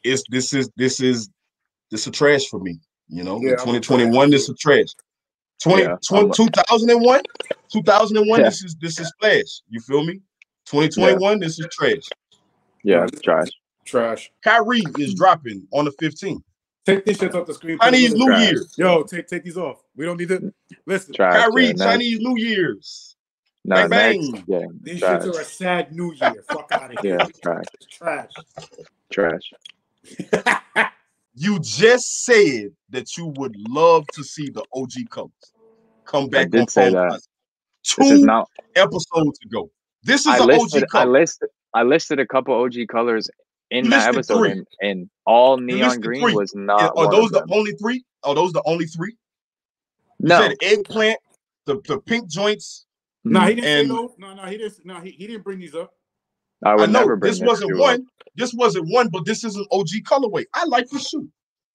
it's 0.05 0.23
this 0.31 0.53
is 0.53 0.71
this 0.77 1.01
is 1.01 1.29
this 1.91 2.03
is 2.03 2.07
a 2.07 2.11
trash 2.11 2.47
for 2.47 2.61
me. 2.61 2.79
You 3.09 3.25
know, 3.25 3.41
Yeah, 3.41 3.51
2021 3.57 4.31
this 4.31 4.49
is 4.49 4.59
trash. 4.59 4.87
20, 5.63 5.83
yeah, 5.83 5.97
20 6.09 6.31
2001, 6.33 7.23
2001 7.73 8.41
Yeah. 8.41 8.45
this 8.47 8.63
is 8.65 8.77
this 8.81 9.01
is 9.01 9.13
trash. 9.21 9.61
You 9.69 9.81
feel 9.81 10.05
me? 10.05 10.21
2021 10.67 11.41
this 11.41 11.59
is 11.59 11.67
trash. 11.73 12.03
Yeah, 12.83 13.05
it's 13.05 13.21
trash. 13.21 13.49
Trash. 13.85 14.31
Kyrie 14.43 14.83
is 14.99 15.15
dropping 15.15 15.67
on 15.73 15.85
the 15.87 15.91
15th. 15.93 16.43
Take 16.87 17.05
these 17.05 17.19
shits 17.19 17.35
off 17.35 17.47
the 17.47 17.53
screen. 17.55 17.77
put 17.79 17.89
a 17.89 17.91
Chinese 17.91 18.15
New 18.15 18.27
trash. 18.27 18.53
Year. 18.53 18.65
Yo, 18.79 19.03
take 19.03 19.27
take 19.27 19.45
these 19.45 19.57
off. 19.59 19.83
We 19.97 20.07
don't 20.07 20.17
need 20.17 20.29
to 20.29 20.53
listen. 20.87 21.13
Trash. 21.15 21.35
Kyrie, 21.45 21.67
yeah, 21.67 21.73
nah, 21.73 21.85
Chinese 21.91 22.21
New 22.21 22.37
Year's. 22.39 23.10
Nah, 23.65 23.89
bang, 23.89 24.33
next, 24.33 24.47
bang. 24.47 24.81
These 24.83 25.01
trash. 25.01 25.23
shits 25.23 25.35
are 25.37 25.41
a 25.41 25.45
sad 25.45 25.93
New 25.93 26.13
Year. 26.15 26.43
Fuck 26.49 26.69
out 26.73 26.95
of 26.95 27.01
here. 27.01 27.19
Yeah, 27.19 27.27
trash. 27.43 27.65
Trash. 27.91 28.31
Trash. 29.11 29.53
You 31.35 31.59
just 31.61 32.25
said 32.25 32.73
that 32.91 33.17
you 33.17 33.27
would 33.37 33.57
love 33.69 34.05
to 34.15 34.25
see 34.25 34.51
the 34.51 34.65
OG 34.75 35.09
colors 35.11 35.31
come 36.05 36.29
back 36.29 36.51
did 36.51 36.63
on 36.63 36.69
say 36.69 36.91
that. 36.91 37.09
Plaza. 37.09 37.21
This 37.99 38.11
is 38.11 38.21
Two 38.21 38.27
not. 38.27 38.49
episodes 38.75 39.39
ago. 39.47 39.71
This 40.03 40.23
is 40.23 40.27
I 40.27 40.41
listed. 40.41 40.83
OG 40.85 40.89
I 40.95 41.05
listed. 41.05 41.49
I 41.73 41.83
listed 41.85 42.19
a 42.19 42.27
couple 42.27 42.53
OG 42.55 42.75
colors 42.91 43.31
in 43.71 43.85
You 43.85 43.91
that 43.93 44.09
episode, 44.09 44.51
and, 44.51 44.67
and 44.83 45.11
all 45.25 45.57
neon 45.57 46.01
green 46.01 46.21
three. 46.21 46.35
was 46.35 46.53
not. 46.55 46.93
Are 46.97 47.11
those 47.11 47.31
the 47.31 47.47
only 47.51 47.73
three? 47.73 48.05
Are 48.25 48.35
those 48.35 48.53
the 48.53 48.63
only 48.67 48.87
three? 48.87 49.17
You 50.19 50.29
No. 50.29 50.41
said 50.41 50.57
eggplant, 50.61 51.21
the, 51.65 51.81
the 51.87 52.01
pink 52.01 52.29
joints. 52.29 52.87
Mm-hmm. 53.27 53.33
Nah, 53.33 53.47
he 53.47 53.55
didn't 53.55 53.65
And- 53.71 53.89
say 53.89 53.95
no. 53.95 54.15
No, 54.19 54.35
no, 54.35 54.43
he 54.45 54.57
didn't. 54.59 54.85
No, 54.87 55.01
he, 55.01 55.11
he 55.11 55.27
didn't 55.27 55.45
bring 55.45 55.59
these 55.59 55.75
up. 55.75 55.93
I 56.65 56.71
I 56.71 56.75
would 56.77 56.91
know 56.91 57.01
never 57.01 57.17
bring 57.17 57.31
this 57.33 57.41
wasn't 57.41 57.71
shoe 57.71 57.77
up. 57.77 57.81
one. 57.99 58.07
This 58.37 58.53
wasn't 58.55 58.89
one, 58.91 59.09
but 59.09 59.25
this 59.25 59.45
is 59.45 59.57
an 59.57 59.67
OG 59.73 59.89
colorway. 60.05 60.45
I 60.55 60.65
like 60.67 60.89
this 60.91 61.09
shoe. 61.09 61.29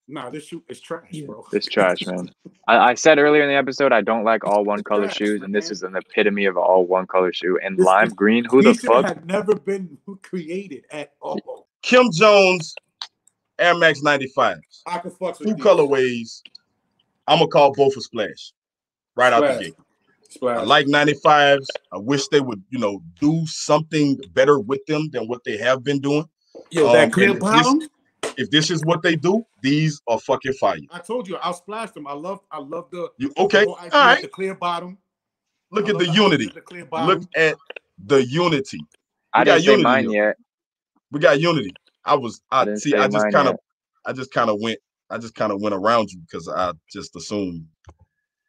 Nah, 0.08 0.30
this 0.30 0.44
shoe 0.46 0.62
is 0.68 0.80
trash, 0.80 1.10
bro. 1.26 1.44
It's 1.52 1.66
trash, 1.66 2.06
man. 2.06 2.30
I, 2.68 2.90
I 2.90 2.94
said 2.94 3.18
earlier 3.18 3.42
in 3.42 3.48
the 3.48 3.56
episode 3.56 3.92
I 3.92 4.00
don't 4.02 4.22
like 4.22 4.44
all 4.44 4.64
one 4.64 4.82
color 4.84 5.06
Trash, 5.06 5.16
shoes, 5.16 5.42
and 5.42 5.52
this 5.52 5.70
is 5.72 5.82
an 5.82 5.96
epitome 5.96 6.44
of 6.44 6.56
all 6.56 6.86
one 6.86 7.06
color 7.08 7.32
shoe. 7.32 7.58
And 7.62 7.76
This- 7.76 7.84
lime 7.84 8.06
this- 8.06 8.14
green, 8.14 8.44
who 8.44 8.62
the 8.62 8.68
These 8.70 8.80
shit 8.82 8.90
fuck? 8.90 9.04
had 9.06 9.26
never 9.26 9.56
been 9.56 9.98
created 10.22 10.84
at 10.92 11.12
all. 11.20 11.66
Kim 11.82 12.10
Jones, 12.12 12.74
Air 13.58 13.74
Max 13.76 14.00
95s. 14.02 14.60
I 14.86 14.98
can 14.98 15.10
fuck 15.10 15.38
with 15.40 15.48
Two 15.48 15.54
these. 15.54 15.64
colorways. 15.64 16.42
I'm 17.26 17.38
gonna 17.38 17.48
call 17.50 17.72
both 17.72 17.96
a 17.96 18.00
splash. 18.00 18.52
Right 19.16 19.32
out 19.32 19.40
the 19.42 19.64
gate. 19.64 19.74
Splash. 20.36 20.58
I 20.58 20.62
like 20.62 20.86
95s. 20.86 21.66
I 21.92 21.98
wish 21.98 22.28
they 22.28 22.40
would, 22.40 22.62
you 22.70 22.78
know, 22.78 23.02
do 23.20 23.44
something 23.46 24.18
better 24.32 24.58
with 24.58 24.84
them 24.86 25.08
than 25.12 25.26
what 25.28 25.42
they 25.44 25.56
have 25.58 25.82
been 25.84 26.00
doing. 26.00 26.28
Yo, 26.70 26.86
um, 26.88 26.92
that 26.94 27.12
clear 27.12 27.26
and 27.30 27.36
this- 27.36 27.42
bottom. 27.42 27.80
If 28.38 28.50
this 28.50 28.70
is 28.70 28.84
what 28.84 29.02
they 29.02 29.16
do, 29.16 29.46
these 29.62 30.02
are 30.08 30.18
fucking 30.20 30.52
fire. 30.54 30.76
I 30.90 30.98
told 30.98 31.26
you, 31.26 31.36
I'll 31.36 31.54
splash 31.54 31.92
them. 31.92 32.06
I 32.06 32.12
love, 32.12 32.40
I 32.50 32.58
love 32.58 32.90
the, 32.90 33.08
You 33.16 33.32
okay? 33.38 33.64
whole 33.64 33.74
All 33.76 33.78
idea 33.78 33.98
of 33.98 34.06
right. 34.06 34.20
the 34.22 34.28
clear 34.28 34.54
bottom. 34.54 34.98
Look 35.70 35.86
I 35.86 35.92
at 35.92 35.98
the 35.98 36.04
the 36.04 36.12
unity. 36.12 36.46
The 36.54 36.60
clear 36.60 36.84
bottom. 36.84 37.06
Look 37.06 37.22
at 37.34 37.56
the 38.04 38.22
unity. 38.26 38.78
I 39.32 39.42
got 39.44 39.54
didn't 39.54 39.60
say 39.64 39.70
unity 39.70 39.82
mine 39.84 40.10
here. 40.10 40.26
yet. 40.28 40.36
We 41.12 41.20
got 41.20 41.40
unity. 41.40 41.72
I 42.04 42.14
was 42.16 42.42
I 42.50 42.62
I 42.70 42.74
see 42.74 42.94
I 42.94 43.08
just 43.08 43.30
kind 43.32 43.48
of. 43.48 43.56
I 44.04 44.12
just 44.12 44.30
kind 44.32 44.50
of 44.50 44.60
went 44.60 44.78
I 45.08 45.16
just 45.18 45.34
kind 45.34 45.50
of 45.50 45.62
went 45.62 45.74
around 45.74 46.10
you 46.12 46.18
because 46.20 46.46
I 46.48 46.72
just 46.92 47.16
assumed 47.16 47.64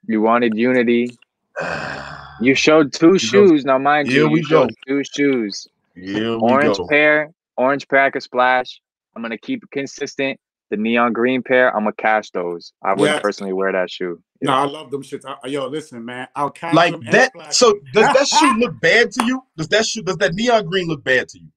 You 0.06 0.22
wanted 0.22 0.58
unity. 0.58 1.18
You 2.40 2.56
showed 2.56 2.94
two 2.94 3.18
go. 3.32 3.48
shoes. 3.48 3.66
Now, 3.66 3.80
mind 3.80 4.10
Here 4.10 4.14
you, 4.14 4.28
we 4.28 4.40
you 4.40 4.44
showed 4.44 4.70
go. 4.70 4.76
two 4.88 5.04
shoes. 5.04 5.68
Here 5.96 6.38
we 6.40 6.42
Orange 6.44 6.60
go. 6.60 6.88
pair, 6.90 7.32
orange 7.58 7.88
pair 7.88 8.02
I 8.02 8.12
could 8.12 8.24
splash. 8.24 8.82
I'm 9.16 9.22
gonna 9.24 9.38
keep 9.38 9.64
it 9.64 9.72
consistent. 9.72 10.40
The 10.70 10.78
neon 10.78 11.14
green 11.14 11.44
pair, 11.44 11.76
I'm 11.76 11.84
gonna 11.84 11.94
cash 11.94 12.30
those. 12.32 12.74
I 12.84 12.94
wouldn't 12.94 13.16
Yes. 13.16 13.22
personally 13.22 13.54
wear 13.54 13.72
that 13.72 13.90
shoe. 13.90 14.22
No, 14.42 14.54
I 14.54 14.66
love 14.66 14.92
them 14.92 15.04
shits. 15.04 15.26
I, 15.26 15.48
yo, 15.48 15.68
listen, 15.68 16.06
man. 16.06 16.28
I'll 16.36 16.52
catch 16.52 16.74
Like 16.76 16.92
them 16.92 17.04
and 17.08 17.14
that. 17.14 17.32
So 17.54 17.80
does 17.94 18.10
that 18.12 18.28
shoe 18.28 18.54
look 18.60 18.80
bad 18.82 19.12
to 19.14 19.26
you? 19.26 19.44
Does 19.58 19.70
that 19.70 19.86
shoe 19.86 20.04
does 20.04 20.18
that 20.18 20.36
neon 20.36 20.66
green 20.66 20.88
look 20.88 21.04
bad 21.04 21.28
to 21.30 21.40
you? 21.40 21.48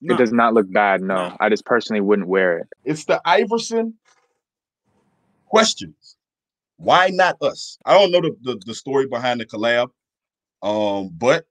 Nah, 0.00 0.14
It 0.14 0.18
does 0.18 0.32
not 0.32 0.54
look 0.54 0.72
bad. 0.72 1.02
No, 1.02 1.16
No. 1.16 1.36
I 1.40 1.48
just 1.50 1.66
personally 1.66 2.00
wouldn't 2.00 2.28
wear 2.28 2.58
it. 2.58 2.66
It's 2.84 3.04
the 3.04 3.20
Iverson 3.24 3.94
questions. 5.46 5.94
Why 6.80 7.08
not 7.12 7.36
us? 7.42 7.78
I 7.84 7.92
don't 7.92 8.10
know 8.10 8.20
the, 8.22 8.36
the, 8.42 8.60
the 8.66 8.74
story 8.74 9.06
behind 9.06 9.40
the 9.40 9.46
collab. 9.46 9.88
Um, 10.62 11.10
but 11.12 11.44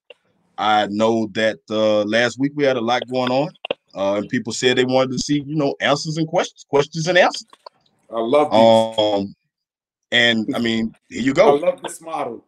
I 0.58 0.88
know 0.88 1.28
that 1.34 1.60
uh 1.70 2.04
last 2.04 2.40
week 2.40 2.52
we 2.56 2.64
had 2.64 2.78
a 2.78 2.82
lot 2.82 3.08
going 3.10 3.32
on. 3.32 3.50
Uh, 3.96 4.16
and 4.16 4.30
people 4.30 4.54
said 4.54 4.78
they 4.78 4.86
wanted 4.86 5.12
to 5.12 5.20
see, 5.20 5.44
you 5.46 5.56
know, 5.56 5.76
answers 5.82 6.18
and 6.18 6.28
questions, 6.28 6.66
questions 6.70 7.08
and 7.08 7.18
answers. 7.18 7.46
I 8.12 8.20
love 8.20 8.52
these. 8.52 8.98
Um, 8.98 9.36
and 10.12 10.48
I 10.56 10.60
mean, 10.60 10.94
here 11.10 11.22
you 11.22 11.34
go. 11.34 11.56
I 11.58 11.60
love 11.60 11.82
this 11.82 12.02
model. 12.02 12.44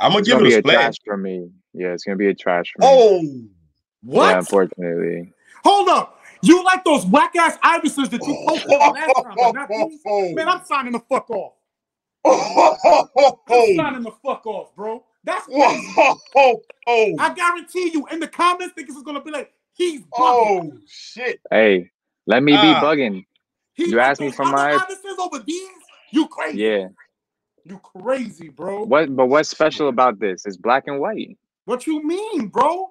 I'm 0.00 0.10
gonna 0.10 0.20
It's 0.20 0.28
give 0.28 0.38
gonna 0.38 0.48
it 0.48 0.54
a 0.54 0.58
a 0.58 0.62
splash. 0.62 0.94
for 1.04 1.16
me. 1.16 1.50
Yeah, 1.74 1.88
it's 1.92 2.04
gonna 2.04 2.16
be 2.16 2.28
a 2.28 2.34
trash 2.34 2.72
for 2.74 2.82
me. 2.82 2.86
Oh, 2.88 3.44
What? 4.02 4.30
Yeah, 4.30 4.38
unfortunately. 4.38 5.32
Hold 5.64 5.88
up. 5.90 6.19
You 6.42 6.64
like 6.64 6.84
those 6.84 7.04
whack 7.06 7.34
ass 7.36 7.58
Iversons 7.58 8.10
that 8.10 8.26
you 8.26 8.44
posted 8.48 8.70
last 8.70 9.12
time, 9.22 9.34
but 9.36 9.52
not 9.52 9.68
these? 9.88 10.00
Man, 10.34 10.48
I'm 10.48 10.64
signing 10.64 10.92
the 10.92 11.00
fuck 11.00 11.28
off. 11.30 11.52
I'm 12.24 13.76
signing 13.76 14.02
the 14.02 14.12
fuck 14.24 14.46
off, 14.46 14.74
bro. 14.74 15.04
That's 15.24 15.44
crazy. 15.46 15.94
oh, 15.98 16.18
oh, 16.86 17.14
I 17.18 17.34
guarantee 17.34 17.90
you 17.92 18.06
in 18.10 18.20
the 18.20 18.28
comments, 18.28 18.74
niggas 18.78 18.96
is 18.96 19.02
gonna 19.02 19.20
be 19.22 19.30
like, 19.30 19.52
he's 19.74 20.00
bugging. 20.02 20.72
oh, 20.72 20.78
shit. 20.88 21.40
Hey, 21.50 21.90
let 22.26 22.42
me 22.42 22.52
be 22.52 22.58
Ah. 22.58 22.80
bugging. 22.82 23.24
You 23.76 24.00
asked 24.00 24.20
me 24.20 24.30
for 24.30 24.44
my- 24.44 24.72
Iversons 24.76 25.18
over 25.18 25.38
these? 25.40 25.68
You 26.10 26.26
crazy? 26.28 26.58
Yeah. 26.58 26.88
You 27.64 27.78
crazy, 27.78 28.48
bro. 28.48 28.84
What? 28.84 29.14
But 29.14 29.26
what's 29.26 29.48
special 29.50 29.88
about 29.88 30.18
this? 30.18 30.46
It's 30.46 30.56
black 30.56 30.84
and 30.86 30.98
white. 31.00 31.36
What 31.66 31.86
you 31.86 32.02
mean, 32.02 32.48
bro? 32.48 32.90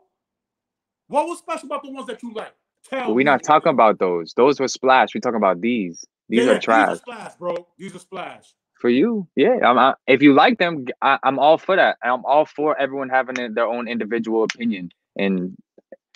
What 1.07 1.27
was 1.27 1.39
special 1.39 1.65
about 1.65 1.83
the 1.83 1.91
ones 1.91 2.05
that 2.07 2.21
you 2.23 2.31
like? 2.33 2.53
Tell 2.89 3.07
But 3.07 3.13
we're 3.15 3.25
not 3.25 3.43
talking 3.43 3.71
about 3.71 3.99
those. 3.99 4.33
Those 4.33 4.59
were 4.59 4.67
splash. 4.67 5.13
We're 5.13 5.21
talking 5.21 5.37
about 5.37 5.61
these. 5.61 6.05
These 6.29 6.45
Yeah, 6.45 6.51
are 6.53 6.59
trash 6.59 6.89
These 6.89 6.97
are 6.97 7.01
splash, 7.01 7.35
bro. 7.35 7.67
These 7.77 7.95
are 7.95 7.99
splash. 7.99 8.53
for 8.79 8.89
you. 8.89 9.27
Yeah. 9.35 9.57
I'm, 9.63 9.77
I, 9.77 9.93
if 10.07 10.21
you 10.21 10.33
like 10.33 10.57
them, 10.57 10.85
I, 11.01 11.19
I'm 11.23 11.37
all 11.39 11.57
for 11.57 11.75
that. 11.75 11.97
I'm 12.03 12.23
all 12.25 12.45
for 12.45 12.77
everyone 12.79 13.09
having 13.09 13.53
their- 13.53 13.65
own 13.67 13.87
individual 13.87 14.43
opinion. 14.43 14.91
And 15.17 15.55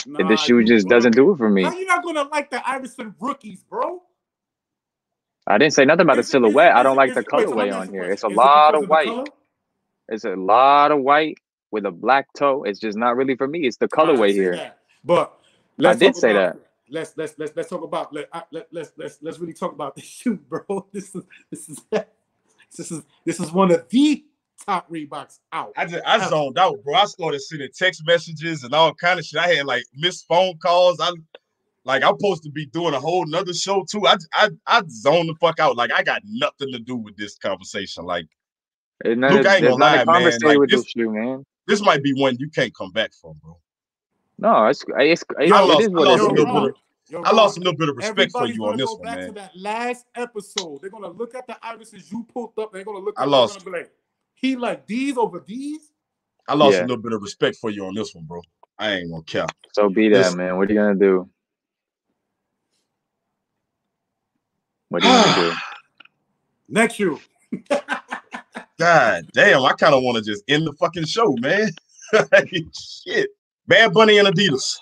Nah, 0.06 0.28
the 0.28 0.36
shoe 0.38 0.64
just 0.66 0.88
doesn't 0.90 1.16
do 1.16 1.32
it 1.32 1.38
for 1.38 1.50
me. 1.50 1.64
How 1.64 1.78
you 1.78 1.86
not 1.86 2.04
gonna 2.04 2.24
like 2.24 2.50
the 2.52 2.68
Iverson 2.68 3.16
rookies, 3.22 3.64
bro? 3.64 4.02
I 5.48 5.58
didn't 5.58 5.74
say 5.74 5.86
nothing 5.86 6.02
about 6.02 6.16
the 6.16 6.22
Is 6.22 6.28
it- 6.28 6.32
silhouette. 6.32 6.76
I 6.76 6.84
don't 6.84 6.94
it- 6.94 6.98
like 6.98 7.14
the 7.14 7.22
it- 7.22 7.28
wait, 7.32 7.48
so 7.48 7.56
let 7.56 7.70
colorway 7.70 7.80
on 7.80 7.90
here. 7.90 8.04
It's 8.04 8.24
a 8.24 8.28
lot 8.30 8.76
of 8.76 8.88
white. 8.90 9.08
color? 9.08 9.24
It's 10.10 10.26
a 10.26 10.36
lot 10.36 10.92
of 10.92 11.00
white 11.02 11.38
with 11.72 11.86
a 11.86 11.92
black 11.92 12.28
toe. 12.38 12.64
It's 12.64 12.80
just 12.80 12.98
not 12.98 13.16
really 13.16 13.36
for 13.36 13.48
me. 13.48 13.66
It's 13.66 13.78
the 13.78 13.88
colorway 13.88 14.32
here. 14.32 14.56
that. 14.58 14.78
But 15.04 15.34
let's 15.78 16.00
did 16.00 16.16
say 16.16 16.32
about- 16.32 16.56
that. 16.56 16.68
Let's 16.90 17.14
let's 17.16 17.34
let's 17.40 17.56
let's 17.56 17.70
talk 17.70 17.82
about 17.84 18.14
let, 18.14 18.28
I- 18.34 18.44
let 18.52 18.68
let's 18.72 18.92
let's 18.98 19.18
let's 19.22 19.40
really 19.40 19.54
talk 19.54 19.72
about 19.72 19.96
this 19.96 20.06
shoe, 20.06 20.36
bro. 20.36 20.86
This 20.92 21.16
is 21.16 21.24
this 21.50 21.70
is 21.70 21.80
this 21.92 22.92
is 22.92 23.04
this 23.26 23.40
is 23.40 23.52
one 23.52 23.72
of 23.72 23.88
the 23.90 24.24
top 24.66 24.90
Reeboks 24.92 25.40
out. 25.52 25.72
I 25.78 25.86
just 25.86 26.04
I 26.06 26.28
zoned 26.28 26.60
out, 26.60 26.84
bro. 26.84 26.94
I 26.96 27.06
started 27.06 27.42
sending 27.42 27.70
text 27.74 28.04
messages 28.06 28.64
and 28.64 28.74
all 28.74 28.94
kind 28.94 29.18
of 29.20 29.26
shit. 29.26 29.40
I 29.40 29.48
had 29.56 29.66
like 29.66 29.84
missed 29.96 30.28
phone 30.28 30.58
calls. 30.58 31.00
I 31.00 31.12
like 31.86 32.04
I'm 32.04 32.18
supposed 32.20 32.44
to 32.44 32.52
be 32.52 32.66
doing 32.68 32.94
a 32.94 33.00
whole 33.00 33.26
nother 33.26 33.54
show 33.54 33.86
too. 33.90 34.06
I 34.06 34.18
I 34.34 34.50
I 34.68 34.82
zoned 34.90 35.30
the 35.30 35.36
fuck 35.40 35.60
out. 35.60 35.78
Like 35.78 35.92
I 35.92 36.04
got 36.04 36.22
nothing 36.26 36.72
to 36.74 36.80
do 36.80 36.96
with 36.98 37.16
this 37.18 37.38
conversation. 37.38 38.04
Like 38.06 38.28
It's 39.04 39.18
not, 39.18 39.32
Luke, 39.32 39.46
I 39.48 39.56
ain't 39.56 39.64
gonna 39.64 39.76
lie, 39.78 40.04
man. 40.06 40.32
Like, 40.44 40.58
with 40.60 40.70
this- 40.70 40.82
this 40.84 40.90
shoe, 40.92 41.10
man. 41.12 41.46
this 41.66 41.82
might 41.82 42.04
be 42.04 42.14
one 42.14 42.36
you 42.40 42.50
can't 42.50 42.76
come 42.76 42.92
back 42.92 43.14
from, 43.14 43.34
bro. 43.42 43.58
No, 44.44 44.68
it's 44.68 44.84
it's, 44.98 45.24
it's 45.40 45.52
I 45.54 45.64
it 45.64 45.66
lost- 45.68 45.82
is 45.82 45.88
I 45.88 45.92
lost 45.92 46.22
it 46.22 46.30
a 46.30 46.34
little 46.34 46.34
bit 46.36 46.70
of- 46.70 46.76
yo, 47.10 47.22
I 47.24 47.32
lost 47.32 47.58
a 47.58 47.62
Ron, 47.62 47.64
little 47.66 47.78
bit 47.78 47.90
of 47.90 47.96
respect 47.98 48.32
for 48.34 48.38
Everybody's 48.44 48.56
you 48.58 48.64
on 48.66 48.70
gonna 48.72 48.78
this 48.78 48.90
go 48.90 48.96
one, 48.96 49.04
back 49.06 49.18
man. 49.20 49.28
to 49.28 49.34
that 49.34 49.52
last 49.56 50.06
episode. 50.16 50.82
They're 50.82 50.90
gonna 50.90 51.08
look 51.10 51.34
at 51.34 51.48
the 51.48 51.54
Iversons 51.64 52.12
you 52.12 52.26
pulled 52.32 52.52
up. 52.60 52.72
They're 52.74 52.84
gonna 52.84 53.00
look. 53.00 53.16
I 53.18 53.24
at 53.24 53.30
lost. 53.30 53.64
Be 53.64 53.72
like, 53.72 53.92
he 54.36 54.56
like 54.58 54.86
these 54.86 55.18
over 55.18 55.40
these. 55.40 55.92
I 56.48 56.56
lost 56.56 56.74
Yeah. 56.76 56.82
a 56.82 56.88
little 56.88 56.98
bit 56.98 57.14
of 57.14 57.22
respect 57.22 57.56
for 57.56 57.70
you 57.70 57.86
on 57.86 57.96
this 57.96 58.14
one, 58.14 58.26
bro. 58.26 58.42
I 58.78 58.96
ain't 58.96 59.10
gonna 59.12 59.24
care. 59.24 59.46
So 59.72 59.88
be 59.90 60.10
that, 60.10 60.18
Listen. 60.18 60.38
man. 60.40 60.58
What 60.58 60.70
are 60.70 60.74
you 60.74 60.80
gonna 60.80 60.96
do? 60.96 61.30
What 64.90 65.04
are 65.04 65.08
you 65.08 65.36
gonna 65.36 65.52
do? 65.52 65.56
Next 66.68 66.96
shoe. 66.96 67.20
God 68.80 69.26
damn, 69.32 69.64
I 69.64 69.74
kind 69.74 69.94
of 69.94 70.04
want 70.04 70.18
to 70.18 70.24
just 70.24 70.44
end 70.50 70.68
the 70.68 70.74
fucking 70.74 71.06
show, 71.06 71.34
man. 71.40 71.70
Shit. 72.74 73.30
Bad 73.68 73.94
Bunny 73.94 74.18
and 74.18 74.28
Adidas. 74.28 74.78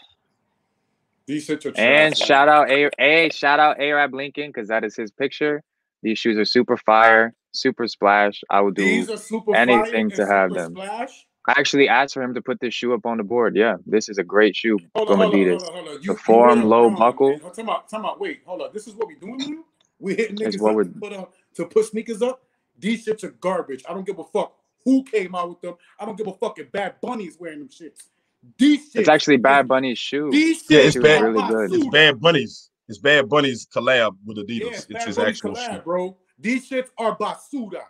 These 1.28 1.48
shits 1.48 1.66
are 1.66 1.74
And 1.80 2.18
shout 2.18 2.50
out 2.50 2.70
a 2.70 2.90
a 3.00 3.30
shout 3.30 3.60
out 3.60 3.80
Arab 3.80 4.14
Lincoln 4.14 4.48
because 4.48 4.68
that 4.70 4.84
is 4.84 4.96
his 4.96 5.12
picture. 5.12 5.64
These 6.02 6.18
shoes 6.18 6.38
are 6.38 6.46
super 6.46 6.78
fire, 6.78 7.34
super 7.52 7.88
splash. 7.88 8.42
I 8.50 8.60
would 8.62 8.76
do. 8.76 8.84
These 8.84 9.10
are 9.10 9.18
super 9.18 9.56
anything 9.56 10.10
to 10.12 10.26
have 10.26 10.52
them. 10.54 10.74
Splash. 10.74 11.26
I 11.48 11.54
actually 11.58 11.88
asked 11.90 12.14
for 12.14 12.22
him 12.22 12.34
to 12.36 12.42
put 12.42 12.60
this 12.60 12.74
shoe 12.74 12.94
up 12.94 13.06
on 13.06 13.18
the 13.18 13.24
board. 13.24 13.56
Yeah, 13.56 13.76
this 13.86 14.10
is 14.10 14.18
a 14.20 14.24
great 14.24 14.56
shoe 14.56 14.78
Hold 14.96 15.08
from 15.10 15.22
on, 15.22 15.32
hold 15.32 15.34
on, 15.34 15.40
Adidas. 15.40 15.62
hold 15.62 15.64
on, 15.64 15.74
hold 15.74 15.88
on. 15.88 15.94
You, 15.94 16.00
The 16.00 16.06
you 16.14 16.16
form, 16.16 16.64
low 16.64 16.84
wrong, 16.88 16.96
buckle. 16.96 17.30
man. 17.40 17.52
Time 17.52 17.70
out, 17.70 17.90
time 17.90 18.06
out. 18.06 18.20
Wait, 18.20 18.42
hold 18.46 18.62
on. 18.62 18.70
This 18.74 18.88
is 18.88 18.94
what 18.96 19.08
we're 19.08 19.16
doing 19.20 19.38
now? 19.38 19.64
We 20.00 20.16
hitting 20.16 20.36
That's 20.36 20.56
niggas 20.58 20.62
what 20.62 20.70
up 20.72 20.76
we're- 20.76 20.90
to 20.94 21.00
put, 21.00 21.14
on, 21.14 21.28
to 21.56 21.66
put 21.66 21.86
sneakers 21.86 22.22
up. 22.22 22.44
These 22.78 23.06
shits 23.06 23.24
are 23.24 23.30
garbage. 23.32 23.84
I 23.90 23.94
don't 23.94 24.06
give 24.06 24.20
a 24.20 24.24
fuck 24.24 24.56
who 24.86 25.04
came 25.04 25.34
out 25.36 25.50
with 25.50 25.62
them. 25.62 25.76
I 26.00 26.06
don't 26.06 26.18
give 26.18 26.28
a 26.28 26.34
fuck 26.34 26.58
if 26.60 26.72
Bad 26.72 26.96
Bunny's 27.02 27.38
wearing 27.40 27.60
them 27.60 27.70
shits. 27.70 28.04
These 28.58 28.94
shits. 28.94 29.00
It's 29.02 29.10
actually 29.10 29.38
Bad 29.38 29.68
Bunny's 29.68 30.00
shoe. 30.00 30.30
These 30.32 30.64
shits 30.64 30.70
Yeah, 30.70 30.80
it's 30.80 30.96
are 30.96 31.02
bad. 31.02 31.22
really 31.22 31.48
good. 31.48 31.74
It's 31.74 31.88
Bad 31.90 32.20
Bunny's. 32.20 32.70
It's 32.88 32.98
Bad 33.00 33.30
Bunny's 33.30 33.68
collab 33.74 34.16
with 34.26 34.38
Adidas. 34.38 34.62
Yeah, 34.62 34.68
it's 34.72 34.86
Bad 34.86 35.08
his 35.08 35.16
Bunny 35.18 35.30
actual 35.30 35.52
collab, 35.54 35.76
shoe. 35.76 35.82
bro. 35.82 36.18
These 36.40 36.70
shits 36.70 36.90
are 36.98 37.18
Basuda. 37.18 37.82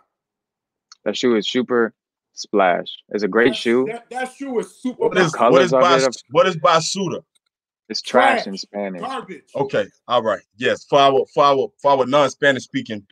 That 1.04 1.16
shoe 1.16 1.36
is 1.36 1.48
super 1.48 1.94
splash. 2.34 2.86
It's 3.10 3.22
a 3.24 3.28
great 3.28 3.50
That- 3.50 3.56
shoe. 3.56 3.86
That, 3.88 4.10
that 4.10 4.32
shoe 4.34 4.58
is 4.58 4.80
super 4.80 5.08
What 5.08 5.18
is 5.18 5.32
Basuda. 5.32 5.50
what 5.50 5.62
is 5.62 5.70
colors 5.70 5.72
of 5.72 5.80
Bas, 6.12 6.22
what 6.30 6.46
is 6.46 6.56
Basuda? 6.56 7.24
It's 7.88 8.00
trash 8.00 8.44
Trash. 8.44 8.46
in 8.46 8.56
Spanish. 8.56 9.00
garbage. 9.02 9.42
Okay, 9.56 9.86
all 10.08 10.22
right. 10.22 10.40
Yes, 10.56 10.84
for 10.84 10.98
our 10.98 11.26
for 11.34 11.44
our 11.44 11.68
for 11.82 11.90
our 11.92 12.06
non-Spanish 12.06 12.62
speaking 12.64 13.04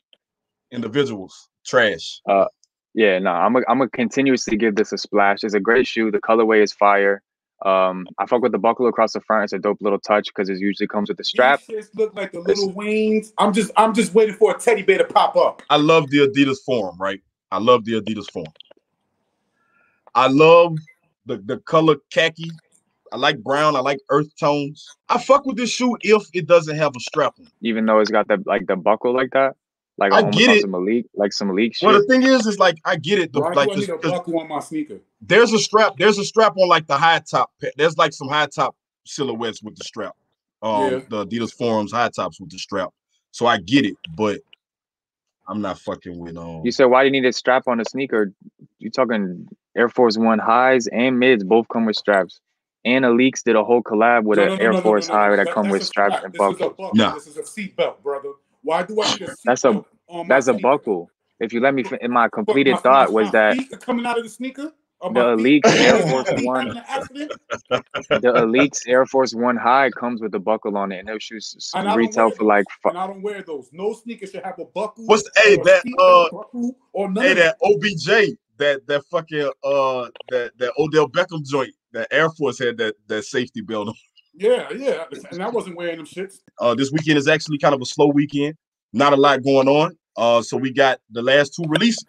individuals. 0.70 1.48
Trash. 1.66 2.20
Uh, 2.28 2.46
Yeah, 2.94 3.18
no, 3.18 3.30
I'm 3.30 3.52
gonna 3.52 3.64
I'm 3.68 3.78
gonna 3.78 3.90
continuously 3.90 4.56
give 4.56 4.74
this 4.76 4.92
a 4.92 4.98
splash. 4.98 5.38
It's 5.42 5.54
a 5.54 5.60
great 5.60 5.86
shoe. 5.86 6.10
The 6.10 6.20
colorway 6.20 6.62
is 6.62 6.72
fire. 6.72 7.22
Um, 7.62 8.08
I 8.18 8.26
fuck 8.26 8.40
with 8.40 8.52
the 8.52 8.58
buckle 8.58 8.86
across 8.88 9.12
the 9.12 9.20
front. 9.20 9.44
It's 9.44 9.52
a 9.52 9.58
dope 9.58 9.82
little 9.82 9.98
touch 9.98 10.28
because 10.28 10.48
it 10.48 10.58
usually 10.58 10.86
comes 10.86 11.08
with 11.08 11.18
the 11.18 11.24
strap. 11.24 11.60
These 11.66 11.86
shits 11.86 11.94
look 11.94 12.14
like 12.14 12.32
the 12.32 12.40
little 12.40 12.72
wings. 12.72 13.32
I'm 13.38 13.52
just 13.52 13.70
I'm 13.76 13.92
just 13.92 14.14
waiting 14.14 14.34
for 14.34 14.54
a 14.54 14.58
teddy 14.58 14.82
bear 14.82 14.98
to 14.98 15.04
pop 15.04 15.36
up. 15.36 15.62
I 15.68 15.76
love 15.76 16.08
the 16.10 16.26
Adidas 16.26 16.58
Forum, 16.64 16.96
right? 16.98 17.20
I 17.50 17.58
love 17.58 17.84
the 17.84 18.00
Adidas 18.00 18.30
Forum. 18.30 18.52
I 20.14 20.28
love 20.28 20.76
the, 21.26 21.36
the 21.38 21.58
color 21.58 21.96
khaki. 22.10 22.50
I 23.12 23.16
like 23.16 23.38
brown. 23.42 23.76
I 23.76 23.80
like 23.80 23.98
earth 24.08 24.34
tones. 24.38 24.88
I 25.08 25.18
fuck 25.18 25.44
with 25.44 25.56
this 25.56 25.70
shoe 25.70 25.96
if 26.02 26.22
it 26.32 26.46
doesn't 26.46 26.76
have 26.76 26.94
a 26.96 27.00
strap 27.00 27.34
on. 27.38 27.46
even 27.60 27.84
though 27.84 28.00
it's 28.00 28.10
got 28.10 28.28
the 28.28 28.42
like 28.46 28.66
the 28.66 28.76
buckle 28.76 29.14
like 29.14 29.32
that, 29.32 29.56
like 30.00 30.12
I 30.12 30.22
get 30.30 30.50
it. 30.50 30.62
some 30.62 30.70
Malik, 30.72 31.06
like 31.14 31.32
some 31.32 31.48
Malik 31.48 31.74
shit. 31.76 31.86
Well, 31.86 31.98
the 32.00 32.06
thing 32.06 32.22
is, 32.22 32.46
is 32.46 32.58
like 32.58 32.76
I 32.84 32.96
get 32.96 33.18
it. 33.18 33.32
The, 33.32 33.40
Why 33.40 33.52
like 33.52 33.68
do 33.68 33.74
I 33.74 33.76
need 33.76 33.88
a 33.90 33.98
'cause 33.98 34.10
buckle 34.12 34.40
on 34.40 34.48
my 34.48 34.58
sneaker? 34.60 34.98
there's 35.20 35.52
a 35.52 35.58
strap. 35.58 35.92
There's 35.98 36.18
a 36.18 36.24
strap 36.24 36.56
on 36.56 36.68
like 36.68 36.86
the 36.86 36.96
high 36.96 37.20
top. 37.20 37.52
There's 37.76 37.96
like 37.98 38.12
some 38.12 38.28
high 38.28 38.46
top 38.46 38.74
silhouettes 39.04 39.62
with 39.62 39.76
the 39.76 39.84
strap. 39.84 40.16
Um, 40.62 40.90
Yeah. 40.92 41.00
the 41.08 41.26
Adidas 41.26 41.52
forums 41.52 41.92
high 41.92 42.08
tops 42.08 42.40
with 42.40 42.50
the 42.50 42.58
strap. 42.58 42.90
So 43.30 43.46
I 43.46 43.58
get 43.58 43.84
it, 43.86 43.96
but 44.16 44.40
I'm 45.48 45.60
not 45.60 45.78
fucking 45.78 46.18
with 46.18 46.36
um. 46.36 46.62
you 46.64 46.72
said 46.72 46.86
why 46.86 47.02
do 47.02 47.06
you 47.06 47.12
need 47.12 47.24
a 47.26 47.32
strap 47.32 47.66
on 47.68 47.80
a 47.80 47.84
sneaker? 47.84 48.32
You 48.78 48.90
talking 48.90 49.48
Air 49.76 49.88
Force 49.88 50.16
One 50.18 50.38
highs 50.38 50.86
and 50.88 51.18
mids 51.18 51.44
both 51.44 51.66
come 51.68 51.86
with 51.86 51.96
straps. 51.96 52.40
And 52.84 53.04
Leaks 53.16 53.42
did 53.42 53.56
a 53.56 53.62
whole 53.64 53.82
collab 53.82 54.22
with 54.24 54.38
No, 54.38 54.44
an 54.44 54.48
no, 54.50 54.56
no, 54.56 54.62
Air 54.62 54.70
no, 54.72 54.76
no, 54.78 54.82
Force 54.82 55.08
no, 55.08 55.14
no, 55.14 55.20
high 55.20 55.36
that 55.36 55.44
That- 55.46 55.54
come 55.54 55.68
with 55.68 55.82
straps 55.84 56.16
and 56.24 56.32
This 56.32 56.40
is 56.40 56.46
a 56.46 56.50
buckle. 56.50 56.70
buckle. 56.94 57.14
This 57.14 57.26
is 57.26 57.36
a 57.36 57.44
seat 57.44 57.76
belt, 57.76 58.02
brother. 58.02 58.30
Why 58.62 58.82
do 58.82 59.00
I 59.02 59.10
need 59.12 59.22
a 59.22 59.26
seat 59.28 59.36
That's 59.44 59.64
a- 59.64 59.68
on 59.68 59.84
my 60.08 60.24
That's 60.28 60.48
a 60.48 60.52
sneaker? 60.52 60.62
buckle. 60.62 61.10
If 61.40 61.52
you 61.52 61.60
let 61.60 61.74
me, 61.74 61.84
in 62.00 62.10
my 62.10 62.28
completed 62.28 62.72
my- 62.74 62.80
thought 62.80 63.08
my- 63.08 63.14
was 63.14 63.26
my 63.26 63.30
that 63.32 63.56
feet 63.56 63.80
coming 63.80 64.04
out 64.06 64.18
of 64.18 64.24
the 64.24 64.30
sneaker. 64.30 64.72
The 65.02 65.08
my 65.08 65.36
feet- 65.36 65.64
Alyx 65.64 65.76
Air 65.80 66.02
Force 66.08 66.42
One, 66.44 66.66
having 66.66 66.76
an 66.76 66.84
accident? 66.86 67.32
the 67.70 68.32
Alyx 68.36 68.80
Air 68.86 69.06
Force 69.06 69.34
One 69.34 69.56
high 69.56 69.88
comes 69.90 70.20
with 70.20 70.34
a 70.34 70.38
buckle 70.38 70.76
on 70.76 70.92
it, 70.92 70.98
and 70.98 71.08
those 71.08 71.22
shoes 71.22 71.70
And 71.74 71.96
retail 71.96 72.30
for 72.30 72.44
like 72.44 72.66
fi- 72.82 72.90
And 72.90 72.98
I 72.98 73.06
don't 73.06 73.22
wear 73.22 73.42
those. 73.42 73.70
No 73.72 73.94
sneaker 73.94 74.26
should 74.26 74.44
have 74.44 74.58
a 74.58 74.66
buckle. 74.66 75.06
What's 75.06 75.22
the, 75.22 75.30
hey 75.40 75.54
a 75.54 75.62
that 75.64 75.82
uh 75.98 76.28
belt 76.30 76.32
buckle 76.32 76.76
or 76.92 77.10
hey 77.12 77.32
that 77.32 77.56
OBJ 77.64 78.36
that 78.58 78.86
that 78.88 79.02
fucking 79.10 79.50
uh 79.64 80.08
that 80.28 80.52
that 80.58 80.72
Odell 80.78 81.08
Beckham 81.08 81.46
joint 81.46 81.74
that 81.92 82.06
Air 82.10 82.28
Force 82.30 82.58
had 82.58 82.76
that 82.76 82.94
that 83.06 83.24
safety 83.24 83.62
belt 83.62 83.88
on. 83.88 83.94
Yeah, 84.40 84.70
yeah. 84.74 85.04
And 85.30 85.42
I 85.42 85.50
wasn't 85.50 85.76
wearing 85.76 85.98
them 85.98 86.06
shits. 86.06 86.38
Uh, 86.58 86.74
this 86.74 86.90
weekend 86.90 87.18
is 87.18 87.28
actually 87.28 87.58
kind 87.58 87.74
of 87.74 87.82
a 87.82 87.84
slow 87.84 88.06
weekend. 88.06 88.54
Not 88.94 89.12
a 89.12 89.16
lot 89.16 89.44
going 89.44 89.68
on. 89.68 89.96
Uh, 90.16 90.40
so 90.40 90.56
we 90.56 90.72
got 90.72 90.98
the 91.10 91.20
last 91.20 91.54
two 91.54 91.64
releases. 91.68 92.04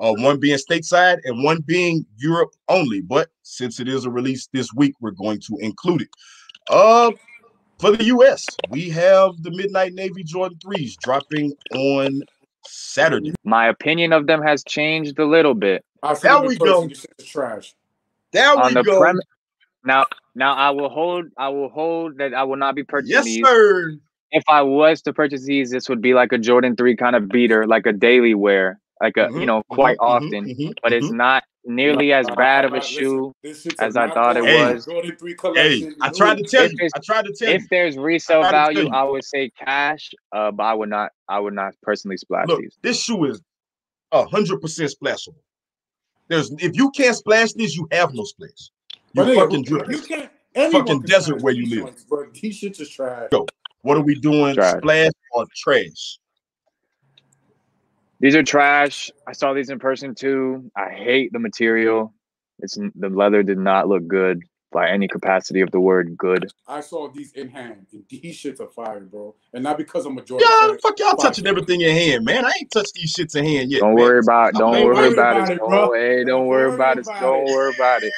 Uh, 0.00 0.12
one 0.18 0.38
being 0.40 0.58
stateside 0.58 1.18
and 1.24 1.44
one 1.44 1.60
being 1.60 2.04
Europe 2.16 2.50
only. 2.68 3.02
But 3.02 3.28
since 3.44 3.78
it 3.78 3.86
is 3.86 4.04
a 4.04 4.10
release 4.10 4.48
this 4.52 4.68
week, 4.74 4.94
we're 5.00 5.12
going 5.12 5.38
to 5.40 5.56
include 5.60 6.02
it. 6.02 6.08
Uh, 6.68 7.12
for 7.78 7.92
the 7.92 8.04
US, 8.04 8.44
we 8.70 8.90
have 8.90 9.40
the 9.42 9.52
Midnight 9.52 9.94
Navy 9.94 10.24
Jordan 10.24 10.58
3s 10.64 10.96
dropping 10.98 11.54
on 11.72 12.20
Saturday. 12.66 13.32
my 13.44 13.68
opinion 13.68 14.12
of 14.12 14.26
them 14.26 14.42
has 14.42 14.64
changed 14.64 15.20
a 15.20 15.24
little 15.24 15.54
bit 15.54 15.84
I 16.02 16.14
said 16.14 16.32
There 16.32 16.40
we 16.42 16.58
person, 16.58 16.66
go. 16.66 16.88
This 16.88 17.00
shit 17.00 17.14
is 17.20 17.26
trash. 17.26 17.74
There 18.32 18.58
on 18.58 18.66
we 18.66 18.74
the 18.74 18.82
go. 18.82 18.98
premise. 18.98 19.24
Now, 19.86 20.04
now 20.34 20.54
I 20.54 20.70
will 20.70 20.88
hold. 20.88 21.26
I 21.38 21.48
will 21.48 21.68
hold 21.68 22.18
that 22.18 22.34
I 22.34 22.42
will 22.44 22.56
not 22.56 22.74
be 22.74 22.82
purchasing 22.82 23.12
Yes, 23.14 23.24
these. 23.24 23.46
sir. 23.46 23.94
If 24.32 24.42
I 24.48 24.60
was 24.62 25.00
to 25.02 25.12
purchase 25.12 25.44
these, 25.44 25.70
this 25.70 25.88
would 25.88 26.02
be 26.02 26.12
like 26.12 26.32
a 26.32 26.38
Jordan 26.38 26.74
Three 26.76 26.96
kind 26.96 27.14
of 27.14 27.28
beater, 27.28 27.66
like 27.66 27.86
a 27.86 27.92
daily 27.92 28.34
wear, 28.34 28.80
like 29.00 29.16
a 29.16 29.28
you 29.32 29.40
Mhm, 29.40 29.46
know 29.46 29.62
quite 29.70 29.96
mhm, 29.98 30.06
mhm, 30.06 30.26
often. 30.26 30.44
mhm, 30.46 30.72
But 30.82 30.92
it's 30.92 31.06
mhm. 31.08 31.16
not 31.16 31.44
nearly 31.64 32.12
as 32.12 32.26
bad 32.36 32.64
of 32.64 32.72
a 32.72 32.76
listen, 32.76 32.98
shoe. 32.98 33.32
this 33.42 33.62
shit's 33.62 33.80
as 33.80 33.96
I 33.96 34.08
thought 34.12 34.36
it 34.36 34.42
knockoff 34.44 34.74
was. 34.74 34.84
Jordan 34.86 35.16
3 35.16 35.36
Hey. 35.54 35.88
I 36.00 36.10
tried 36.10 36.38
to 36.38 36.44
tell 36.44 36.64
If 36.64 36.72
you. 36.72 36.88
I 36.94 36.98
tried 36.98 37.24
to 37.26 37.32
tell 37.32 37.48
you. 37.48 37.54
If 37.54 37.68
there's 37.70 37.96
resale 37.96 38.40
tried 38.42 38.50
to 38.50 38.74
tell 38.74 38.82
value. 38.84 38.88
I 38.90 39.04
would 39.04 39.24
say 39.24 39.50
cash. 39.50 40.10
Uh, 40.32 40.50
but 40.50 40.64
I 40.64 40.74
would 40.74 40.88
not. 40.90 41.12
I 41.28 41.38
would 41.38 41.54
not 41.54 41.74
personally 41.82 42.16
splash 42.16 42.48
Look, 42.48 42.60
these. 42.60 42.76
this 42.82 43.00
shoe 43.00 43.24
is 43.26 43.40
a 44.12 44.26
hundred 44.26 44.60
percent 44.60 44.92
splashable. 45.00 45.36
There's 46.28 46.50
if 46.58 46.76
you 46.76 46.90
can't 46.90 47.14
splash 47.16 47.52
these, 47.52 47.76
you 47.76 47.86
have 47.92 48.12
no 48.12 48.24
splash. 48.24 48.70
You 49.16 49.24
But 49.24 49.28
nigga, 49.28 49.36
fucking 49.40 49.64
you 49.94 50.02
can't. 50.02 50.30
anyone 50.54 50.82
Fucking 50.84 51.00
can 51.00 51.08
desert 51.10 51.40
where 51.40 51.54
you 51.54 51.70
live. 51.70 51.84
joints, 51.86 52.04
But 52.04 52.34
these 52.34 52.60
shits 52.60 52.80
is 52.82 52.90
trash. 52.90 53.28
Yo. 53.32 53.46
What 53.80 53.96
are 53.96 54.02
we 54.02 54.14
doing? 54.20 54.54
Trash. 54.54 54.76
Splash 54.76 55.12
or 55.32 55.46
trash? 55.56 56.18
These 58.20 58.34
are 58.34 58.42
trash. 58.42 59.10
I 59.26 59.32
saw 59.32 59.54
these 59.54 59.70
in 59.70 59.78
person 59.78 60.14
too. 60.14 60.70
I 60.76 60.90
hate 60.90 61.32
the 61.32 61.38
material. 61.38 62.12
It's 62.58 62.74
the 62.74 63.08
leather 63.08 63.42
did 63.42 63.56
not 63.56 63.88
look 63.88 64.06
good 64.06 64.42
by 64.70 64.90
any 64.90 65.08
capacity 65.08 65.62
of 65.62 65.70
the 65.70 65.80
word 65.80 66.14
good. 66.18 66.50
I 66.68 66.80
saw 66.80 67.08
these 67.08 67.32
in 67.32 67.48
hand, 67.48 67.86
and 67.92 68.04
these 68.10 68.36
shits 68.36 68.60
are 68.60 68.68
fire, 68.68 69.00
bro. 69.00 69.34
And 69.54 69.64
not 69.64 69.78
because 69.78 70.04
I'm 70.04 70.18
a 70.18 70.22
Jordan 70.22 70.46
Yeah, 70.60 70.68
fan. 70.68 70.78
fuck 70.80 70.98
y'all 70.98 71.10
Fuck. 71.12 71.20
touching 71.20 71.46
everything 71.46 71.80
in 71.80 71.90
hand, 71.94 72.24
man. 72.26 72.44
I 72.44 72.52
ain't 72.60 72.70
touched 72.70 72.92
these 72.94 73.14
shits 73.14 73.34
in 73.34 73.46
hand 73.46 73.70
yet. 73.70 73.80
Don't 73.80 73.94
man. 73.94 74.04
worry 74.04 74.18
about. 74.18 74.52
Don't 74.52 74.84
worry 74.84 75.12
about, 75.12 75.36
about 75.36 75.50
it. 75.50 75.52
it, 75.54 75.58
Don't, 75.58 75.68
bro. 75.70 75.92
hey, 75.94 76.16
don't 76.18 76.26
Don't 76.26 76.46
worry 76.48 76.66
worry 76.66 76.74
about 76.74 76.98
it. 76.98 77.06
Don't 77.20 77.44
worry 77.46 77.74
about 77.74 78.02
it. 78.02 78.12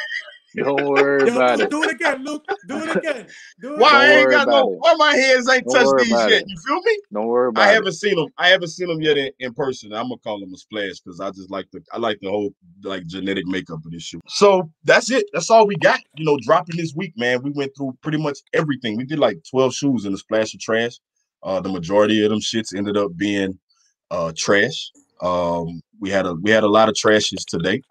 Don't 0.57 0.85
worry 0.89 1.29
Yo, 1.29 1.37
about 1.37 1.59
Luke, 1.59 1.69
it. 1.69 1.71
do 1.71 1.83
it 1.85 1.91
again, 1.93 2.25
Luke. 2.25 2.45
Do 2.67 2.83
it 2.85 2.97
again. 2.97 3.27
Do 3.61 3.75
it 3.75 3.79
Why 3.81 3.91
I 3.91 4.05
again. 4.07 4.19
ain't 4.21 4.31
got 4.31 4.49
no? 4.49 4.59
about 4.59 4.73
it. 4.73 4.79
Why 4.79 4.95
my 4.99 5.15
hands 5.17 5.49
ain't 5.51 5.65
Don't 5.67 5.75
touched 5.75 5.97
these 5.99 6.27
yet? 6.27 6.43
it. 6.43 6.45
You 6.47 6.57
feel 6.67 6.81
me? 6.83 7.01
Don't 7.13 7.27
worry 7.27 7.49
about 7.49 7.63
I 7.65 7.71
it. 7.71 7.75
haven't 7.75 7.93
seen 7.93 8.17
them. 8.17 8.29
I 8.39 8.49
haven't 8.49 8.69
seen 8.69 8.89
them 8.89 9.01
yet 9.01 9.17
in, 9.19 9.31
in 9.41 9.55
person. 9.55 9.93
I'm 9.93 10.05
gonna 10.09 10.19
call 10.19 10.41
them 10.41 10.53
a 10.55 10.57
splash 10.57 11.01
because 11.01 11.21
I 11.21 11.31
just 11.31 11.51
like 11.51 11.67
the 11.73 11.83
I 11.93 11.99
like 11.99 12.19
the 12.21 12.31
whole 12.31 12.55
like 12.83 13.07
genetic 13.07 13.47
makeup 13.47 13.85
of 13.85 13.93
this 13.93 14.03
shoe. 14.05 14.21
So 14.29 14.71
that's 14.85 15.11
it. 15.11 15.27
That's 15.33 15.51
all 15.51 15.67
we 15.67 15.77
got. 15.77 16.01
You 16.17 16.25
know, 16.25 16.39
dropping 16.43 16.77
this 16.77 16.95
week, 16.97 17.13
man. 17.17 17.43
We 17.43 17.51
went 17.51 17.73
through 17.77 17.97
pretty 18.03 18.19
much 18.19 18.39
everything. 18.55 18.97
We 18.97 19.05
did 19.05 19.19
like 19.19 19.39
12 19.51 19.75
shoes 19.75 20.05
in 20.07 20.15
a 20.15 20.19
splash 20.19 20.55
of 20.55 20.61
trash. 20.61 20.95
Uh, 21.43 21.61
the 21.61 21.69
majority 21.69 22.25
of 22.25 22.31
them 22.31 22.41
shits 22.41 22.75
ended 22.77 22.97
up 22.97 23.17
being 23.17 23.59
uh 24.11 24.33
trash. 24.37 24.91
Um, 25.21 25.83
we 26.01 26.11
had 26.11 26.27
a 26.27 26.35
we 26.35 26.51
had 26.51 26.65
a 26.65 26.69
lot 26.69 26.89
of 26.89 26.95
trashes 26.95 27.45
today. 27.47 27.83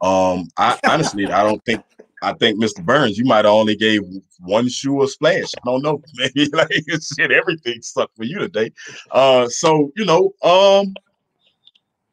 Um, 0.00 0.48
I 0.56 0.78
honestly 0.88 1.26
I 1.26 1.42
don't 1.42 1.64
think 1.64 1.82
I 2.22 2.32
think 2.32 2.60
Mr. 2.60 2.84
Burns, 2.84 3.16
you 3.16 3.24
might 3.24 3.46
only 3.46 3.76
gave 3.76 4.02
one 4.40 4.68
shoe 4.68 5.02
a 5.02 5.08
splash. 5.08 5.52
I 5.56 5.60
don't 5.64 5.82
know. 5.82 6.02
Maybe 6.14 6.48
like 6.52 6.70
shit, 7.16 7.30
everything 7.30 7.80
sucked 7.82 8.16
for 8.16 8.24
you 8.24 8.38
today. 8.38 8.72
Uh, 9.12 9.48
so 9.48 9.92
you 9.96 10.04
know, 10.04 10.32
um, 10.42 10.94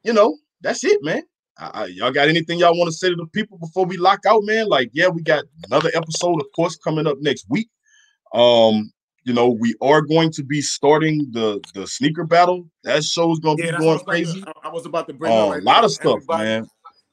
you 0.04 0.14
know, 0.14 0.38
that's 0.62 0.84
it, 0.84 1.04
man. 1.04 1.24
I, 1.58 1.72
I, 1.74 1.86
y'all 1.86 2.12
got 2.12 2.28
anything 2.28 2.60
y'all 2.60 2.78
want 2.78 2.90
to 2.90 2.98
say 2.98 3.10
to 3.10 3.16
the 3.16 3.26
people 3.28 3.58
before 3.58 3.86
we 3.86 3.98
lock 3.98 4.20
out, 4.28 4.44
man? 4.44 4.68
Like, 4.68 4.90
yeah, 4.94 5.08
we 5.08 5.22
got 5.24 5.46
another 5.68 5.90
episode, 5.96 6.42
of 6.42 6.48
course, 6.56 6.76
coming 6.76 7.08
up 7.08 7.18
next 7.22 7.46
week. 7.50 7.70
Um, 8.34 8.92
you 9.24 9.34
know, 9.34 9.50
we 9.50 9.74
are 9.82 10.02
going 10.02 10.32
to 10.34 10.44
be 10.44 10.62
starting 10.62 11.28
the 11.32 11.60
the 11.74 11.88
sneaker 11.88 12.26
battle. 12.26 12.68
That 12.84 13.04
show's 13.04 13.40
gonna 13.40 13.56
Yeah, 13.64 13.72
be 13.72 13.78
going 13.78 13.86
what 13.86 13.90
I 13.90 13.94
was, 13.94 14.02
about 14.02 14.12
crazy. 14.12 14.44
I 14.64 14.70
was 14.70 14.86
about 14.86 15.08
to 15.08 15.14
bring 15.14 15.32
Uh, 15.32 15.48
up 15.48 15.58
a 15.62 15.62
lot 15.62 15.84
of 15.84 15.92
stuff, 15.92 16.18
Everybody- 16.18 16.44
man. 16.44 16.68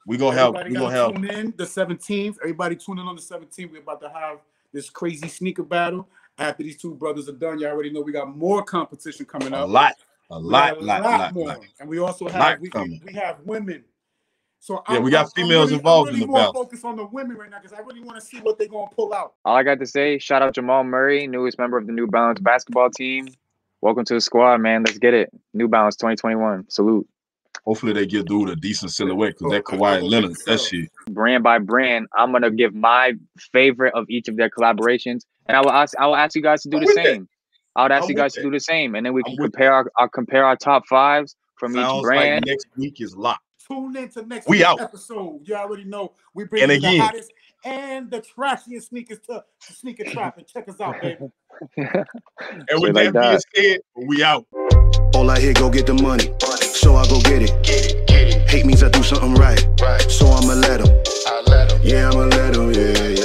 We 0.05 0.17
gonna 0.17 0.37
have 0.37 0.53
we 0.53 0.59
gotta 0.59 0.73
gonna 0.73 0.91
have 0.91 1.15
tune 1.15 1.29
in 1.29 1.53
the 1.55 1.63
17th. 1.63 2.37
Everybody 2.41 2.75
tune 2.75 2.99
in 2.99 3.07
on 3.07 3.15
the 3.15 3.21
17th. 3.21 3.71
We're 3.71 3.81
about 3.81 4.01
to 4.01 4.09
have 4.09 4.39
this 4.73 4.89
crazy 4.89 5.27
sneaker 5.27 5.63
battle. 5.63 6.07
After 6.37 6.63
these 6.63 6.77
two 6.77 6.95
brothers 6.95 7.29
are 7.29 7.33
done, 7.33 7.59
you 7.59 7.67
all 7.67 7.73
already 7.73 7.91
know 7.91 8.01
we 8.01 8.11
got 8.11 8.35
more 8.35 8.63
competition 8.63 9.25
coming 9.25 9.53
up. 9.53 9.67
a 9.67 9.71
lot, 9.71 9.93
a 10.31 10.39
We 10.39 10.49
got 10.49 10.81
lot, 10.81 10.83
lot, 10.83 11.03
lot, 11.03 11.33
more. 11.33 11.47
lot. 11.47 11.59
And 11.79 11.87
we 11.87 11.99
also 11.99 12.27
have 12.27 12.59
we, 12.59 12.69
we, 13.05 13.13
have 13.13 13.37
women. 13.45 13.83
So 14.59 14.83
Yeah, 14.89 14.97
I'm, 14.97 15.03
we 15.03 15.11
got 15.11 15.33
females 15.35 15.65
I'm 15.65 15.65
really, 15.67 15.75
involved 15.75 16.09
I'm 16.09 16.15
in 16.15 16.21
really 16.21 16.33
the 16.33 16.39
battle. 16.39 16.53
focused 16.53 16.85
on 16.85 16.95
the 16.95 17.05
women 17.05 17.37
right 17.37 17.51
now 17.51 17.59
because 17.61 17.77
I 17.77 17.81
really 17.81 18.01
want 18.01 18.19
to 18.19 18.25
see 18.25 18.39
what 18.39 18.57
they're 18.57 18.67
gonna 18.67 18.89
pull 18.95 19.13
out. 19.13 19.35
All 19.45 19.55
I 19.55 19.63
got 19.63 19.79
to 19.79 19.85
say, 19.85 20.17
shout 20.17 20.41
out 20.41 20.55
Jamal 20.55 20.83
Murray, 20.83 21.27
newest 21.27 21.59
member 21.59 21.77
of 21.77 21.85
the 21.85 21.93
New 21.93 22.07
Balance 22.07 22.39
basketball 22.39 22.89
team. 22.89 23.27
Welcome 23.81 24.05
to 24.05 24.15
the 24.15 24.21
squad, 24.21 24.57
man. 24.57 24.83
Let's 24.83 24.97
get 24.97 25.13
it. 25.13 25.29
New 25.53 25.67
Balance 25.67 25.97
2021. 25.97 26.69
Salute. 26.69 27.07
Hopefully 27.65 27.93
they 27.93 28.05
give 28.05 28.25
dude 28.25 28.49
a 28.49 28.55
decent 28.55 28.91
silhouette 28.91 29.35
because 29.37 29.47
oh, 29.47 29.49
that 29.51 29.63
Oh, 29.71 29.83
I 29.83 29.99
Kawhi 29.99 30.09
Leonard, 30.09 30.35
that 30.45 30.59
shit. 30.59 30.89
Brand 31.09 31.43
by 31.43 31.59
brand, 31.59 32.07
I'm 32.15 32.31
gonna 32.31 32.51
give 32.51 32.73
my 32.75 33.13
favorite 33.53 33.93
of 33.95 34.05
each 34.09 34.27
of 34.27 34.35
their 34.37 34.49
collaborations, 34.49 35.21
and 35.45 35.55
I 35.55 35.61
will 35.61 35.71
ask. 35.71 35.97
I 35.97 36.07
will 36.07 36.15
ask 36.15 36.35
you 36.35 36.41
guys 36.41 36.61
to 36.63 36.69
do 36.69 36.77
I'm 36.77 36.81
the 36.83 36.87
with 36.87 36.95
that. 36.97 37.05
same. 37.05 37.29
I 37.75 37.83
would 37.83 37.91
ask 37.91 38.03
I'm 38.03 38.09
you 38.09 38.15
guys 38.15 38.33
to 38.33 38.41
do 38.41 38.51
the 38.51 38.59
same, 38.59 38.95
and 38.95 39.05
then 39.05 39.13
we 39.13 39.21
I'm 39.25 39.31
can 39.35 39.45
compare 39.45 39.71
our, 39.73 39.91
our 39.97 40.09
compare 40.09 40.45
our 40.45 40.55
top 40.57 40.85
fives 40.87 41.35
from 41.57 41.75
each 41.77 42.01
brand. 42.03 42.45
like 42.45 42.51
next 42.51 42.67
week 42.75 42.99
is 43.01 43.15
locked. 43.15 43.41
Tune 43.67 43.95
in 43.95 44.09
to 44.09 44.25
next 44.25 44.47
We 44.47 44.57
week's 44.57 44.67
out. 44.67 44.81
episode. 44.81 45.39
You 45.47 45.55
already 45.55 45.85
know 45.85 46.11
we 46.33 46.43
bring 46.43 46.63
And 46.63 46.71
you 46.73 46.81
the 46.81 46.97
hottest 46.99 47.31
and 47.63 48.11
the 48.11 48.19
trashiest 48.21 48.89
sneakers 48.89 49.19
to 49.29 49.43
to 49.67 49.73
sneaker 49.73 50.03
trap 50.03 50.37
and 50.37 50.45
check 50.45 50.67
us 50.67 50.81
out, 50.81 51.01
baby. 51.01 51.17
And 51.77 52.81
with 52.81 52.95
like 52.95 53.13
that 53.13 53.41
being 53.53 53.65
said, 53.73 53.79
we 54.07 54.23
out. 54.23 54.45
All 55.15 55.29
I 55.29 55.39
hear, 55.39 55.53
go 55.53 55.69
get 55.69 55.85
the 55.85 55.93
money. 55.93 56.25
So 56.83 56.97
I 56.97 57.07
go 57.07 57.21
get 57.21 57.41
it. 57.41 58.49
Hate 58.49 58.65
means 58.65 58.83
I 58.83 58.89
do 58.89 59.01
something 59.03 59.35
right. 59.35 59.65
Right. 59.81 60.01
So 60.11 60.27
I'ma 60.27 60.55
let 60.55 60.81
him. 60.81 60.91
Yeah, 61.81 62.09
I'ma 62.09 62.25
let 62.35 62.57
him. 62.57 62.73
Yeah, 62.73 63.22